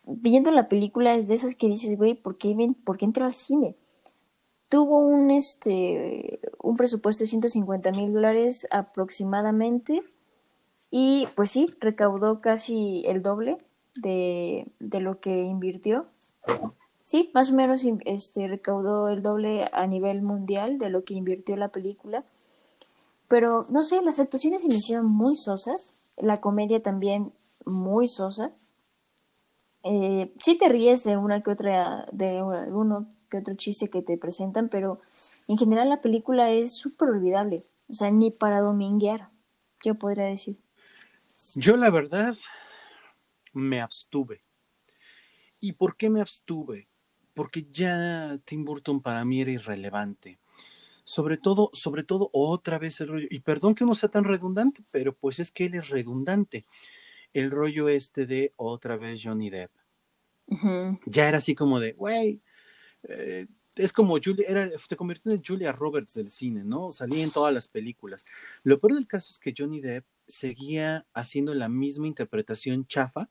viendo 0.06 0.52
la 0.52 0.68
película 0.68 1.16
es 1.16 1.26
de 1.26 1.34
esas 1.34 1.56
que 1.56 1.66
dices, 1.66 1.98
güey, 1.98 2.14
¿por 2.14 2.38
qué, 2.38 2.54
¿por 2.84 2.98
qué 2.98 3.06
entra 3.06 3.26
al 3.26 3.32
cine? 3.32 3.74
Tuvo 4.68 5.00
un, 5.00 5.32
este, 5.32 6.38
un 6.62 6.76
presupuesto 6.76 7.24
de 7.24 7.28
150 7.30 7.90
mil 7.90 8.12
dólares 8.12 8.68
aproximadamente 8.70 10.04
y 10.92 11.26
pues 11.34 11.50
sí, 11.50 11.74
recaudó 11.80 12.40
casi 12.40 13.02
el 13.06 13.20
doble 13.20 13.58
de, 13.96 14.66
de 14.80 15.00
lo 15.00 15.20
que 15.20 15.42
invirtió. 15.42 16.06
Sí, 17.04 17.30
más 17.34 17.50
o 17.50 17.54
menos 17.54 17.84
este, 18.06 18.48
recaudó 18.48 19.08
el 19.08 19.22
doble 19.22 19.68
a 19.72 19.86
nivel 19.86 20.22
mundial 20.22 20.78
de 20.78 20.88
lo 20.88 21.04
que 21.04 21.14
invirtió 21.14 21.56
la 21.56 21.68
película. 21.68 22.24
Pero 23.28 23.66
no 23.68 23.82
sé, 23.82 24.00
las 24.02 24.20
actuaciones 24.20 24.62
se 24.62 24.68
me 24.68 24.74
hicieron 24.74 25.06
muy 25.06 25.36
sosas, 25.36 26.04
la 26.16 26.40
comedia 26.40 26.82
también 26.82 27.32
muy 27.66 28.08
sosa. 28.08 28.52
Eh, 29.82 30.32
sí 30.38 30.56
te 30.56 30.68
ríes 30.68 31.04
de 31.04 31.18
una 31.18 31.42
que 31.42 31.50
otra, 31.50 32.06
de 32.12 32.38
alguno 32.38 33.06
que 33.30 33.38
otro 33.38 33.54
chiste 33.54 33.90
que 33.90 34.00
te 34.00 34.16
presentan, 34.16 34.68
pero 34.68 35.00
en 35.46 35.58
general 35.58 35.90
la 35.90 36.00
película 36.00 36.50
es 36.50 36.72
súper 36.72 37.10
olvidable. 37.10 37.64
O 37.90 37.94
sea, 37.94 38.10
ni 38.10 38.30
para 38.30 38.60
dominguear, 38.60 39.28
yo 39.82 39.94
podría 39.94 40.24
decir. 40.24 40.56
Yo 41.54 41.76
la 41.76 41.90
verdad 41.90 42.34
me 43.54 43.80
abstuve. 43.80 44.44
¿Y 45.60 45.72
por 45.72 45.96
qué 45.96 46.10
me 46.10 46.20
abstuve? 46.20 46.88
Porque 47.32 47.66
ya 47.70 48.38
Tim 48.44 48.64
Burton 48.64 49.00
para 49.00 49.24
mí 49.24 49.40
era 49.40 49.50
irrelevante. 49.50 50.38
Sobre 51.04 51.36
todo, 51.36 51.70
sobre 51.72 52.02
todo 52.02 52.30
otra 52.32 52.78
vez 52.78 53.00
el 53.00 53.08
rollo, 53.08 53.26
y 53.30 53.40
perdón 53.40 53.74
que 53.74 53.84
no 53.84 53.94
sea 53.94 54.08
tan 54.08 54.24
redundante, 54.24 54.82
pero 54.90 55.14
pues 55.14 55.38
es 55.38 55.50
que 55.52 55.66
él 55.66 55.74
es 55.74 55.88
redundante. 55.88 56.66
El 57.32 57.50
rollo 57.50 57.88
este 57.88 58.26
de 58.26 58.52
otra 58.56 58.96
vez 58.96 59.20
Johnny 59.22 59.50
Depp. 59.50 59.72
Ya 61.06 61.28
era 61.28 61.38
así 61.38 61.54
como 61.54 61.80
de, 61.80 61.92
güey, 61.92 62.40
eh, 63.04 63.46
es 63.76 63.92
como 63.92 64.18
Julia, 64.22 64.46
era, 64.48 64.70
se 64.78 64.96
convirtió 64.96 65.32
en 65.32 65.42
Julia 65.42 65.72
Roberts 65.72 66.14
del 66.14 66.30
cine, 66.30 66.64
¿no? 66.64 66.92
Salía 66.92 67.24
en 67.24 67.30
todas 67.30 67.52
las 67.52 67.68
películas. 67.68 68.24
Lo 68.62 68.78
peor 68.78 68.94
del 68.94 69.06
caso 69.06 69.32
es 69.32 69.38
que 69.38 69.54
Johnny 69.56 69.80
Depp 69.80 70.06
seguía 70.26 71.06
haciendo 71.12 71.54
la 71.54 71.68
misma 71.68 72.06
interpretación 72.06 72.86
chafa 72.86 73.30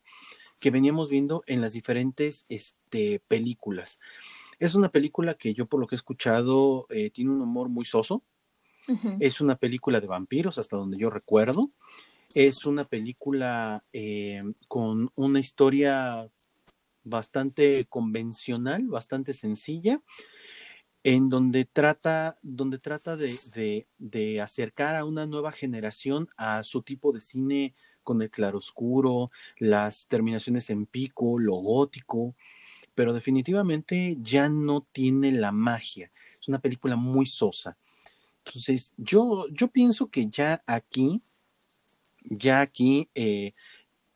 que 0.60 0.72
veníamos 0.72 1.10
viendo 1.10 1.44
en 1.48 1.62
las 1.62 1.74
diferentes 1.74 2.46
este, 2.50 3.22
películas. 3.28 4.00
Es 4.60 4.76
una 4.76 4.90
película 4.90 5.34
que 5.34 5.54
yo 5.54 5.66
por 5.66 5.80
lo 5.80 5.88
que 5.88 5.96
he 5.96 5.98
escuchado 5.98 6.86
eh, 6.90 7.10
tiene 7.10 7.32
un 7.32 7.42
humor 7.42 7.70
muy 7.70 7.86
soso. 7.86 8.24
Es 9.22 9.40
una 9.40 9.56
película 9.56 10.02
de 10.02 10.08
vampiros, 10.08 10.58
hasta 10.58 10.76
donde 10.76 10.98
yo 10.98 11.10
recuerdo. 11.10 11.72
Es 12.36 12.66
una 12.66 12.84
película 12.84 13.86
eh, 13.94 14.44
con 14.68 15.10
una 15.16 15.40
historia 15.40 16.30
bastante 17.04 17.86
convencional, 17.86 18.88
bastante 18.88 19.32
sencilla, 19.32 20.02
en 21.04 21.30
donde 21.30 21.66
trata, 21.66 22.38
donde 22.42 22.80
trata 22.80 23.18
de, 23.18 23.86
de, 23.98 24.42
acercar 24.42 24.96
a 24.96 25.04
una 25.04 25.26
nueva 25.26 25.52
generación 25.52 26.30
a 26.38 26.64
su 26.64 26.82
tipo 26.82 27.12
de 27.12 27.20
cine 27.20 27.76
con 28.04 28.22
el 28.22 28.30
claroscuro, 28.30 29.28
las 29.58 30.08
terminaciones 30.08 30.70
en 30.70 30.86
pico, 30.86 31.40
lo 31.40 31.56
gótico, 31.56 32.36
pero 32.96 33.14
definitivamente 33.14 34.18
ya 34.22 34.48
no 34.48 34.88
tiene 34.92 35.32
la 35.32 35.52
magia. 35.52 36.12
Es 36.40 36.48
una 36.48 36.60
película 36.60 36.96
muy 36.96 37.26
sosa. 37.26 37.78
Entonces, 38.46 38.94
yo, 38.98 39.48
yo 39.50 39.70
pienso 39.70 40.10
que 40.10 40.28
ya 40.28 40.64
aquí, 40.68 41.22
ya 42.24 42.62
aquí 42.62 43.10
eh, 43.16 43.54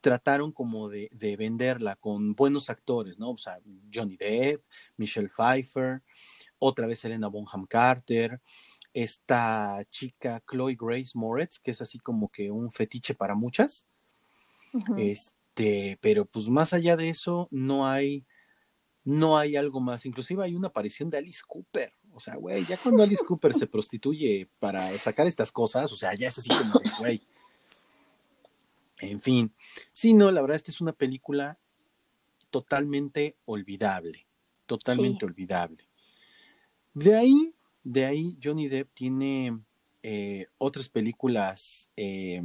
trataron 0.01 0.51
como 0.51 0.89
de, 0.89 1.09
de, 1.11 1.35
venderla 1.35 1.95
con 1.95 2.33
buenos 2.33 2.69
actores, 2.69 3.19
¿no? 3.19 3.31
O 3.31 3.37
sea, 3.37 3.59
Johnny 3.93 4.15
Depp, 4.15 4.63
Michelle 4.97 5.29
Pfeiffer, 5.29 6.01
otra 6.59 6.87
vez 6.87 7.03
Elena 7.05 7.27
Bonham 7.27 7.65
Carter, 7.65 8.41
esta 8.93 9.85
chica 9.89 10.41
Chloe 10.49 10.77
Grace 10.79 11.11
Moretz, 11.13 11.59
que 11.59 11.71
es 11.71 11.81
así 11.81 11.99
como 11.99 12.29
que 12.29 12.49
un 12.51 12.71
fetiche 12.71 13.13
para 13.13 13.35
muchas. 13.35 13.85
Este, 14.97 15.97
pero 16.01 16.25
pues 16.25 16.49
más 16.49 16.73
allá 16.73 16.95
de 16.97 17.09
eso, 17.09 17.47
no 17.51 17.87
hay, 17.87 18.25
no 19.03 19.37
hay 19.37 19.55
algo 19.55 19.79
más. 19.79 20.05
Inclusive 20.05 20.43
hay 20.43 20.55
una 20.55 20.69
aparición 20.69 21.09
de 21.09 21.17
Alice 21.17 21.41
Cooper. 21.45 21.93
O 22.13 22.19
sea, 22.19 22.35
güey, 22.35 22.63
ya 22.65 22.77
cuando 22.77 23.03
Alice 23.03 23.23
Cooper 23.23 23.53
se 23.53 23.67
prostituye 23.67 24.49
para 24.59 24.89
sacar 24.97 25.27
estas 25.27 25.51
cosas, 25.51 25.91
o 25.91 25.95
sea, 25.95 26.15
ya 26.15 26.29
es 26.29 26.37
así 26.39 26.49
como 26.49 26.79
de, 26.79 26.89
güey. 26.97 27.21
En 28.99 29.21
fin, 29.21 29.53
sí, 29.91 30.13
no, 30.13 30.31
la 30.31 30.41
verdad, 30.41 30.55
esta 30.55 30.71
es 30.71 30.81
una 30.81 30.93
película 30.93 31.59
totalmente 32.49 33.37
olvidable, 33.45 34.25
totalmente 34.65 35.25
olvidable. 35.25 35.86
De 36.97 37.15
ahí, 37.15 37.53
de 37.83 38.05
ahí 38.05 38.39
Johnny 38.43 38.67
Depp 38.67 38.91
tiene 38.95 39.59
eh, 40.01 40.47
otras 40.57 40.89
películas 40.89 41.87
eh, 41.95 42.41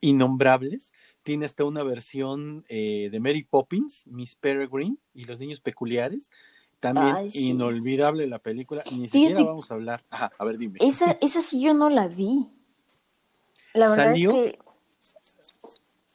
innombrables. 0.00 0.92
Tiene 1.22 1.46
hasta 1.46 1.62
una 1.62 1.84
versión 1.84 2.64
eh, 2.68 3.08
de 3.12 3.20
Mary 3.20 3.44
Poppins, 3.44 4.04
Miss 4.08 4.34
Peregrine 4.34 4.96
y 5.14 5.26
los 5.26 5.38
niños 5.38 5.60
peculiares. 5.60 6.32
También 6.80 7.28
inolvidable 7.34 8.26
la 8.26 8.40
película. 8.40 8.82
Ni 8.90 9.06
siquiera 9.06 9.44
vamos 9.44 9.70
a 9.70 9.74
hablar. 9.74 10.02
Ajá, 10.10 10.32
a 10.36 10.44
ver, 10.44 10.58
dime. 10.58 10.80
Esa, 10.82 11.16
esa 11.20 11.40
sí 11.40 11.62
yo 11.62 11.72
no 11.72 11.88
la 11.88 12.08
vi. 12.08 12.48
La 13.74 13.90
verdad 13.90 14.12
es 14.12 14.26
que. 14.26 14.58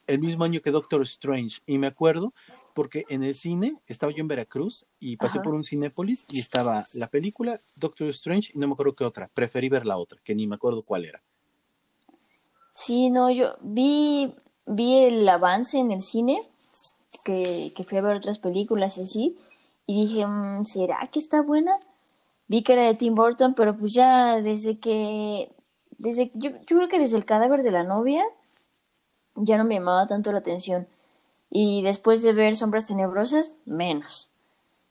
El 0.06 0.18
mismo 0.18 0.44
año 0.44 0.60
que 0.60 0.70
Doctor 0.70 1.00
Strange. 1.00 1.60
Y 1.64 1.78
me 1.78 1.86
acuerdo 1.86 2.34
porque 2.78 3.04
en 3.08 3.24
el 3.24 3.34
cine 3.34 3.74
estaba 3.88 4.12
yo 4.12 4.20
en 4.20 4.28
Veracruz 4.28 4.86
y 5.00 5.16
pasé 5.16 5.40
por 5.40 5.52
un 5.52 5.64
Cinépolis 5.64 6.24
y 6.30 6.38
estaba 6.38 6.84
la 6.94 7.08
película 7.08 7.58
Doctor 7.74 8.06
Strange 8.10 8.52
y 8.54 8.58
no 8.60 8.68
me 8.68 8.74
acuerdo 8.74 8.94
qué 8.94 9.02
otra. 9.02 9.28
Preferí 9.34 9.68
ver 9.68 9.84
la 9.84 9.96
otra, 9.96 10.20
que 10.22 10.32
ni 10.32 10.46
me 10.46 10.54
acuerdo 10.54 10.84
cuál 10.84 11.04
era. 11.04 11.20
Sí, 12.70 13.10
no, 13.10 13.32
yo 13.32 13.56
vi, 13.62 14.32
vi 14.64 14.94
el 15.06 15.28
avance 15.28 15.76
en 15.76 15.90
el 15.90 16.02
cine, 16.02 16.40
que, 17.24 17.72
que 17.74 17.82
fui 17.82 17.98
a 17.98 18.00
ver 18.00 18.14
otras 18.14 18.38
películas 18.38 18.96
y 18.96 19.02
así, 19.02 19.36
y 19.84 20.02
dije, 20.02 20.24
mm, 20.24 20.64
¿será 20.64 21.00
que 21.10 21.18
está 21.18 21.42
buena? 21.42 21.72
Vi 22.46 22.62
que 22.62 22.74
era 22.74 22.84
de 22.84 22.94
Tim 22.94 23.16
Burton, 23.16 23.54
pero 23.54 23.76
pues 23.76 23.92
ya 23.92 24.40
desde 24.40 24.78
que, 24.78 25.50
desde, 25.98 26.30
yo, 26.34 26.50
yo 26.50 26.76
creo 26.76 26.88
que 26.88 27.00
desde 27.00 27.16
el 27.16 27.24
cadáver 27.24 27.64
de 27.64 27.72
la 27.72 27.82
novia, 27.82 28.22
ya 29.34 29.58
no 29.58 29.64
me 29.64 29.74
llamaba 29.74 30.06
tanto 30.06 30.30
la 30.30 30.38
atención 30.38 30.86
y 31.50 31.82
después 31.82 32.22
de 32.22 32.32
ver 32.32 32.56
Sombras 32.56 32.86
Tenebrosas, 32.86 33.56
menos. 33.64 34.30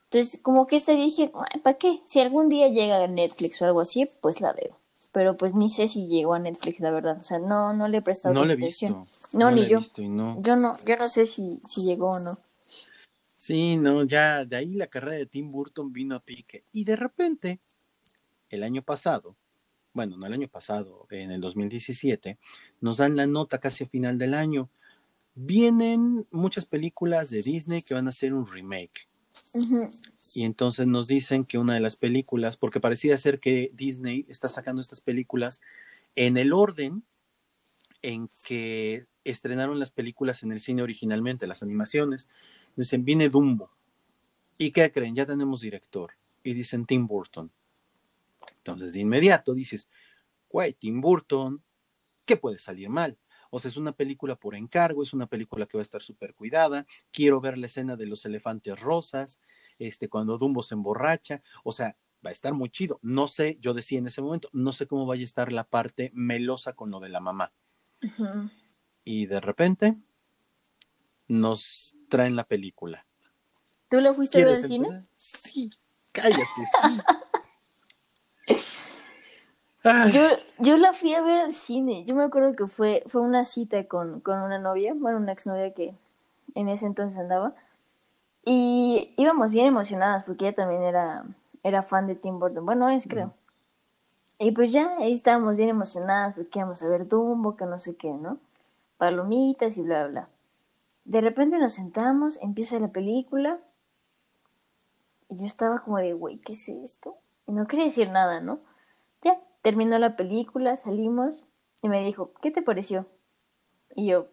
Entonces, 0.05 0.39
como 0.41 0.68
que 0.68 0.78
este 0.78 0.95
dije, 0.95 1.32
¿para 1.64 1.78
qué? 1.78 2.01
Si 2.05 2.20
algún 2.20 2.49
día 2.49 2.70
llega 2.70 3.03
a 3.03 3.08
Netflix 3.08 3.62
o 3.62 3.66
algo 3.66 3.82
así, 3.82 4.08
pues 4.22 4.39
la 4.39 4.53
veo. 4.53 4.80
Pero 5.12 5.36
pues 5.36 5.53
ni 5.53 5.70
sé 5.70 5.88
si 5.88 6.08
llegó 6.08 6.34
a 6.34 6.39
Netflix, 6.39 6.80
la 6.80 6.91
verdad. 6.91 7.18
O 7.20 7.24
sea, 7.24 7.39
no, 7.39 7.74
no 7.74 7.88
le 7.88 7.97
he 7.97 8.01
prestado 8.01 8.34
no 8.34 8.41
atención. 8.41 9.08
No, 9.34 9.51
ni 9.51 9.66
yo. 9.66 9.80
Yo 9.95 10.55
no, 10.55 10.78
yo 10.86 10.95
no 10.95 11.10
sé 11.10 11.26
si, 11.26 11.60
si 11.68 11.84
llegó 11.84 12.12
o 12.12 12.20
no. 12.20 12.38
Sí, 13.36 13.78
no, 13.78 14.03
ya 14.03 14.43
de 14.43 14.55
ahí 14.55 14.74
la 14.74 14.88
carrera 14.88 15.18
de 15.18 15.26
Tim 15.26 15.51
Burton 15.51 15.91
vino 15.91 16.16
a 16.16 16.20
pique. 16.20 16.64
Y 16.74 16.84
de 16.84 16.95
repente, 16.95 17.60
el 18.49 18.64
año 18.64 18.82
pasado, 18.82 19.36
bueno, 19.93 20.18
no 20.18 20.26
el 20.26 20.34
año 20.34 20.47
pasado, 20.47 21.08
en 21.10 21.32
el 21.32 21.41
2017, 21.41 22.38
nos 22.82 22.97
dan 22.97 23.16
la 23.16 23.26
nota 23.26 23.58
casi 23.58 23.84
a 23.84 23.88
final 23.88 24.18
del 24.18 24.34
año 24.34 24.70
vienen 25.40 26.26
muchas 26.32 26.66
películas 26.66 27.30
de 27.30 27.44
Disney 27.44 27.84
que 27.84 27.94
van 27.94 28.08
a 28.08 28.10
hacer 28.10 28.34
un 28.34 28.48
remake. 28.48 29.08
Y 30.34 30.44
entonces 30.44 30.88
nos 30.88 31.08
dicen 31.08 31.46
que 31.46 31.60
una 31.60 31.76
de 31.76 31.80
las 31.80 31.96
películas, 31.96 32.58
porque 32.58 32.80
parecía 32.80 33.16
ser 33.18 33.40
que 33.40 33.70
Disney 33.74 34.26
está 34.30 34.48
sacando 34.48 34.82
estas 34.82 35.00
películas 35.00 35.62
en 36.16 36.38
el 36.38 36.54
orden 36.54 37.04
en 38.02 38.30
que 38.48 39.06
estrenaron 39.24 39.80
las 39.80 39.92
películas 39.92 40.42
en 40.42 40.52
el 40.52 40.60
cine 40.60 40.82
originalmente, 40.82 41.46
las 41.46 41.62
animaciones. 41.62 42.30
Dicen, 42.76 43.06
viene 43.06 43.30
Dumbo. 43.30 43.70
¿Y 44.58 44.72
qué 44.72 44.92
creen? 44.92 45.14
Ya 45.14 45.28
tenemos 45.28 45.62
director. 45.62 46.14
Y 46.44 46.54
dicen 46.54 46.88
Tim 46.88 47.06
Burton. 47.06 47.52
Entonces, 48.58 48.94
de 48.94 49.02
inmediato 49.02 49.54
dices, 49.54 49.88
güey, 50.50 50.74
Tim 50.74 51.00
Burton, 51.00 51.62
¿qué 52.26 52.38
puede 52.38 52.58
salir 52.58 52.90
mal? 52.90 53.18
O 53.58 53.60
sea, 53.60 53.70
es 53.70 53.78
una 53.78 53.91
película 53.91 54.36
por 54.36 54.53
encargo, 54.53 55.01
es 55.01 55.14
una 55.14 55.26
película 55.26 55.66
que 55.66 55.78
va 55.78 55.82
a 55.82 55.89
estar 55.89 55.99
súper 55.99 56.36
cuidada. 56.36 56.86
Quiero 57.12 57.41
ver 57.41 57.58
la 57.58 57.66
escena 57.66 57.95
de 57.95 58.05
los 58.05 58.24
elefantes 58.24 58.80
rosas, 58.80 59.39
este, 59.80 60.10
cuando 60.10 60.38
Dumbo 60.38 60.62
se 60.62 60.76
emborracha. 60.76 61.41
O 61.64 61.72
sea, 61.72 61.97
va 62.24 62.30
a 62.30 62.34
estar 62.34 62.53
muy 62.53 62.70
chido. 62.70 62.99
No 63.01 63.28
sé, 63.28 63.58
yo 63.60 63.74
decía 63.74 63.97
en 63.97 64.05
ese 64.05 64.22
momento, 64.22 64.47
no 64.53 64.72
sé 64.74 64.86
cómo 64.86 65.08
vaya 65.08 65.24
a 65.24 65.26
estar 65.26 65.51
la 65.51 65.64
parte 65.64 66.12
melosa 66.14 66.74
con 66.74 66.91
lo 66.91 66.99
de 66.99 67.10
la 67.10 67.20
mamá. 67.20 67.51
Y 69.03 69.26
de 69.26 69.39
repente 69.39 69.97
nos 71.28 71.95
traen 72.08 72.36
la 72.36 72.43
película. 72.43 73.08
¿Tú 73.89 73.99
la 74.01 74.14
fuiste 74.14 74.39
a 74.39 74.45
ver 74.45 74.55
al 74.58 74.64
cine? 74.64 75.08
Sí, 75.16 75.72
cállate, 76.12 76.45
sí. 76.84 76.97
Yo, 80.12 80.22
yo 80.60 80.78
la 80.78 80.94
fui 80.94 81.14
a 81.14 81.22
ver 81.22 81.40
al 81.40 81.54
cine. 81.54 82.04
Yo 82.06 82.16
me 82.16 82.24
acuerdo 82.24 82.54
que 82.54 82.68
fue, 82.68 83.04
fue 83.08 83.22
una 83.22 83.44
cita 83.44 83.86
con, 83.86 84.20
con 84.22 84.40
una 84.40 84.60
novia, 84.60 84.94
bueno, 84.96 85.18
una 85.18 85.32
exnovia 85.32 85.74
que 85.74 85.94
en 86.56 86.70
ese 86.70 86.86
entonces 86.86 87.20
andaba. 87.20 87.54
Y 88.44 89.14
íbamos 89.18 89.50
bien 89.52 89.66
emocionadas 89.66 90.24
porque 90.24 90.48
ella 90.48 90.56
también 90.56 90.84
era, 90.84 91.24
era 91.64 91.84
fan 91.84 92.08
de 92.08 92.16
Tim 92.16 92.40
Burton. 92.40 92.66
Bueno, 92.66 92.90
es 92.90 93.08
creo. 93.08 93.34
Y 94.40 94.52
pues 94.52 94.72
ya 94.72 94.98
ahí 95.00 95.14
estábamos 95.14 95.56
bien 95.56 95.70
emocionadas 95.70 96.36
porque 96.36 96.60
íbamos 96.60 96.82
a 96.84 96.88
ver 96.88 97.08
Dumbo, 97.08 97.56
que 97.56 97.66
no 97.66 97.80
sé 97.80 97.96
qué, 97.96 98.12
¿no? 98.12 98.38
Palomitas 98.98 99.78
y 99.78 99.82
bla, 99.82 100.08
bla. 100.08 100.30
De 101.06 101.22
repente 101.22 101.58
nos 101.58 101.74
sentamos, 101.74 102.42
empieza 102.42 102.80
la 102.80 102.90
película. 102.90 103.60
Y 105.30 105.38
yo 105.38 105.46
estaba 105.46 105.80
como 105.80 105.98
de, 105.98 106.14
güey, 106.14 106.38
¿qué 106.38 106.54
es 106.54 106.70
esto? 106.70 107.16
Y 107.48 107.52
no 107.52 107.68
quería 107.68 107.86
decir 107.86 108.10
nada, 108.10 108.40
¿no? 108.40 108.60
Ya, 109.24 109.40
terminó 109.68 109.99
la 109.99 110.15
película, 110.15 110.78
salimos 110.78 111.43
y 111.82 111.89
me 111.89 112.01
dijo, 112.05 112.32
¿qué 112.41 112.51
te 112.51 112.61
pareció? 112.61 113.05
Y 113.97 114.07
yo, 114.07 114.28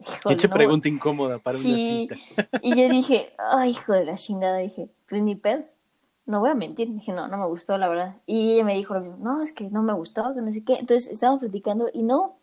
hijo 0.00 0.30
Hecha 0.30 0.48
pregunta 0.48 0.88
incómoda 0.88 1.38
para 1.38 1.56
sí. 1.56 2.08
una 2.10 2.16
cita. 2.16 2.58
y 2.60 2.74
yo 2.74 2.88
dije, 2.92 3.32
ay, 3.38 3.70
hijo 3.70 3.92
de 3.92 4.04
la 4.04 4.16
chingada, 4.16 4.58
dije, 4.58 4.90
pues 5.08 5.22
ni 5.22 5.36
pedo. 5.36 5.64
No 6.26 6.40
voy 6.40 6.50
a 6.50 6.54
mentir, 6.56 6.92
dije, 6.92 7.12
no, 7.12 7.28
no 7.28 7.38
me 7.38 7.46
gustó, 7.46 7.78
la 7.78 7.88
verdad. 7.88 8.16
Y 8.26 8.54
ella 8.54 8.64
me 8.64 8.74
dijo, 8.74 8.98
no, 8.98 9.42
es 9.42 9.52
que 9.52 9.70
no 9.70 9.84
me 9.84 9.92
gustó, 9.92 10.34
que 10.34 10.42
no 10.42 10.52
sé 10.52 10.64
qué. 10.64 10.74
Entonces 10.74 11.08
estábamos 11.08 11.38
platicando 11.38 11.88
y 11.92 12.02
no. 12.02 12.38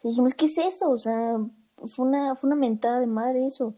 Dijimos, 0.00 0.34
¿qué 0.34 0.44
es 0.44 0.56
eso? 0.58 0.90
O 0.90 0.98
sea, 0.98 1.38
fue 1.86 2.06
una, 2.06 2.36
fue 2.36 2.46
una 2.46 2.56
mentada 2.56 3.00
de 3.00 3.08
madre 3.08 3.46
eso. 3.46 3.74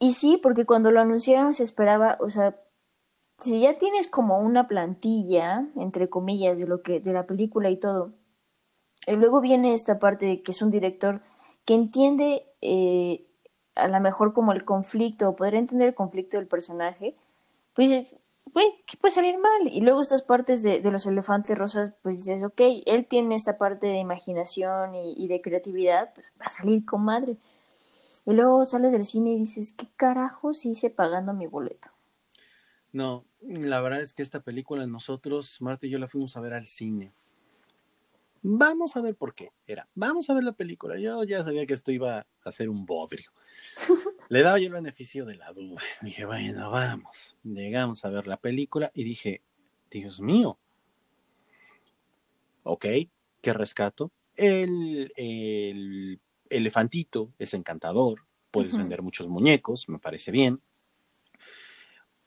Y 0.00 0.14
sí, 0.14 0.36
porque 0.36 0.66
cuando 0.66 0.90
lo 0.90 1.00
anunciaron 1.00 1.52
se 1.52 1.62
esperaba, 1.62 2.18
o 2.18 2.28
sea, 2.28 2.56
si 3.38 3.60
ya 3.60 3.78
tienes 3.78 4.08
como 4.08 4.38
una 4.38 4.66
plantilla, 4.66 5.66
entre 5.76 6.08
comillas, 6.08 6.58
de 6.58 6.66
lo 6.66 6.82
que, 6.82 7.00
de 7.00 7.12
la 7.12 7.26
película 7.26 7.70
y 7.70 7.76
todo, 7.76 8.12
y 9.06 9.12
luego 9.12 9.40
viene 9.40 9.74
esta 9.74 9.98
parte 9.98 10.26
de 10.26 10.42
que 10.42 10.52
es 10.52 10.60
un 10.60 10.70
director 10.70 11.22
que 11.64 11.74
entiende 11.74 12.46
eh, 12.60 13.26
a 13.74 13.88
lo 13.88 14.00
mejor 14.00 14.32
como 14.32 14.52
el 14.52 14.64
conflicto, 14.64 15.28
o 15.28 15.36
poder 15.36 15.54
entender 15.54 15.88
el 15.88 15.94
conflicto 15.94 16.36
del 16.36 16.48
personaje, 16.48 17.14
pues, 17.74 18.12
güey, 18.52 18.66
¿qué 18.86 18.96
puede 18.96 19.14
salir 19.14 19.38
mal? 19.38 19.68
Y 19.68 19.80
luego 19.82 20.00
estas 20.02 20.22
partes 20.22 20.62
de, 20.64 20.80
de, 20.80 20.90
los 20.90 21.06
elefantes 21.06 21.56
rosas, 21.56 21.94
pues 22.02 22.16
dices, 22.16 22.42
ok, 22.42 22.60
él 22.86 23.06
tiene 23.06 23.36
esta 23.36 23.56
parte 23.56 23.86
de 23.86 23.98
imaginación 23.98 24.96
y, 24.96 25.14
y 25.16 25.28
de 25.28 25.40
creatividad, 25.40 26.12
pues 26.14 26.26
va 26.40 26.46
a 26.46 26.50
salir 26.50 26.84
con 26.84 27.04
madre. 27.04 27.36
Y 28.26 28.32
luego 28.32 28.64
sales 28.66 28.90
del 28.90 29.04
cine 29.04 29.30
y 29.30 29.38
dices, 29.38 29.72
¿qué 29.72 29.86
carajos 29.96 30.66
hice 30.66 30.90
pagando 30.90 31.32
mi 31.32 31.46
boleto? 31.46 31.88
No, 32.92 33.24
la 33.40 33.80
verdad 33.80 34.00
es 34.00 34.12
que 34.12 34.22
esta 34.22 34.40
película 34.40 34.86
nosotros, 34.86 35.60
Marta 35.60 35.86
y 35.86 35.90
yo 35.90 35.98
la 35.98 36.08
fuimos 36.08 36.36
a 36.36 36.40
ver 36.40 36.54
al 36.54 36.66
cine. 36.66 37.12
Vamos 38.42 38.96
a 38.96 39.00
ver 39.00 39.16
por 39.16 39.34
qué. 39.34 39.50
Era, 39.66 39.88
vamos 39.94 40.30
a 40.30 40.34
ver 40.34 40.44
la 40.44 40.52
película. 40.52 40.98
Yo 40.98 41.24
ya 41.24 41.42
sabía 41.42 41.66
que 41.66 41.74
esto 41.74 41.90
iba 41.90 42.26
a 42.44 42.52
ser 42.52 42.68
un 42.68 42.86
bodrio. 42.86 43.30
Le 44.28 44.42
daba 44.42 44.58
yo 44.58 44.66
el 44.66 44.72
beneficio 44.72 45.24
de 45.24 45.36
la 45.36 45.52
duda. 45.52 45.80
Dije, 46.02 46.24
bueno, 46.24 46.70
vamos. 46.70 47.36
Llegamos 47.42 48.04
a 48.04 48.10
ver 48.10 48.26
la 48.26 48.36
película 48.36 48.90
y 48.94 49.04
dije, 49.04 49.42
Dios 49.90 50.20
mío. 50.20 50.58
Ok, 52.62 52.86
qué 53.40 53.52
rescato. 53.52 54.12
El, 54.36 55.12
el 55.16 56.20
elefantito 56.48 57.32
es 57.38 57.54
encantador. 57.54 58.24
Puedes 58.50 58.76
vender 58.76 59.02
muchos 59.02 59.28
muñecos, 59.28 59.88
me 59.88 59.98
parece 59.98 60.30
bien 60.30 60.60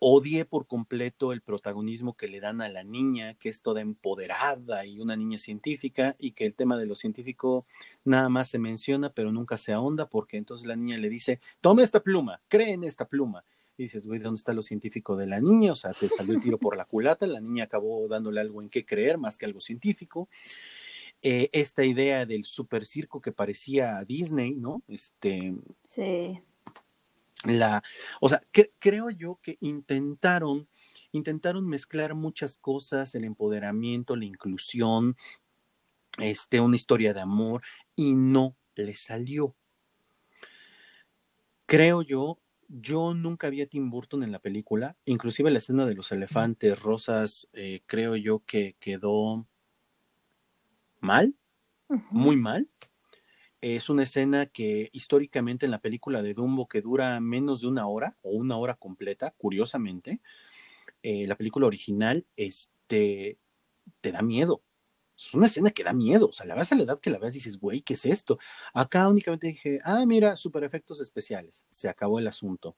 odié 0.03 0.45
por 0.45 0.65
completo 0.65 1.31
el 1.31 1.41
protagonismo 1.41 2.17
que 2.17 2.27
le 2.27 2.39
dan 2.39 2.59
a 2.61 2.69
la 2.69 2.83
niña, 2.83 3.35
que 3.35 3.49
es 3.49 3.61
toda 3.61 3.81
empoderada 3.81 4.83
y 4.83 4.99
una 4.99 5.15
niña 5.15 5.37
científica, 5.37 6.15
y 6.17 6.31
que 6.31 6.47
el 6.47 6.55
tema 6.55 6.75
de 6.75 6.87
lo 6.87 6.95
científico 6.95 7.63
nada 8.03 8.27
más 8.27 8.49
se 8.49 8.57
menciona, 8.57 9.13
pero 9.13 9.31
nunca 9.31 9.57
se 9.57 9.73
ahonda, 9.73 10.09
porque 10.09 10.37
entonces 10.37 10.65
la 10.65 10.75
niña 10.75 10.97
le 10.97 11.07
dice, 11.07 11.39
toma 11.61 11.83
esta 11.83 12.01
pluma, 12.01 12.41
cree 12.47 12.71
en 12.71 12.83
esta 12.83 13.07
pluma. 13.07 13.45
Dices, 13.77 14.07
güey, 14.07 14.19
¿dónde 14.19 14.39
está 14.39 14.53
lo 14.53 14.63
científico 14.63 15.15
de 15.15 15.27
la 15.27 15.39
niña? 15.39 15.73
O 15.73 15.75
sea, 15.75 15.91
te 15.91 16.07
salió 16.07 16.33
el 16.33 16.41
tiro 16.41 16.57
por 16.57 16.75
la 16.75 16.85
culata, 16.85 17.27
la 17.27 17.39
niña 17.39 17.65
acabó 17.65 18.07
dándole 18.07 18.41
algo 18.41 18.63
en 18.63 18.69
qué 18.69 18.83
creer 18.83 19.19
más 19.19 19.37
que 19.37 19.45
algo 19.45 19.61
científico. 19.61 20.29
Eh, 21.21 21.49
esta 21.51 21.85
idea 21.85 22.25
del 22.25 22.43
super 22.43 22.85
circo 22.85 23.21
que 23.21 23.31
parecía 23.31 24.03
Disney, 24.03 24.55
¿no? 24.55 24.81
Este. 24.87 25.53
Sí 25.85 26.41
la, 27.43 27.83
o 28.19 28.29
sea, 28.29 28.43
creo 28.79 29.09
yo 29.09 29.39
que 29.41 29.57
intentaron, 29.61 30.67
intentaron 31.11 31.67
mezclar 31.67 32.13
muchas 32.13 32.57
cosas, 32.57 33.15
el 33.15 33.23
empoderamiento, 33.23 34.15
la 34.15 34.25
inclusión, 34.25 35.15
este, 36.17 36.59
una 36.59 36.75
historia 36.75 37.13
de 37.13 37.21
amor, 37.21 37.63
y 37.95 38.13
no 38.13 38.55
le 38.75 38.93
salió. 38.95 39.55
Creo 41.65 42.01
yo, 42.01 42.39
yo 42.67 43.13
nunca 43.13 43.49
vi 43.49 43.61
a 43.61 43.67
Tim 43.67 43.89
Burton 43.89 44.23
en 44.23 44.31
la 44.31 44.39
película, 44.39 44.95
inclusive 45.05 45.51
la 45.51 45.57
escena 45.57 45.85
de 45.85 45.95
los 45.95 46.11
elefantes 46.11 46.79
rosas, 46.81 47.47
eh, 47.53 47.81
creo 47.85 48.15
yo 48.15 48.43
que 48.45 48.75
quedó 48.79 49.47
mal, 50.99 51.35
muy 52.09 52.35
mal. 52.35 52.69
Es 53.61 53.89
una 53.89 54.03
escena 54.03 54.47
que 54.47 54.89
históricamente 54.91 55.65
en 55.65 55.71
la 55.71 55.79
película 55.79 56.23
de 56.23 56.33
Dumbo 56.33 56.67
que 56.67 56.81
dura 56.81 57.19
menos 57.19 57.61
de 57.61 57.67
una 57.67 57.87
hora 57.87 58.17
o 58.23 58.31
una 58.31 58.57
hora 58.57 58.73
completa, 58.73 59.35
curiosamente, 59.37 60.19
eh, 61.03 61.27
la 61.27 61.35
película 61.35 61.67
original 61.67 62.25
este, 62.35 63.37
te 64.01 64.11
da 64.11 64.21
miedo. 64.21 64.63
Es 65.17 65.33
una 65.35 65.45
escena 65.45 65.71
que 65.71 65.83
da 65.83 65.93
miedo. 65.93 66.29
O 66.29 66.33
sea, 66.33 66.47
la 66.47 66.55
ves 66.55 66.71
a 66.71 66.75
la 66.75 66.83
edad 66.83 66.99
que 66.99 67.11
la 67.11 67.19
ves 67.19 67.35
y 67.35 67.39
dices, 67.39 67.59
güey, 67.59 67.81
¿qué 67.81 67.93
es 67.93 68.05
esto? 68.05 68.39
Acá 68.73 69.07
únicamente 69.07 69.47
dije, 69.47 69.79
ah, 69.83 70.03
mira, 70.07 70.35
super 70.35 70.63
efectos 70.63 70.99
especiales. 70.99 71.65
Se 71.69 71.89
acabó 71.89 72.17
el 72.19 72.27
asunto. 72.27 72.75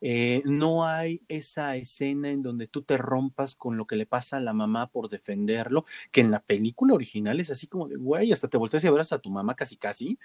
Eh, 0.00 0.42
no 0.44 0.86
hay 0.86 1.22
esa 1.28 1.76
escena 1.76 2.30
en 2.30 2.42
donde 2.42 2.68
tú 2.68 2.82
te 2.82 2.96
rompas 2.96 3.56
con 3.56 3.76
lo 3.76 3.86
que 3.86 3.96
le 3.96 4.06
pasa 4.06 4.36
a 4.36 4.40
la 4.40 4.52
mamá 4.52 4.90
por 4.90 5.08
defenderlo, 5.08 5.84
que 6.12 6.20
en 6.20 6.30
la 6.30 6.40
película 6.40 6.94
original 6.94 7.40
es 7.40 7.50
así 7.50 7.66
como 7.66 7.88
de, 7.88 7.96
güey, 7.96 8.32
hasta 8.32 8.48
te 8.48 8.56
volteas 8.56 8.84
y 8.84 8.86
abrazas 8.86 9.18
a 9.18 9.22
tu 9.22 9.30
mamá 9.30 9.56
casi 9.56 9.76
casi. 9.76 10.18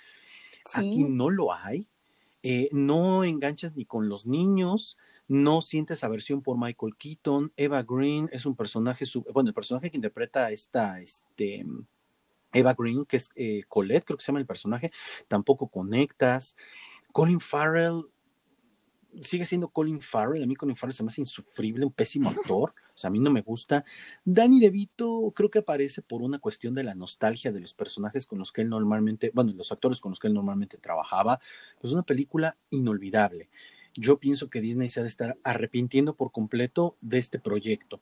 Aquí 0.73 1.03
no 1.03 1.29
lo 1.29 1.53
hay. 1.53 1.87
Eh, 2.45 2.67
no 2.73 3.23
enganchas 3.23 3.73
ni 3.73 3.85
con 3.85 4.09
los 4.09 4.25
niños, 4.25 4.97
no 5.29 5.61
sientes 5.61 6.03
aversión 6.03 6.41
por 6.41 6.57
Michael 6.57 6.97
Keaton. 6.97 7.53
Eva 7.55 7.83
Green 7.83 8.29
es 8.33 8.45
un 8.45 8.55
personaje, 8.57 9.05
bueno, 9.31 9.47
el 9.47 9.53
personaje 9.53 9.89
que 9.89 9.95
interpreta 9.95 10.51
esta, 10.51 10.99
este, 10.99 11.65
Eva 12.51 12.75
Green, 12.77 13.05
que 13.05 13.15
es 13.17 13.29
eh, 13.35 13.63
Colette, 13.69 14.03
creo 14.03 14.17
que 14.17 14.23
se 14.23 14.27
llama 14.27 14.39
el 14.39 14.45
personaje, 14.45 14.91
tampoco 15.29 15.69
conectas. 15.69 16.57
Colin 17.13 17.39
Farrell, 17.39 18.03
sigue 19.21 19.45
siendo 19.45 19.69
Colin 19.69 20.01
Farrell. 20.01 20.43
A 20.43 20.45
mí 20.45 20.55
Colin 20.55 20.75
Farrell 20.75 20.93
se 20.93 21.03
me 21.03 21.07
hace 21.07 21.21
insufrible, 21.21 21.85
un 21.85 21.91
pésimo 21.91 22.29
actor. 22.29 22.73
O 22.93 22.97
sea, 22.97 23.07
a 23.07 23.11
mí 23.11 23.19
no 23.19 23.31
me 23.31 23.41
gusta. 23.41 23.83
Danny 24.25 24.59
DeVito 24.59 25.31
creo 25.35 25.49
que 25.49 25.59
aparece 25.59 26.01
por 26.01 26.21
una 26.21 26.39
cuestión 26.39 26.75
de 26.75 26.83
la 26.83 26.95
nostalgia 26.95 27.51
de 27.51 27.59
los 27.59 27.73
personajes 27.73 28.25
con 28.25 28.39
los 28.39 28.51
que 28.51 28.61
él 28.61 28.69
normalmente, 28.69 29.31
bueno, 29.33 29.53
los 29.53 29.71
actores 29.71 29.99
con 29.99 30.11
los 30.11 30.19
que 30.19 30.27
él 30.27 30.33
normalmente 30.33 30.77
trabajaba. 30.77 31.39
Es 31.81 31.91
una 31.91 32.03
película 32.03 32.57
inolvidable. 32.69 33.49
Yo 33.95 34.17
pienso 34.17 34.49
que 34.49 34.61
Disney 34.61 34.89
se 34.89 34.99
ha 34.99 35.03
de 35.03 35.09
estar 35.09 35.37
arrepintiendo 35.43 36.15
por 36.15 36.31
completo 36.31 36.95
de 37.01 37.19
este 37.19 37.39
proyecto. 37.39 38.01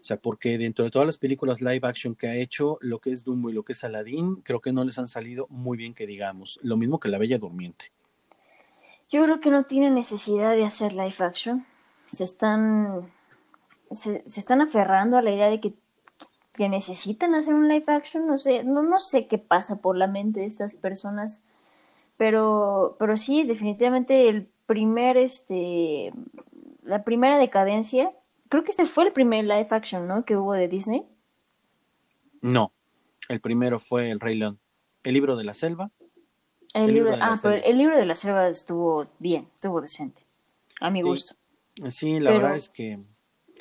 O 0.00 0.06
sea, 0.06 0.18
porque 0.18 0.58
dentro 0.58 0.84
de 0.84 0.90
todas 0.90 1.06
las 1.06 1.16
películas 1.16 1.62
live 1.62 1.80
action 1.82 2.14
que 2.14 2.26
ha 2.26 2.36
hecho, 2.36 2.76
lo 2.82 2.98
que 3.00 3.10
es 3.10 3.24
Dumbo 3.24 3.48
y 3.48 3.54
lo 3.54 3.64
que 3.64 3.72
es 3.72 3.84
Aladdin, 3.84 4.36
creo 4.42 4.60
que 4.60 4.70
no 4.70 4.84
les 4.84 4.98
han 4.98 5.08
salido 5.08 5.46
muy 5.48 5.78
bien 5.78 5.94
que 5.94 6.06
digamos. 6.06 6.60
Lo 6.62 6.76
mismo 6.76 7.00
que 7.00 7.08
La 7.08 7.16
Bella 7.16 7.38
Durmiente. 7.38 7.86
Yo 9.14 9.22
creo 9.22 9.38
que 9.38 9.50
no 9.50 9.62
tiene 9.62 9.92
necesidad 9.92 10.56
de 10.56 10.64
hacer 10.64 10.92
live 10.92 11.14
action. 11.20 11.64
Se 12.10 12.24
están, 12.24 13.12
se, 13.92 14.24
están 14.26 14.60
aferrando 14.60 15.16
a 15.16 15.22
la 15.22 15.30
idea 15.30 15.48
de 15.48 15.60
que, 15.60 15.72
que, 16.56 16.68
necesitan 16.68 17.32
hacer 17.36 17.54
un 17.54 17.68
live 17.68 17.84
action. 17.86 18.26
No 18.26 18.38
sé, 18.38 18.64
no, 18.64 18.82
no 18.82 18.98
sé 18.98 19.28
qué 19.28 19.38
pasa 19.38 19.76
por 19.76 19.96
la 19.96 20.08
mente 20.08 20.40
de 20.40 20.46
estas 20.46 20.74
personas. 20.74 21.44
Pero, 22.16 22.96
pero 22.98 23.16
sí, 23.16 23.44
definitivamente 23.44 24.28
el 24.28 24.48
primer, 24.66 25.16
este, 25.16 26.12
la 26.82 27.04
primera 27.04 27.38
decadencia, 27.38 28.10
creo 28.48 28.64
que 28.64 28.72
este 28.72 28.84
fue 28.84 29.04
el 29.04 29.12
primer 29.12 29.44
live 29.44 29.68
action, 29.70 30.08
¿no? 30.08 30.24
Que 30.24 30.36
hubo 30.36 30.54
de 30.54 30.66
Disney. 30.66 31.06
No, 32.40 32.72
el 33.28 33.40
primero 33.40 33.78
fue 33.78 34.10
El 34.10 34.18
Rey 34.18 34.34
León. 34.34 34.58
El 35.04 35.14
libro 35.14 35.36
de 35.36 35.44
la 35.44 35.54
selva 35.54 35.92
El, 36.74 36.92
libro, 36.92 37.16
ah, 37.20 37.34
pero 37.40 37.54
el 37.54 37.78
libro 37.78 37.96
de 37.96 38.04
la 38.04 38.16
selva 38.16 38.48
estuvo 38.48 39.06
bien, 39.20 39.48
estuvo 39.54 39.80
decente, 39.80 40.26
a 40.80 40.90
mi 40.90 41.02
gusto. 41.02 41.36
Sí, 41.88 42.18
la 42.18 42.32
verdad 42.32 42.56
es 42.56 42.68
que... 42.68 42.98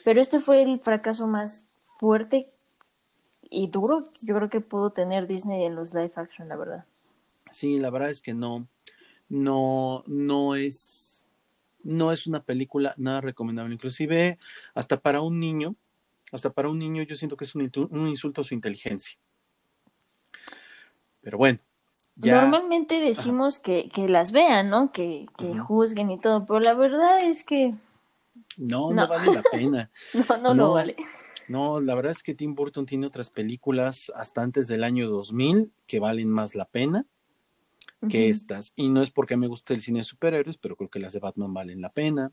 Pero 0.03 0.20
este 0.20 0.39
fue 0.39 0.64
el 0.64 0.80
fracaso 0.80 1.28
más 1.28 1.70
fuerte 1.99 2.51
y 3.43 3.68
duro 3.68 4.03
yo 4.24 4.36
creo 4.36 4.49
que 4.49 4.61
pudo 4.61 4.89
tener 4.89 5.28
Disney 5.28 5.64
en 5.64 5.76
los 5.76 5.93
live 5.93 6.11
action, 6.16 6.49
la 6.49 6.55
verdad. 6.55 6.86
Sí, 7.51 7.78
la 7.78 7.91
verdad 7.91 8.09
es 8.09 8.20
que 8.20 8.34
no, 8.34 8.68
no, 9.30 10.03
no 10.07 10.55
es, 10.55 11.28
no 11.84 12.11
es 12.11 12.26
una 12.26 12.43
película 12.43 12.95
nada 12.97 13.22
recomendable. 13.22 13.76
Inclusive 13.76 14.39
hasta 14.74 14.99
para 14.99 15.22
un 15.22 15.39
niño, 15.39 15.76
hasta 16.32 16.51
para 16.51 16.70
un 16.70 16.80
niño 16.80 17.03
yo 17.03 17.16
siento 17.16 17.38
que 17.38 17.45
es 17.45 17.53
un, 17.53 17.72
un 17.91 18.07
insulto 18.07 18.41
a 18.41 18.43
su 18.43 18.55
inteligencia. 18.55 19.20
Pero 21.22 21.38
bueno. 21.38 21.59
Normalmente 22.16 22.99
decimos 22.99 23.59
que, 23.59 23.89
que, 23.89 24.07
las 24.07 24.32
vean, 24.32 24.70
¿no? 24.70 24.91
Que, 24.91 25.26
que 25.38 25.57
juzguen 25.57 26.11
y 26.11 26.20
todo, 26.20 26.45
pero 26.45 26.59
la 26.59 26.74
verdad 26.74 27.24
es 27.24 27.43
que... 27.43 27.74
No, 28.57 28.91
no, 28.91 29.07
vale 29.07 29.34
la 29.34 29.41
pena. 29.41 29.89
no, 30.30 30.38
no, 30.38 30.53
no, 30.53 30.74
vale. 30.74 30.95
No, 31.47 31.82
la 31.82 31.95
verdad 31.95 32.11
es 32.11 32.24
que 32.24 32.36
Tim 32.36 32.55
Burton 32.55 32.86
tiene 32.86 33.07
otras 33.07 33.30
películas 33.30 34.11
hasta 34.16 34.41
antes 34.41 34.68
del 34.68 34.84
año 34.84 35.09
2000 35.09 35.72
que 35.88 35.99
valen 35.99 36.30
más 36.30 36.55
la 36.55 36.66
pena 36.66 37.05
que 38.09 38.30
estas. 38.30 38.74
Y 38.76 38.89
no 38.89 39.01
es 39.01 39.11
porque 39.11 39.38
me 39.38 39.47
guste 39.47 39.74
el 39.74 39.82
cine 39.82 39.99
de 39.99 40.03
superhéroes, 40.03 40.57
pero 40.57 40.76
creo 40.76 40.89
que 40.89 40.99
las 40.99 41.14
de 41.14 41.20
Batman 41.20 41.53
valen 41.53 41.82
la 41.82 41.91
pena. 41.91 42.32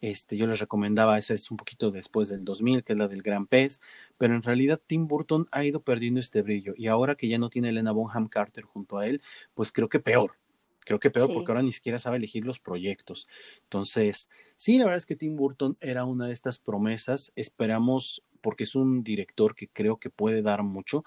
Este, 0.00 0.36
yo 0.36 0.46
les 0.46 0.60
recomendaba, 0.60 1.18
esa 1.18 1.34
es 1.34 1.50
un 1.50 1.56
poquito 1.56 1.90
después 1.90 2.28
del 2.28 2.44
2000, 2.44 2.84
que 2.84 2.92
es 2.92 2.98
la 2.98 3.08
del 3.08 3.22
Gran 3.22 3.46
Pez, 3.46 3.80
pero 4.18 4.34
en 4.34 4.42
realidad 4.42 4.80
Tim 4.86 5.06
Burton 5.06 5.46
ha 5.50 5.64
ido 5.64 5.82
perdiendo 5.82 6.20
este 6.20 6.42
brillo 6.42 6.74
y 6.76 6.88
ahora 6.88 7.14
que 7.14 7.28
ya 7.28 7.38
no 7.38 7.48
tiene 7.48 7.70
Elena 7.70 7.92
Bonham 7.92 8.28
Carter 8.28 8.64
junto 8.64 8.98
a 8.98 9.06
él, 9.06 9.22
pues 9.54 9.72
creo 9.72 9.88
que 9.88 10.00
peor. 10.00 10.36
Creo 10.84 11.00
que 11.00 11.10
peor 11.10 11.32
porque 11.32 11.50
ahora 11.50 11.62
ni 11.62 11.72
siquiera 11.72 11.98
sabe 11.98 12.18
elegir 12.18 12.44
los 12.44 12.60
proyectos. 12.60 13.26
Entonces, 13.62 14.28
sí, 14.56 14.76
la 14.76 14.84
verdad 14.84 14.98
es 14.98 15.06
que 15.06 15.16
Tim 15.16 15.34
Burton 15.34 15.78
era 15.80 16.04
una 16.04 16.26
de 16.26 16.34
estas 16.34 16.58
promesas. 16.58 17.32
Esperamos, 17.36 18.22
porque 18.42 18.64
es 18.64 18.74
un 18.74 19.02
director 19.02 19.54
que 19.54 19.68
creo 19.68 19.96
que 19.96 20.10
puede 20.10 20.42
dar 20.42 20.62
mucho, 20.62 21.02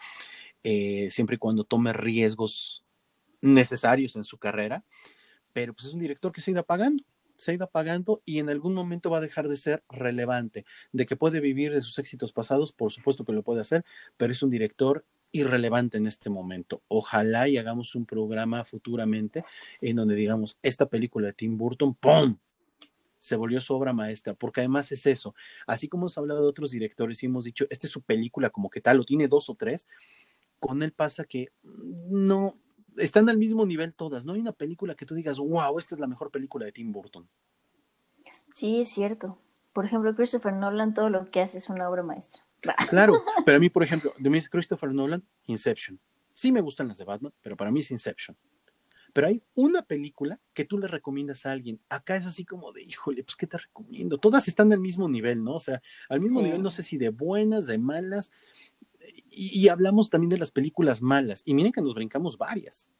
eh, 0.64 1.10
siempre 1.12 1.36
y 1.36 1.40
cuando 1.40 1.64
tome 1.64 1.94
riesgos 1.94 2.84
necesarios 3.42 4.16
en 4.16 4.24
su 4.24 4.38
carrera, 4.38 4.84
pero 5.54 5.74
pues 5.74 5.88
es 5.88 5.94
un 5.94 6.00
director 6.00 6.32
que 6.32 6.42
se 6.42 6.50
ha 6.50 6.54
ido 6.54 6.62
apagando, 6.62 7.04
se 7.38 7.52
ha 7.52 7.54
ido 7.54 7.66
apagando 7.66 8.22
y 8.26 8.40
en 8.40 8.50
algún 8.50 8.74
momento 8.74 9.10
va 9.10 9.18
a 9.18 9.22
dejar 9.22 9.48
de 9.48 9.58
ser 9.58 9.84
relevante, 9.90 10.66
de 10.92 11.06
que 11.06 11.16
puede 11.16 11.40
vivir 11.40 11.74
de 11.74 11.82
sus 11.82 12.00
éxitos 12.00 12.34
pasados, 12.34 12.74
por 12.74 12.92
supuesto 12.92 13.26
que 13.26 13.34
lo 13.34 13.44
puede 13.44 13.62
hacer, 13.62 13.86
pero 14.18 14.32
es 14.32 14.44
un 14.44 14.50
director 14.50 15.06
irrelevante 15.32 15.98
en 15.98 16.08
este 16.08 16.30
momento. 16.30 16.82
Ojalá 16.88 17.48
y 17.48 17.58
hagamos 17.58 17.96
un 17.96 18.06
programa 18.06 18.64
futuramente 18.64 19.44
en 19.82 19.98
donde 19.98 20.16
digamos, 20.16 20.58
esta 20.62 20.88
película 20.88 21.28
de 21.28 21.34
Tim 21.34 21.58
Burton, 21.58 21.94
¡pum! 21.96 22.38
se 23.20 23.36
volvió 23.36 23.60
su 23.60 23.74
obra 23.74 23.94
maestra, 23.94 24.34
porque 24.36 24.62
además 24.62 24.92
es 24.92 25.06
eso, 25.06 25.36
así 25.66 25.88
como 25.88 26.04
hemos 26.04 26.18
hablado 26.18 26.42
de 26.42 26.48
otros 26.48 26.72
directores 26.72 27.22
y 27.22 27.26
hemos 27.26 27.46
dicho, 27.46 27.66
esta 27.70 27.88
es 27.88 27.92
su 27.92 28.02
película 28.02 28.50
como 28.50 28.70
que 28.70 28.80
tal, 28.80 29.00
o 29.00 29.04
tiene 29.04 29.28
dos 29.28 29.50
o 29.50 29.56
tres, 29.56 29.88
con 30.60 30.82
él 30.84 30.92
pasa 30.92 31.26
que 31.26 31.52
no, 32.10 32.54
están 32.98 33.30
al 33.30 33.38
mismo 33.38 33.66
nivel 33.66 33.96
todas, 33.96 34.26
no 34.26 34.34
hay 34.34 34.42
una 34.42 34.52
película 34.52 34.96
que 34.96 35.06
tú 35.06 35.16
digas, 35.16 35.38
wow, 35.38 35.78
esta 35.80 35.96
es 35.96 36.02
la 36.02 36.08
mejor 36.08 36.32
película 36.32 36.66
de 36.66 36.72
Tim 36.72 36.92
Burton. 36.92 37.28
Sí, 38.54 38.80
es 38.82 38.90
cierto. 38.90 39.40
Por 39.74 39.86
ejemplo, 39.86 40.16
Christopher 40.16 40.54
Nolan, 40.54 40.94
todo 40.94 41.10
lo 41.10 41.26
que 41.26 41.42
hace 41.42 41.60
es 41.60 41.70
una 41.70 41.90
obra 41.90 42.04
maestra. 42.04 42.44
Claro, 42.90 43.14
pero 43.46 43.58
a 43.58 43.60
mí, 43.60 43.70
por 43.70 43.84
ejemplo, 43.84 44.14
de 44.18 44.30
mí 44.30 44.38
es 44.38 44.50
Christopher 44.50 44.92
Nolan, 44.92 45.24
Inception. 45.46 46.00
Sí 46.34 46.52
me 46.52 46.62
gustan 46.62 46.88
las 46.88 46.98
de 46.98 47.06
Batman, 47.06 47.34
pero 47.42 47.56
para 47.56 47.72
mí 47.72 47.82
es 47.82 47.92
Inception. 47.92 48.36
Pero 49.14 49.28
hay 49.28 49.44
una 49.56 49.82
película 49.82 50.40
que 50.54 50.66
tú 50.66 50.78
le 50.78 50.88
recomiendas 50.88 51.46
a 51.46 51.52
alguien. 51.52 51.80
Acá 51.90 52.16
es 52.16 52.26
así 52.26 52.46
como 52.46 52.72
de, 52.72 52.84
híjole, 52.84 53.24
pues, 53.24 53.36
¿qué 53.36 53.48
te 53.48 53.58
recomiendo? 53.58 54.18
Todas 54.18 54.48
están 54.48 54.72
al 54.74 54.80
mismo 54.80 55.08
nivel, 55.10 55.44
¿no? 55.44 55.56
O 55.56 55.60
sea, 55.60 55.82
al 56.10 56.22
mismo 56.22 56.42
nivel, 56.42 56.62
no 56.62 56.70
sé 56.70 56.84
si 56.84 56.98
de 56.98 57.10
buenas, 57.10 57.66
de 57.66 57.78
malas, 57.78 58.32
y, 59.26 59.68
hablamos 59.70 60.10
también 60.10 60.30
de 60.30 60.38
las 60.38 60.52
películas 60.52 61.02
malas. 61.02 61.42
Y 61.46 61.54
miren 61.54 61.72
que 61.72 61.82
nos 61.82 61.96
brincamos 61.96 62.38
varias. 62.38 62.92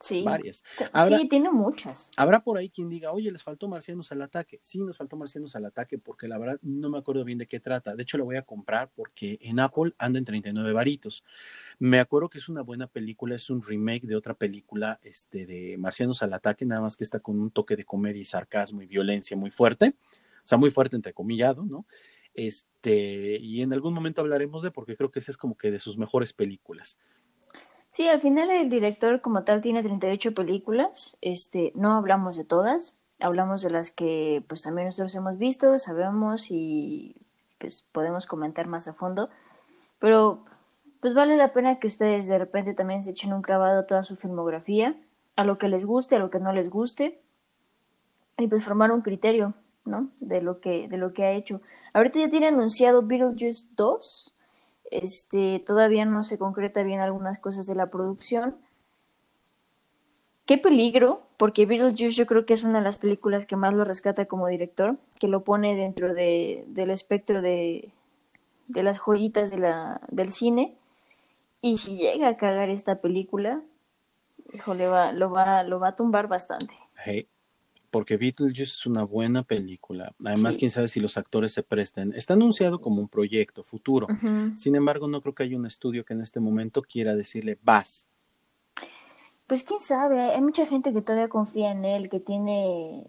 Sí. 0.00 0.22
Varias. 0.22 0.62
sí, 1.06 1.28
tiene 1.28 1.50
muchas. 1.50 2.10
Habrá 2.16 2.42
por 2.42 2.58
ahí 2.58 2.68
quien 2.68 2.90
diga, 2.90 3.12
oye, 3.12 3.30
les 3.30 3.42
faltó 3.42 3.68
Marcianos 3.68 4.12
al 4.12 4.22
ataque. 4.22 4.58
Sí, 4.60 4.80
nos 4.80 4.98
faltó 4.98 5.16
Marcianos 5.16 5.56
al 5.56 5.64
ataque 5.64 5.98
porque 5.98 6.28
la 6.28 6.36
verdad 6.36 6.58
no 6.62 6.90
me 6.90 6.98
acuerdo 6.98 7.24
bien 7.24 7.38
de 7.38 7.46
qué 7.46 7.60
trata. 7.60 7.94
De 7.94 8.02
hecho, 8.02 8.18
lo 8.18 8.24
voy 8.24 8.36
a 8.36 8.42
comprar 8.42 8.90
porque 8.94 9.38
en 9.40 9.60
Apple 9.60 9.94
anda 9.96 10.18
en 10.18 10.24
39 10.24 10.72
varitos. 10.72 11.24
Me 11.78 12.00
acuerdo 12.00 12.28
que 12.28 12.38
es 12.38 12.48
una 12.48 12.62
buena 12.62 12.86
película, 12.86 13.36
es 13.36 13.48
un 13.48 13.62
remake 13.62 14.06
de 14.06 14.16
otra 14.16 14.34
película 14.34 14.98
este, 15.02 15.46
de 15.46 15.76
Marcianos 15.78 16.22
al 16.22 16.34
ataque, 16.34 16.66
nada 16.66 16.82
más 16.82 16.96
que 16.96 17.04
está 17.04 17.20
con 17.20 17.40
un 17.40 17.50
toque 17.50 17.76
de 17.76 17.84
comedia 17.84 18.20
y 18.20 18.26
sarcasmo 18.26 18.82
y 18.82 18.86
violencia 18.86 19.36
muy 19.36 19.50
fuerte. 19.50 19.94
O 20.44 20.46
sea, 20.46 20.58
muy 20.58 20.70
fuerte 20.70 20.96
entrecomillado, 20.96 21.64
¿no? 21.64 21.86
Este, 22.34 23.38
y 23.40 23.62
en 23.62 23.72
algún 23.72 23.94
momento 23.94 24.20
hablaremos 24.20 24.62
de 24.62 24.70
porque 24.70 24.96
creo 24.96 25.10
que 25.10 25.20
esa 25.20 25.30
es 25.30 25.38
como 25.38 25.56
que 25.56 25.70
de 25.70 25.78
sus 25.78 25.96
mejores 25.96 26.32
películas. 26.32 26.98
Sí, 27.90 28.08
al 28.08 28.20
final 28.20 28.50
el 28.50 28.68
director 28.68 29.20
como 29.20 29.44
tal 29.44 29.60
tiene 29.60 29.82
38 29.82 30.34
películas, 30.34 31.16
este, 31.20 31.70
no 31.76 31.92
hablamos 31.92 32.36
de 32.36 32.44
todas, 32.44 32.96
hablamos 33.20 33.62
de 33.62 33.70
las 33.70 33.92
que 33.92 34.42
pues 34.48 34.62
también 34.62 34.86
nosotros 34.86 35.14
hemos 35.14 35.38
visto, 35.38 35.78
sabemos 35.78 36.50
y 36.50 37.14
pues 37.58 37.86
podemos 37.92 38.26
comentar 38.26 38.66
más 38.66 38.88
a 38.88 38.94
fondo, 38.94 39.30
pero 40.00 40.44
pues 41.00 41.14
vale 41.14 41.36
la 41.36 41.52
pena 41.52 41.78
que 41.78 41.86
ustedes 41.86 42.26
de 42.26 42.38
repente 42.38 42.74
también 42.74 43.04
se 43.04 43.10
echen 43.10 43.32
un 43.32 43.42
clavado 43.42 43.80
a 43.80 43.86
toda 43.86 44.02
su 44.02 44.16
filmografía, 44.16 44.96
a 45.36 45.44
lo 45.44 45.58
que 45.58 45.68
les 45.68 45.84
guste, 45.84 46.16
a 46.16 46.18
lo 46.18 46.30
que 46.30 46.40
no 46.40 46.52
les 46.52 46.70
guste, 46.70 47.20
y 48.38 48.48
pues 48.48 48.64
formar 48.64 48.90
un 48.90 49.02
criterio, 49.02 49.54
¿no? 49.84 50.10
De 50.20 50.40
lo 50.40 50.60
que, 50.60 50.88
de 50.88 50.96
lo 50.96 51.12
que 51.12 51.24
ha 51.24 51.32
hecho. 51.32 51.60
Ahorita 51.92 52.18
ya 52.18 52.28
tiene 52.28 52.48
anunciado 52.48 53.02
Beetlejuice 53.02 53.66
2. 53.76 54.34
Este, 54.90 55.62
todavía 55.64 56.04
no 56.04 56.22
se 56.22 56.38
concreta 56.38 56.82
bien 56.82 57.00
algunas 57.00 57.38
cosas 57.38 57.66
de 57.66 57.74
la 57.74 57.90
producción. 57.90 58.56
Qué 60.46 60.58
peligro, 60.58 61.22
porque 61.36 61.66
Beetlejuice 61.66 62.16
yo 62.16 62.26
creo 62.26 62.46
que 62.46 62.54
es 62.54 62.64
una 62.64 62.78
de 62.78 62.84
las 62.84 62.98
películas 62.98 63.46
que 63.46 63.56
más 63.56 63.74
lo 63.74 63.84
rescata 63.84 64.26
como 64.26 64.48
director, 64.48 64.96
que 65.20 65.28
lo 65.28 65.44
pone 65.44 65.74
dentro 65.74 66.14
de, 66.14 66.64
del 66.68 66.90
espectro 66.90 67.40
de, 67.42 67.90
de 68.68 68.82
las 68.82 68.98
joyitas 68.98 69.50
de 69.50 69.58
la, 69.58 70.00
del 70.08 70.30
cine. 70.30 70.76
Y 71.60 71.78
si 71.78 71.96
llega 71.96 72.28
a 72.28 72.36
cagar 72.36 72.68
esta 72.68 72.96
película, 72.96 73.62
híjole, 74.52 74.86
va, 74.86 75.12
lo, 75.12 75.30
va, 75.30 75.62
lo 75.62 75.80
va 75.80 75.88
a 75.88 75.94
tumbar 75.94 76.28
bastante 76.28 76.74
porque 77.94 78.16
Beetlejuice 78.16 78.64
es 78.64 78.86
una 78.86 79.04
buena 79.04 79.44
película. 79.44 80.12
Además, 80.24 80.58
quién 80.58 80.72
sabe 80.72 80.88
si 80.88 80.98
los 80.98 81.16
actores 81.16 81.52
se 81.52 81.62
presten. 81.62 82.12
Está 82.12 82.34
anunciado 82.34 82.80
como 82.80 83.00
un 83.00 83.06
proyecto 83.06 83.62
futuro. 83.62 84.08
Sin 84.56 84.74
embargo, 84.74 85.06
no 85.06 85.20
creo 85.20 85.32
que 85.32 85.44
haya 85.44 85.56
un 85.56 85.64
estudio 85.64 86.04
que 86.04 86.12
en 86.12 86.20
este 86.20 86.40
momento 86.40 86.82
quiera 86.82 87.14
decirle 87.14 87.56
vas. 87.62 88.08
Pues 89.46 89.62
quién 89.62 89.78
sabe, 89.78 90.20
hay 90.20 90.40
mucha 90.40 90.66
gente 90.66 90.92
que 90.92 91.02
todavía 91.02 91.28
confía 91.28 91.70
en 91.70 91.84
él, 91.84 92.08
que 92.10 92.18
tiene, 92.18 93.06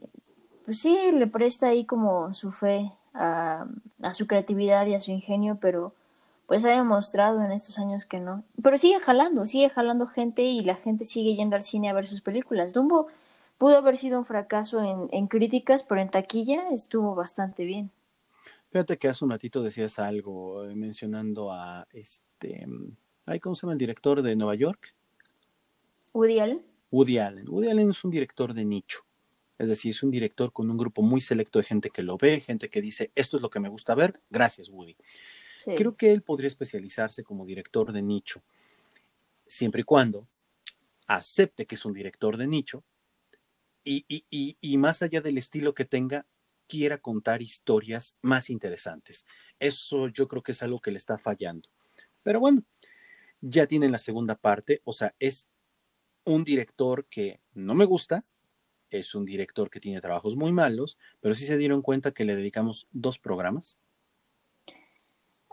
pues 0.66 0.82
sí, 0.82 0.96
le 1.12 1.26
presta 1.26 1.70
ahí 1.70 1.86
como 1.86 2.36
su 2.36 2.52
fe 2.52 2.92
a, 3.16 3.66
a 4.04 4.14
su 4.14 4.28
creatividad 4.28 4.86
y 4.86 4.94
a 4.94 5.00
su 5.00 5.10
ingenio, 5.10 5.58
pero 5.60 5.96
pues 6.46 6.64
ha 6.64 6.70
demostrado 6.70 7.44
en 7.44 7.52
estos 7.52 7.80
años 7.80 8.06
que 8.06 8.20
no. 8.20 8.44
Pero 8.62 8.78
sigue 8.78 9.00
jalando, 9.00 9.48
sigue 9.48 9.72
jalando 9.72 10.06
gente 10.06 10.44
y 10.44 10.62
la 10.62 10.76
gente 10.76 11.06
sigue 11.06 11.34
yendo 11.34 11.56
al 11.56 11.64
cine 11.64 11.90
a 11.90 11.94
ver 11.94 12.06
sus 12.06 12.22
películas. 12.22 12.72
Dumbo 12.72 13.08
Pudo 13.58 13.78
haber 13.78 13.96
sido 13.98 14.20
un 14.20 14.26
fracaso 14.26 14.82
en, 14.82 15.08
en 15.12 15.28
críticas, 15.28 15.84
pero 15.84 16.02
en 16.02 16.10
taquilla 16.10 16.70
estuvo 16.70 17.16
bastante 17.16 17.64
bien. 17.64 17.92
Fíjate 18.76 18.98
que 18.98 19.08
hace 19.08 19.24
un 19.24 19.32
ratito 19.32 19.64
decías 19.64 20.00
algo 20.00 20.66
eh, 20.66 20.76
mencionando 20.76 21.50
a 21.50 21.88
este, 21.94 22.66
¿cómo 23.42 23.56
se 23.56 23.62
llama 23.62 23.72
el 23.72 23.80
director 23.80 24.22
de 24.22 24.36
Nueva 24.36 24.56
York? 24.56 24.94
Woody 26.12 26.40
Allen. 26.40 26.66
Woody 26.92 27.18
Allen. 27.18 27.48
Woody 27.48 27.70
Allen 27.70 27.90
es 27.92 28.04
un 28.04 28.12
director 28.12 28.54
de 28.54 28.66
nicho. 28.66 29.06
Es 29.58 29.70
decir, 29.70 29.92
es 29.92 30.04
un 30.04 30.12
director 30.12 30.52
con 30.52 30.70
un 30.70 30.76
grupo 30.76 31.02
muy 31.02 31.22
selecto 31.22 31.60
de 31.60 31.64
gente 31.64 31.90
que 31.90 32.02
lo 32.02 32.18
ve, 32.18 32.42
gente 32.42 32.70
que 32.70 32.82
dice, 32.82 33.12
esto 33.16 33.38
es 33.38 33.42
lo 33.42 33.50
que 33.50 33.62
me 33.62 33.70
gusta 33.70 33.96
ver, 33.96 34.20
gracias 34.30 34.68
Woody. 34.68 34.98
Creo 35.78 35.96
que 35.96 36.12
él 36.12 36.22
podría 36.22 36.50
especializarse 36.50 37.24
como 37.24 37.46
director 37.46 37.94
de 37.94 38.02
nicho, 38.02 38.44
siempre 39.48 39.82
y 39.82 39.84
cuando 39.86 40.28
acepte 41.08 41.66
que 41.66 41.76
es 41.76 41.86
un 41.86 41.94
director 41.94 42.36
de 42.36 42.48
nicho 42.48 42.84
y, 43.86 44.06
y, 44.08 44.58
y, 44.60 44.78
más 44.78 45.02
allá 45.02 45.22
del 45.22 45.38
estilo 45.38 45.74
que 45.74 45.86
tenga, 45.86 46.26
quiera 46.68 46.98
contar 46.98 47.42
historias 47.42 48.16
más 48.22 48.50
interesantes. 48.50 49.26
Eso 49.60 50.08
yo 50.08 50.28
creo 50.28 50.42
que 50.42 50.52
es 50.52 50.64
algo 50.64 50.82
que 50.82 50.92
le 50.92 50.98
está 50.98 51.18
fallando. 51.18 51.70
Pero 52.24 52.40
bueno, 52.40 52.64
ya 53.42 53.68
tienen 53.68 53.92
la 53.92 54.00
segunda 54.00 54.36
parte, 54.36 54.82
o 54.84 54.92
sea, 54.92 55.14
es 55.20 55.48
un 56.24 56.44
director 56.44 57.06
que 57.06 57.40
no 57.54 57.76
me 57.76 57.86
gusta, 57.86 58.26
es 58.90 59.14
un 59.14 59.26
director 59.26 59.70
que 59.70 59.80
tiene 59.80 60.02
trabajos 60.02 60.36
muy 60.36 60.52
malos, 60.52 60.98
pero 61.22 61.36
sí 61.36 61.46
se 61.46 61.58
dieron 61.58 61.82
cuenta 61.82 62.12
que 62.12 62.24
le 62.24 62.36
dedicamos 62.36 62.88
dos 62.92 63.20
programas. 63.20 63.78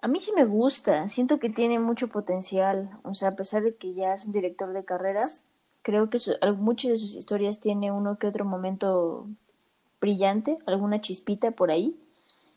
A 0.01 0.09
mí 0.09 0.21
sí 0.21 0.33
me 0.35 0.45
gusta, 0.45 1.07
siento 1.09 1.39
que 1.39 1.51
tiene 1.51 1.79
mucho 1.79 2.09
potencial, 2.09 2.99
o 3.05 3.15
sea, 3.15 3.29
a 3.29 3.37
pesar 3.37 3.63
de 3.63 3.77
que 3.77 3.95
ya 3.95 4.15
es 4.15 4.25
un 4.25 4.33
director 4.33 4.73
de 4.73 4.85
carrera, 4.85 5.29
Creo 5.83 6.11
que 6.11 6.19
muchas 6.59 6.93
de 6.93 6.97
sus 6.97 7.15
historias 7.17 7.61
tiene 7.61 7.91
uno 7.91 8.19
que 8.19 8.29
otro 8.29 8.45
momento 8.45 9.27
brillante, 10.01 10.57
alguna 10.67 11.01
chispita 11.01 11.51
por 11.51 11.71
ahí, 11.71 11.97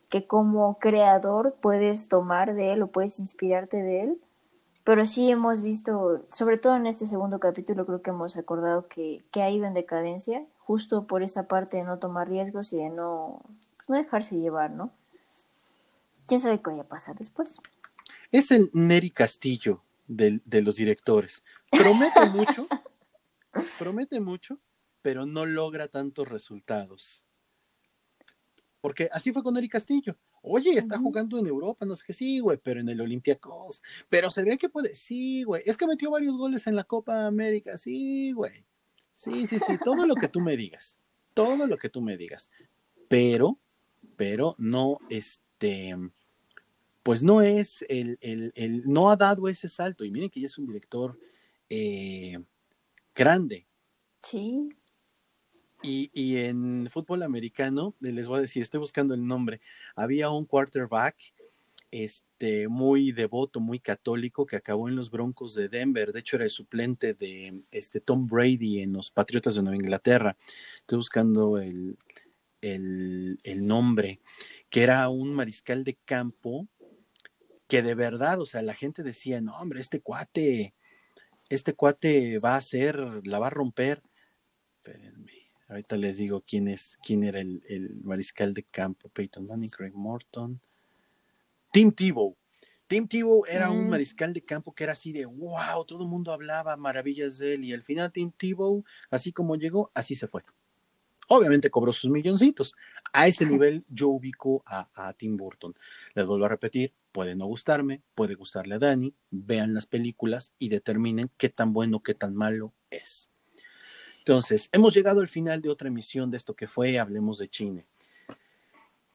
que 0.10 0.28
como 0.28 0.78
creador 0.80 1.56
puedes 1.60 2.08
tomar 2.08 2.54
de 2.54 2.74
él 2.74 2.84
o 2.84 2.88
puedes 2.88 3.20
inspirarte 3.20 3.78
de 3.78 4.02
él. 4.02 4.22
Pero 4.84 5.06
sí 5.06 5.32
hemos 5.32 5.62
visto, 5.62 6.24
sobre 6.28 6.58
todo 6.58 6.76
en 6.76 6.86
este 6.86 7.08
segundo 7.08 7.40
capítulo, 7.40 7.88
creo 7.88 8.04
que 8.04 8.12
hemos 8.12 8.38
acordado 8.38 8.88
que, 8.88 9.24
que 9.32 9.42
ha 9.42 9.50
ido 9.50 9.66
en 9.66 9.74
decadencia, 9.74 10.46
justo 10.60 11.08
por 11.08 11.24
esa 11.24 11.48
parte 11.48 11.78
de 11.78 11.84
no 11.84 11.98
tomar 11.98 12.30
riesgos 12.30 12.72
y 12.74 12.78
de 12.78 12.90
no, 12.90 13.42
no 13.88 13.96
dejarse 13.96 14.36
llevar, 14.36 14.72
¿no? 14.72 14.92
¿Quién 16.28 16.40
sabe 16.40 16.60
qué 16.60 16.70
vaya 16.70 16.84
a 16.84 16.88
pasar 16.88 17.16
después? 17.16 17.60
Es 18.32 18.52
el 18.52 18.70
Neri 18.74 19.10
Castillo 19.12 19.82
de, 20.08 20.42
de 20.46 20.62
los 20.62 20.76
directores. 20.76 21.44
Promete 21.72 22.30
mucho, 22.30 22.68
promete 23.80 24.20
mucho, 24.20 24.60
pero 25.02 25.26
no 25.26 25.46
logra 25.46 25.88
tantos 25.88 26.28
resultados. 26.28 27.26
Porque 28.82 29.10
así 29.12 29.32
fue 29.32 29.44
con 29.44 29.58
Eric 29.58 29.72
Castillo. 29.72 30.18
Oye, 30.44 30.78
está 30.78 31.00
jugando 31.00 31.40
en 31.40 31.48
Europa, 31.48 31.88
no 31.88 31.96
sé 31.96 32.04
qué, 32.06 32.14
sí, 32.14 32.40
güey, 32.40 32.60
pero 32.62 32.80
en 32.80 32.88
el 32.88 33.02
Olympiacos. 33.02 33.82
Pero 34.10 34.30
se 34.30 34.44
ve 34.44 34.60
que 34.60 34.70
puede, 34.70 34.94
sí, 34.96 35.42
güey. 35.42 35.64
Es 35.66 35.76
que 35.76 35.88
metió 35.88 36.12
varios 36.12 36.38
goles 36.38 36.68
en 36.68 36.76
la 36.76 36.84
Copa 36.84 37.26
América, 37.26 37.78
sí, 37.80 38.32
güey. 38.32 38.64
Sí, 39.16 39.48
sí, 39.48 39.58
sí, 39.58 39.78
todo 39.84 40.06
lo 40.06 40.14
que 40.14 40.28
tú 40.28 40.40
me 40.42 40.56
digas. 40.56 41.00
Todo 41.34 41.66
lo 41.66 41.78
que 41.78 41.90
tú 41.90 42.02
me 42.02 42.16
digas. 42.16 42.52
Pero, 43.08 43.60
pero 44.18 44.54
no, 44.60 45.00
este, 45.10 45.96
pues 47.02 47.24
no 47.24 47.42
es 47.42 47.84
el, 47.90 48.20
el, 48.22 48.52
el 48.56 48.84
no 48.86 49.10
ha 49.10 49.16
dado 49.16 49.48
ese 49.48 49.68
salto. 49.68 50.06
Y 50.06 50.12
miren 50.12 50.30
que 50.30 50.42
ya 50.42 50.46
es 50.46 50.60
un 50.60 50.68
director 50.68 51.18
eh, 51.70 52.38
grande. 53.16 53.66
Sí. 54.22 54.70
Y, 55.82 56.38
en 56.38 56.88
fútbol 56.90 57.22
americano, 57.22 57.94
les 58.00 58.28
voy 58.28 58.40
a 58.40 58.42
decir, 58.42 58.64
estoy 58.64 58.80
buscando 58.80 59.14
el 59.14 59.26
nombre, 59.26 59.62
había 59.96 60.32
un 60.32 60.46
quarterback 60.46 61.16
este, 61.92 62.68
muy 62.68 63.12
devoto, 63.12 63.60
muy 63.60 63.80
católico, 63.80 64.48
que 64.48 64.56
acabó 64.56 64.90
en 64.90 64.96
los 64.96 65.12
Broncos 65.12 65.54
de 65.54 65.70
Denver. 65.70 66.12
De 66.12 66.22
hecho, 66.22 66.38
era 66.38 66.46
el 66.46 66.50
suplente 66.50 67.14
de 67.14 67.62
este, 67.70 68.02
Tom 68.02 68.26
Brady 68.26 68.80
en 68.80 68.94
los 68.94 69.12
Patriotas 69.12 69.56
de 69.56 69.62
Nueva 69.62 69.76
Inglaterra. 69.76 70.36
Estoy 70.80 70.98
buscando 70.98 71.60
el, 71.60 71.98
el, 72.62 73.40
el 73.44 73.68
nombre, 73.68 74.22
que 74.72 74.82
era 74.82 75.08
un 75.10 75.36
mariscal 75.36 75.84
de 75.84 76.00
campo 76.04 76.68
que 77.68 77.82
de 77.82 77.96
verdad, 77.96 78.40
o 78.40 78.46
sea, 78.46 78.62
la 78.62 78.74
gente 78.74 79.04
decía, 79.04 79.42
no, 79.42 79.58
hombre, 79.58 79.82
este 79.82 80.02
cuate, 80.02 80.74
este 81.50 81.74
cuate 81.74 82.40
va 82.40 82.56
a 82.56 82.62
ser, 82.62 82.98
la 83.26 83.40
va 83.40 83.48
a 83.48 83.52
romper. 83.52 84.02
Espérenme. 84.78 85.46
Ahorita 85.68 85.98
les 85.98 86.18
digo 86.18 86.44
quién 86.46 86.68
es, 86.68 86.98
quién 87.04 87.24
era 87.24 87.40
el, 87.40 88.00
mariscal 88.04 88.54
de 88.54 88.64
campo, 88.64 89.10
Peyton 89.10 89.46
Manning, 89.48 89.70
Craig 89.70 89.94
Morton. 89.94 90.62
Tim 91.72 91.92
Tebow. 91.92 92.38
Tim 92.88 93.08
Tebow 93.08 93.46
era 93.48 93.72
un 93.72 93.88
mm. 93.88 93.90
mariscal 93.90 94.32
de 94.32 94.42
campo 94.42 94.74
que 94.74 94.84
era 94.84 94.94
así 94.94 95.12
de 95.12 95.26
wow, 95.26 95.84
todo 95.86 96.04
el 96.04 96.10
mundo 96.10 96.32
hablaba 96.32 96.78
maravillas 96.78 97.40
de 97.40 97.56
él 97.56 97.64
y 97.64 97.74
al 97.74 97.82
final 97.82 98.12
Tim 98.12 98.32
Tebow, 98.32 98.84
así 99.10 99.34
como 99.34 99.56
llegó, 99.56 99.92
así 99.96 100.14
se 100.14 100.28
fue. 100.28 100.44
Obviamente 101.28 101.70
cobró 101.70 101.92
sus 101.92 102.12
milloncitos. 102.12 102.76
A 103.14 103.28
ese 103.28 103.46
nivel 103.46 103.84
yo 103.90 104.10
ubico 104.10 104.64
a, 104.66 104.90
a, 104.94 105.14
Tim 105.14 105.38
Burton. 105.38 105.74
Les 106.14 106.26
vuelvo 106.26 106.46
a 106.46 106.50
repetir, 106.50 106.94
puede 107.12 107.36
no 107.36 107.46
gustarme, 107.46 108.02
puede 108.14 108.36
gustarle 108.36 108.76
a 108.76 108.80
Dani, 108.80 109.14
vean 109.32 109.74
las 109.74 109.86
películas 109.86 110.54
y 110.60 110.70
determinen 110.70 111.32
qué 111.38 111.50
tan 111.50 111.74
bueno, 111.74 112.02
qué 112.02 112.14
tan 112.14 112.36
malo 112.36 112.74
es. 112.90 113.32
Entonces, 114.20 114.70
hemos 114.72 114.94
llegado 114.94 115.22
al 115.22 115.28
final 115.28 115.62
de 115.62 115.70
otra 115.70 115.88
emisión 115.88 116.32
de 116.32 116.38
esto 116.38 116.56
que 116.56 116.68
fue 116.68 116.98
Hablemos 117.00 117.38
de 117.38 117.48
Chine. 117.48 117.86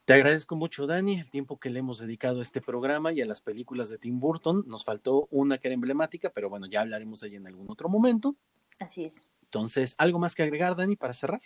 Te 0.04 0.14
agradezco 0.14 0.56
mucho, 0.56 0.86
Dani, 0.86 1.20
el 1.20 1.30
tiempo 1.30 1.58
que 1.58 1.70
le 1.70 1.80
hemos 1.80 1.98
dedicado 1.98 2.40
a 2.40 2.42
este 2.42 2.60
programa 2.60 3.12
y 3.12 3.20
a 3.20 3.26
las 3.26 3.40
películas 3.40 3.88
de 3.90 3.98
Tim 3.98 4.18
Burton. 4.18 4.64
Nos 4.66 4.84
faltó 4.84 5.28
una 5.30 5.58
que 5.58 5.68
era 5.68 5.74
emblemática, 5.74 6.30
pero 6.30 6.48
bueno, 6.48 6.66
ya 6.66 6.80
hablaremos 6.80 7.20
de 7.20 7.28
ella 7.28 7.36
en 7.36 7.46
algún 7.46 7.70
otro 7.70 7.88
momento. 7.88 8.34
Así 8.80 9.04
es. 9.04 9.28
Entonces, 9.42 9.94
¿algo 9.98 10.18
más 10.18 10.34
que 10.34 10.42
agregar, 10.42 10.74
Dani, 10.74 10.96
para 10.96 11.12
cerrar? 11.12 11.42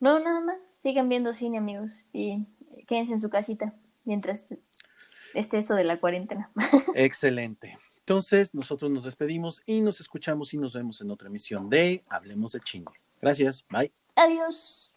No, 0.00 0.18
nada 0.20 0.40
más. 0.40 0.78
Sigan 0.80 1.08
viendo 1.08 1.34
cine, 1.34 1.58
amigos, 1.58 2.04
y 2.12 2.46
quédense 2.86 3.12
en 3.12 3.20
su 3.20 3.30
casita 3.30 3.74
mientras 4.04 4.46
esté 5.34 5.58
esto 5.58 5.74
de 5.74 5.84
la 5.84 6.00
cuarentena. 6.00 6.50
Excelente. 6.94 7.78
Entonces, 7.98 8.54
nosotros 8.54 8.90
nos 8.90 9.04
despedimos 9.04 9.62
y 9.66 9.82
nos 9.82 10.00
escuchamos 10.00 10.54
y 10.54 10.58
nos 10.58 10.74
vemos 10.74 11.00
en 11.02 11.10
otra 11.10 11.28
emisión 11.28 11.68
de 11.68 12.04
Hablemos 12.08 12.52
de 12.52 12.60
Chino. 12.60 12.90
Gracias, 13.20 13.66
bye. 13.68 13.92
Adiós. 14.16 14.87